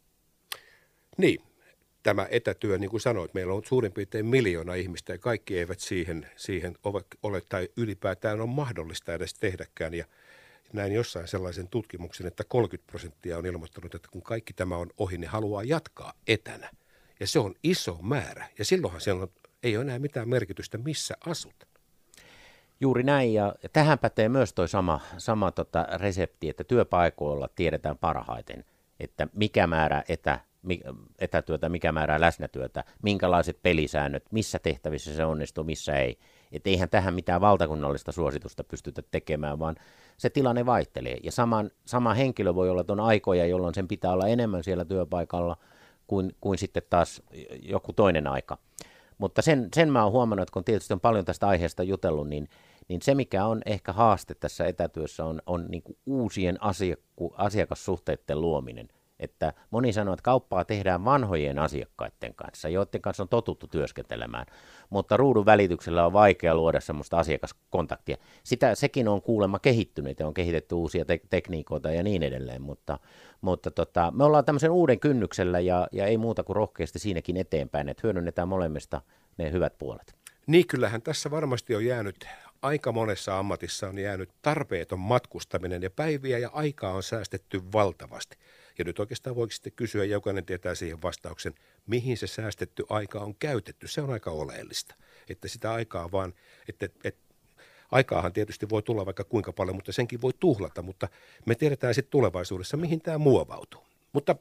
Niin, 1.16 1.42
tämä 2.03 2.26
etätyö, 2.30 2.78
niin 2.78 2.90
kuin 2.90 3.01
sanoit, 3.01 3.34
meillä 3.34 3.55
on 3.55 3.62
suurin 3.64 3.92
piirtein 3.92 4.26
miljoona 4.26 4.74
ihmistä 4.74 5.12
ja 5.12 5.18
kaikki 5.18 5.59
eivät 5.59 5.80
siihen, 5.80 6.30
siihen 6.36 6.76
ole 7.22 7.40
tai 7.48 7.68
ylipäätään 7.76 8.40
on 8.40 8.48
mahdollista 8.48 9.14
edes 9.14 9.34
tehdäkään. 9.34 9.94
Ja 9.94 10.05
näin 10.72 10.92
jossain 10.92 11.28
sellaisen 11.28 11.68
tutkimuksen, 11.68 12.26
että 12.26 12.44
30 12.44 12.90
prosenttia 12.90 13.38
on 13.38 13.46
ilmoittanut, 13.46 13.94
että 13.94 14.09
kun 14.11 14.22
kaikki 14.22 14.53
tämä 14.53 14.76
on 14.76 14.90
ohi, 14.98 15.18
niin 15.18 15.30
haluaa 15.30 15.62
jatkaa 15.62 16.12
etänä. 16.26 16.70
Ja 17.20 17.26
se 17.26 17.38
on 17.38 17.55
iso 17.62 17.98
määrä. 18.03 18.48
Ja 18.59 18.64
silloinhan 18.64 19.01
siellä 19.01 19.22
on, 19.22 19.28
ei 19.62 19.76
ole 19.76 19.84
enää 19.84 19.98
mitään 19.98 20.28
merkitystä, 20.28 20.78
missä 20.78 21.14
asut. 21.26 21.66
Juuri 22.80 23.03
näin, 23.03 23.34
ja 23.34 23.55
tähän 23.72 23.98
pätee 23.98 24.28
myös 24.28 24.53
tuo 24.53 24.66
sama, 24.66 25.01
sama 25.18 25.51
tota 25.51 25.86
resepti, 25.94 26.48
että 26.48 26.64
työpaikoilla 26.64 27.48
tiedetään 27.55 27.98
parhaiten, 27.98 28.64
että 29.01 29.28
mikä 29.32 29.66
määrä 29.66 30.05
etä, 30.09 30.40
etätyötä, 31.18 31.68
mikä 31.68 31.92
määrää 31.92 32.20
läsnätyötä, 32.20 32.84
minkälaiset 33.02 33.62
pelisäännöt, 33.62 34.24
missä 34.32 34.58
tehtävissä 34.58 35.14
se 35.14 35.24
onnistuu, 35.24 35.64
missä 35.64 35.96
ei. 35.96 36.18
Että 36.52 36.70
eihän 36.70 36.88
tähän 36.88 37.14
mitään 37.14 37.40
valtakunnallista 37.40 38.12
suositusta 38.12 38.64
pystytä 38.64 39.02
tekemään, 39.11 39.58
vaan 39.58 39.76
se 40.16 40.30
tilanne 40.30 40.66
vaihtelee. 40.66 41.16
Ja 41.22 41.32
saman, 41.32 41.70
sama 41.84 42.14
henkilö 42.14 42.54
voi 42.54 42.70
olla 42.70 42.84
tuon 42.84 43.00
aikoja, 43.00 43.46
jolloin 43.46 43.74
sen 43.74 43.88
pitää 43.88 44.12
olla 44.12 44.28
enemmän 44.28 44.64
siellä 44.64 44.84
työpaikalla 44.84 45.56
kuin, 46.06 46.36
kuin 46.40 46.58
sitten 46.58 46.82
taas 46.90 47.22
joku 47.62 47.92
toinen 47.92 48.26
aika. 48.26 48.58
Mutta 49.18 49.42
sen, 49.42 49.68
sen 49.74 49.92
mä 49.92 50.02
oon 50.04 50.12
huomannut, 50.12 50.42
että 50.42 50.52
kun 50.52 50.64
tietysti 50.64 50.94
on 50.94 51.00
paljon 51.00 51.24
tästä 51.24 51.48
aiheesta 51.48 51.82
jutellut, 51.82 52.28
niin, 52.28 52.48
niin 52.88 53.02
se 53.02 53.14
mikä 53.14 53.44
on 53.44 53.62
ehkä 53.66 53.92
haaste 53.92 54.34
tässä 54.34 54.66
etätyössä 54.66 55.24
on, 55.24 55.42
on 55.46 55.66
niin 55.68 55.82
uusien 56.06 56.62
asiakku, 56.62 57.34
asiakassuhteiden 57.36 58.40
luominen– 58.40 58.88
että 59.20 59.52
moni 59.70 59.92
sanoo, 59.92 60.14
että 60.14 60.22
kauppaa 60.22 60.64
tehdään 60.64 61.04
vanhojen 61.04 61.58
asiakkaiden 61.58 62.34
kanssa, 62.34 62.68
joiden 62.68 63.02
kanssa 63.02 63.22
on 63.22 63.28
totuttu 63.28 63.66
työskentelemään, 63.66 64.46
mutta 64.90 65.16
ruudun 65.16 65.46
välityksellä 65.46 66.06
on 66.06 66.12
vaikea 66.12 66.54
luoda 66.54 66.80
semmoista 66.80 67.18
asiakaskontaktia. 67.18 68.16
Sitä, 68.44 68.74
sekin 68.74 69.08
on 69.08 69.22
kuulemma 69.22 69.58
kehittynyt 69.58 70.20
ja 70.20 70.26
on 70.26 70.34
kehitetty 70.34 70.74
uusia 70.74 71.04
te- 71.04 71.20
tekniikoita 71.30 71.92
ja 71.92 72.02
niin 72.02 72.22
edelleen, 72.22 72.62
mutta, 72.62 72.98
mutta 73.40 73.70
tota, 73.70 74.12
me 74.16 74.24
ollaan 74.24 74.44
tämmöisen 74.44 74.70
uuden 74.70 75.00
kynnyksellä 75.00 75.60
ja, 75.60 75.88
ja 75.92 76.06
ei 76.06 76.18
muuta 76.18 76.42
kuin 76.42 76.56
rohkeasti 76.56 76.98
siinäkin 76.98 77.36
eteenpäin, 77.36 77.88
että 77.88 78.00
hyödynnetään 78.04 78.48
molemmista 78.48 79.02
ne 79.38 79.52
hyvät 79.52 79.78
puolet. 79.78 80.14
Niin 80.46 80.66
kyllähän 80.66 81.02
tässä 81.02 81.30
varmasti 81.30 81.74
on 81.74 81.84
jäänyt 81.84 82.26
aika 82.62 82.92
monessa 82.92 83.38
ammatissa 83.38 83.88
on 83.88 83.98
jäänyt 83.98 84.30
tarpeeton 84.42 85.00
matkustaminen 85.00 85.82
ja 85.82 85.90
päiviä 85.90 86.38
ja 86.38 86.50
aikaa 86.52 86.92
on 86.92 87.02
säästetty 87.02 87.62
valtavasti. 87.72 88.36
Ja 88.80 88.84
nyt 88.84 88.98
oikeastaan 88.98 89.36
voiko 89.36 89.52
sitten 89.52 89.72
kysyä, 89.76 90.04
ja 90.04 90.10
jokainen 90.10 90.44
tietää 90.44 90.74
siihen 90.74 91.02
vastauksen, 91.02 91.54
mihin 91.86 92.16
se 92.16 92.26
säästetty 92.26 92.84
aika 92.88 93.20
on 93.20 93.34
käytetty. 93.34 93.88
Se 93.88 94.02
on 94.02 94.10
aika 94.10 94.30
oleellista, 94.30 94.94
että 95.28 95.48
sitä 95.48 95.72
aikaa 95.72 96.12
vaan, 96.12 96.34
että, 96.68 96.88
että 97.04 97.34
aikaahan 97.90 98.32
tietysti 98.32 98.68
voi 98.68 98.82
tulla 98.82 99.06
vaikka 99.06 99.24
kuinka 99.24 99.52
paljon, 99.52 99.76
mutta 99.76 99.92
senkin 99.92 100.20
voi 100.20 100.32
tuhlata, 100.40 100.82
mutta 100.82 101.08
me 101.46 101.54
tiedetään 101.54 101.94
sitten 101.94 102.10
tulevaisuudessa, 102.10 102.76
mihin 102.76 103.00
tämä 103.00 103.18
muovautuu. 103.18 103.84
Mutta 104.12 104.36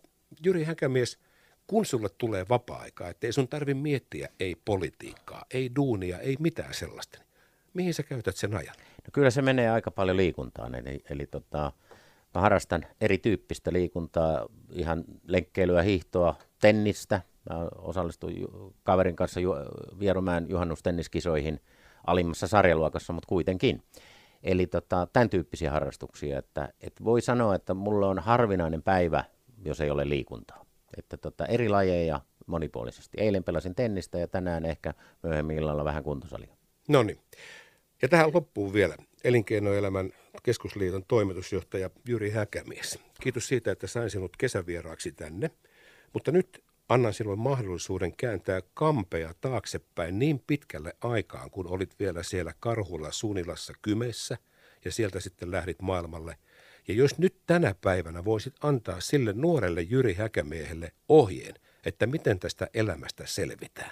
Jyri 0.46 0.64
Häkämies, 0.64 1.20
kun 1.68 1.86
sulle 1.86 2.10
tulee 2.18 2.46
vapaa-aikaa, 2.50 3.10
että 3.10 3.28
ei 3.28 3.34
sun 3.34 3.48
tarvi 3.48 3.74
miettiä 3.74 4.30
ei 4.40 4.56
politiikkaa, 4.66 5.46
ei 5.54 5.72
duunia, 5.76 6.20
ei 6.20 6.36
mitään 6.40 6.74
sellaista, 6.74 7.18
niin 7.18 7.28
mihin 7.74 7.94
sä 7.94 8.04
käytät 8.04 8.36
sen 8.36 8.56
ajan? 8.56 8.76
No 8.78 9.10
kyllä 9.14 9.30
se 9.30 9.42
menee 9.42 9.70
aika 9.70 9.92
paljon 9.92 10.18
liikuntaan, 10.18 10.76
eli, 10.76 11.04
eli 11.10 11.26
tota, 11.26 11.72
Mä 12.36 12.42
harrastan 12.42 12.86
erityyppistä 13.02 13.74
liikuntaa, 13.74 14.46
ihan 14.72 15.04
lenkkeilyä, 15.28 15.82
hiihtoa, 15.82 16.36
tennistä. 16.62 17.22
Mä 17.50 17.68
osallistuin 17.78 18.48
kaverin 18.84 19.16
kanssa 19.16 19.40
Vierumäen 20.00 20.46
juhannustenniskisoihin 20.50 21.60
alimmassa 22.08 22.48
sarjaluokassa, 22.48 23.14
mutta 23.14 23.28
kuitenkin. 23.28 23.84
Eli 24.44 24.68
tota, 24.68 25.08
tämän 25.14 25.30
tyyppisiä 25.30 25.72
harrastuksia, 25.72 26.40
että, 26.40 26.70
että 26.82 27.04
voi 27.04 27.22
sanoa, 27.22 27.56
että 27.56 27.74
mulle 27.74 28.06
on 28.06 28.20
harvinainen 28.20 28.84
päivä, 28.84 29.24
jos 29.66 29.82
ei 29.82 29.90
ole 29.90 30.10
liikuntaa. 30.10 30.66
Että 30.98 31.18
tota, 31.18 31.46
eri 31.46 31.70
lajeja 31.70 32.22
monipuolisesti. 32.46 33.18
Eilen 33.22 33.44
pelasin 33.44 33.76
tennistä 33.76 34.20
ja 34.20 34.28
tänään 34.28 34.66
ehkä 34.66 34.94
myöhemmin 35.24 35.58
illalla 35.58 35.86
vähän 35.86 36.04
kuntosalia. 36.04 36.56
No 36.88 37.04
niin. 37.04 37.20
Ja 38.02 38.10
tähän 38.10 38.32
loppuun 38.34 38.74
vielä 38.74 38.96
elinkeinoelämän 39.24 40.12
keskusliiton 40.44 41.06
toimitusjohtaja 41.08 41.90
Jyri 42.08 42.30
Häkämies. 42.30 43.00
Kiitos 43.22 43.48
siitä, 43.48 43.72
että 43.72 43.88
sain 43.88 44.10
sinut 44.10 44.38
kesävieraaksi 44.38 45.12
tänne. 45.12 45.52
Mutta 46.14 46.32
nyt 46.32 46.64
annan 46.90 47.14
sinulle 47.14 47.38
mahdollisuuden 47.38 48.16
kääntää 48.16 48.62
kampea 48.74 49.34
taaksepäin 49.42 50.20
niin 50.20 50.44
pitkälle 50.48 50.94
aikaan, 51.02 51.52
kun 51.52 51.68
olit 51.68 52.00
vielä 52.00 52.24
siellä 52.24 52.54
Karhulla 52.60 53.12
Sunilassa 53.12 53.74
Kymessä 53.82 54.38
ja 54.86 54.92
sieltä 54.92 55.20
sitten 55.20 55.52
lähdit 55.52 55.82
maailmalle. 55.82 56.38
Ja 56.88 56.94
jos 56.94 57.18
nyt 57.18 57.36
tänä 57.46 57.76
päivänä 57.82 58.26
voisit 58.26 58.54
antaa 58.62 59.00
sille 59.00 59.34
nuorelle 59.34 59.82
Jyri 59.82 60.14
Häkämiehelle 60.14 60.92
ohjeen, 61.10 61.56
että 61.86 62.08
miten 62.08 62.40
tästä 62.40 62.68
elämästä 62.74 63.24
selvitään, 63.28 63.92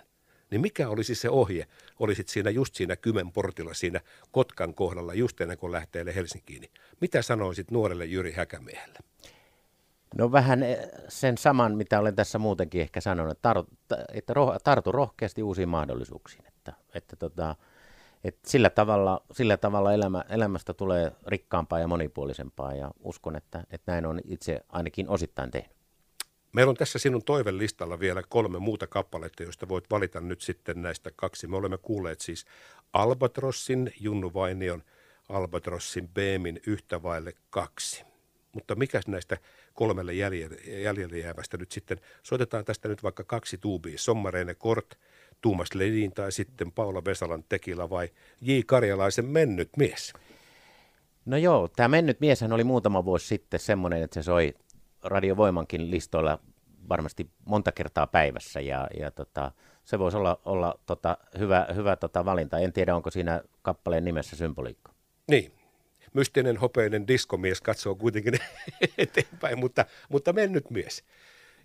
niin 0.52 0.62
mikä 0.62 0.90
olisi 0.90 1.16
se 1.16 1.30
ohje? 1.30 1.68
Olisit 2.00 2.28
siinä 2.28 2.50
just 2.50 2.76
siinä 2.76 2.96
Kymen 2.96 3.32
portilla, 3.32 3.74
siinä 3.74 4.02
Kotkan 4.32 4.74
kohdalla, 4.74 5.14
just 5.14 5.42
ennen 5.42 5.58
kuin 5.58 5.72
lähtee 5.72 6.16
Helsinkiin. 6.16 6.70
Mitä 7.02 7.22
sanoisit 7.22 7.72
nuorelle 7.72 8.06
Jyri 8.06 8.32
Häkämiehelle? 8.32 9.00
No 10.16 10.32
vähän 10.32 10.64
eh, 10.64 10.80
sen 11.08 11.38
saman, 11.38 11.76
mitä 11.78 12.00
olen 12.00 12.16
tässä 12.16 12.40
muutenkin 12.40 12.82
ehkä 12.82 13.02
sanonut, 13.02 13.32
että, 13.32 13.56
tartu 14.64 14.92
rohkeasti 14.92 15.44
uusiin 15.44 15.70
mahdollisuuksiin. 15.70 16.48
Että, 16.48 16.74
että 16.94 17.16
tota, 17.16 17.56
että 18.24 18.50
sillä 18.50 18.70
tavalla, 18.70 19.22
sillä 19.32 19.58
tavalla 19.58 19.94
elämä, 19.94 20.24
elämästä 20.30 20.74
tulee 20.74 21.12
rikkaampaa 21.28 21.80
ja 21.80 21.88
monipuolisempaa 21.88 22.76
ja 22.76 22.92
uskon, 23.00 23.36
että, 23.36 23.64
että 23.72 23.92
näin 23.92 24.06
on 24.06 24.22
itse 24.26 24.62
ainakin 24.70 25.10
osittain 25.10 25.52
tehnyt. 25.52 25.77
Meillä 26.54 26.70
on 26.70 26.76
tässä 26.76 27.00
sinun 27.00 27.24
toivelistalla 27.24 28.00
vielä 28.00 28.24
kolme 28.30 28.60
muuta 28.60 28.88
kappaletta, 28.88 29.44
joista 29.44 29.70
voit 29.70 29.86
valita 29.90 30.22
nyt 30.22 30.42
sitten 30.42 30.82
näistä 30.82 31.12
kaksi. 31.16 31.48
Me 31.48 31.58
olemme 31.58 31.78
kuulleet 31.78 32.22
siis 32.22 32.46
Albatrossin, 32.94 33.94
Junnu 34.00 34.34
Vainion 34.34 34.84
Albatrossin 35.30 36.08
Beemin 36.08 36.60
yhtä 36.68 37.04
vaille 37.04 37.34
kaksi. 37.50 38.04
Mutta 38.54 38.76
mikä 38.76 39.02
näistä 39.08 39.38
kolmelle 39.74 40.14
jäljelle 40.14 41.18
jäävästä 41.18 41.58
nyt 41.58 41.72
sitten, 41.72 41.98
soitetaan 42.24 42.66
tästä 42.66 42.88
nyt 42.88 43.04
vaikka 43.04 43.24
kaksi 43.24 43.58
tuubia, 43.58 43.98
Sommareine 43.98 44.56
Kort, 44.56 45.00
Tuumas 45.42 45.76
Ledin 45.76 46.12
tai 46.12 46.32
sitten 46.32 46.72
Paula 46.72 47.06
Vesalan 47.06 47.44
tekillä 47.50 47.90
vai 47.90 48.10
J. 48.42 48.60
Karjalaisen 48.66 49.26
mennyt 49.26 49.70
mies? 49.78 50.14
No 51.26 51.38
joo, 51.38 51.68
tämä 51.68 51.88
mennyt 51.88 52.20
mieshän 52.20 52.54
oli 52.54 52.64
muutama 52.64 53.06
vuosi 53.06 53.28
sitten 53.28 53.60
semmoinen, 53.60 54.04
että 54.04 54.14
se 54.14 54.24
soi 54.24 54.54
radiovoimankin 55.10 55.92
listoilla 55.92 56.40
varmasti 56.90 57.30
monta 57.46 57.72
kertaa 57.72 58.08
päivässä 58.08 58.60
ja, 58.60 58.88
ja 59.00 59.12
tota, 59.12 59.52
se 59.84 60.00
voisi 60.00 60.18
olla, 60.18 60.42
olla 60.46 60.80
tota, 60.86 61.18
hyvä, 61.40 61.68
hyvä 61.76 61.96
tota 61.96 62.26
valinta. 62.26 62.60
En 62.60 62.74
tiedä, 62.74 62.96
onko 62.96 63.12
siinä 63.12 63.42
kappaleen 63.62 64.06
nimessä 64.06 64.36
symboliikka. 64.36 64.94
Niin, 65.28 65.52
mystinen 66.14 66.58
hopeinen 66.58 67.08
diskomies 67.08 67.62
katsoo 67.62 67.96
kuitenkin 67.96 68.34
eteenpäin, 68.98 69.60
mutta, 69.60 69.86
mutta 70.10 70.34
mennyt 70.34 70.70
mies. 70.70 71.04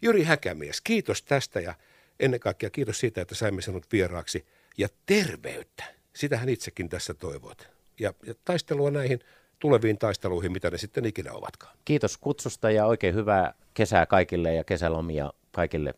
Jyri 0.03 0.23
Häkämies, 0.23 0.81
kiitos 0.81 1.23
tästä 1.23 1.61
ja 1.61 1.75
ennen 2.21 2.41
kaikkea 2.41 2.71
kiitos 2.71 3.01
siitä, 3.01 3.21
että 3.21 3.35
saimme 3.35 3.63
sinut 3.63 3.87
vieraaksi 3.93 4.47
ja 4.79 4.89
terveyttä. 5.07 5.85
Sitähän 6.15 6.49
itsekin 6.49 6.89
tässä 6.89 7.15
toivot. 7.15 7.69
Ja, 8.01 8.15
ja 8.27 8.35
taistelua 8.45 8.91
näihin 8.91 9.21
tuleviin 9.63 9.99
taisteluihin, 9.99 10.53
mitä 10.53 10.71
ne 10.71 10.79
sitten 10.79 11.05
ikinä 11.05 11.33
ovatkaan. 11.33 11.77
Kiitos 11.85 12.19
kutsusta 12.19 12.71
ja 12.71 12.87
oikein 12.87 13.15
hyvää 13.15 13.55
kesää 13.75 14.07
kaikille 14.07 14.55
ja 14.55 14.65
kesälomia 14.65 15.33
kaikille 15.53 15.95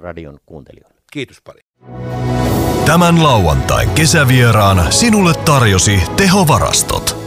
radion 0.00 0.40
kuuntelijoille. 0.46 1.00
Kiitos 1.12 1.40
paljon. 1.40 1.66
Tämän 2.86 3.22
lauantain 3.22 3.90
kesävieraan 3.90 4.92
sinulle 4.92 5.34
tarjosi 5.44 6.02
tehovarastot. 6.16 7.21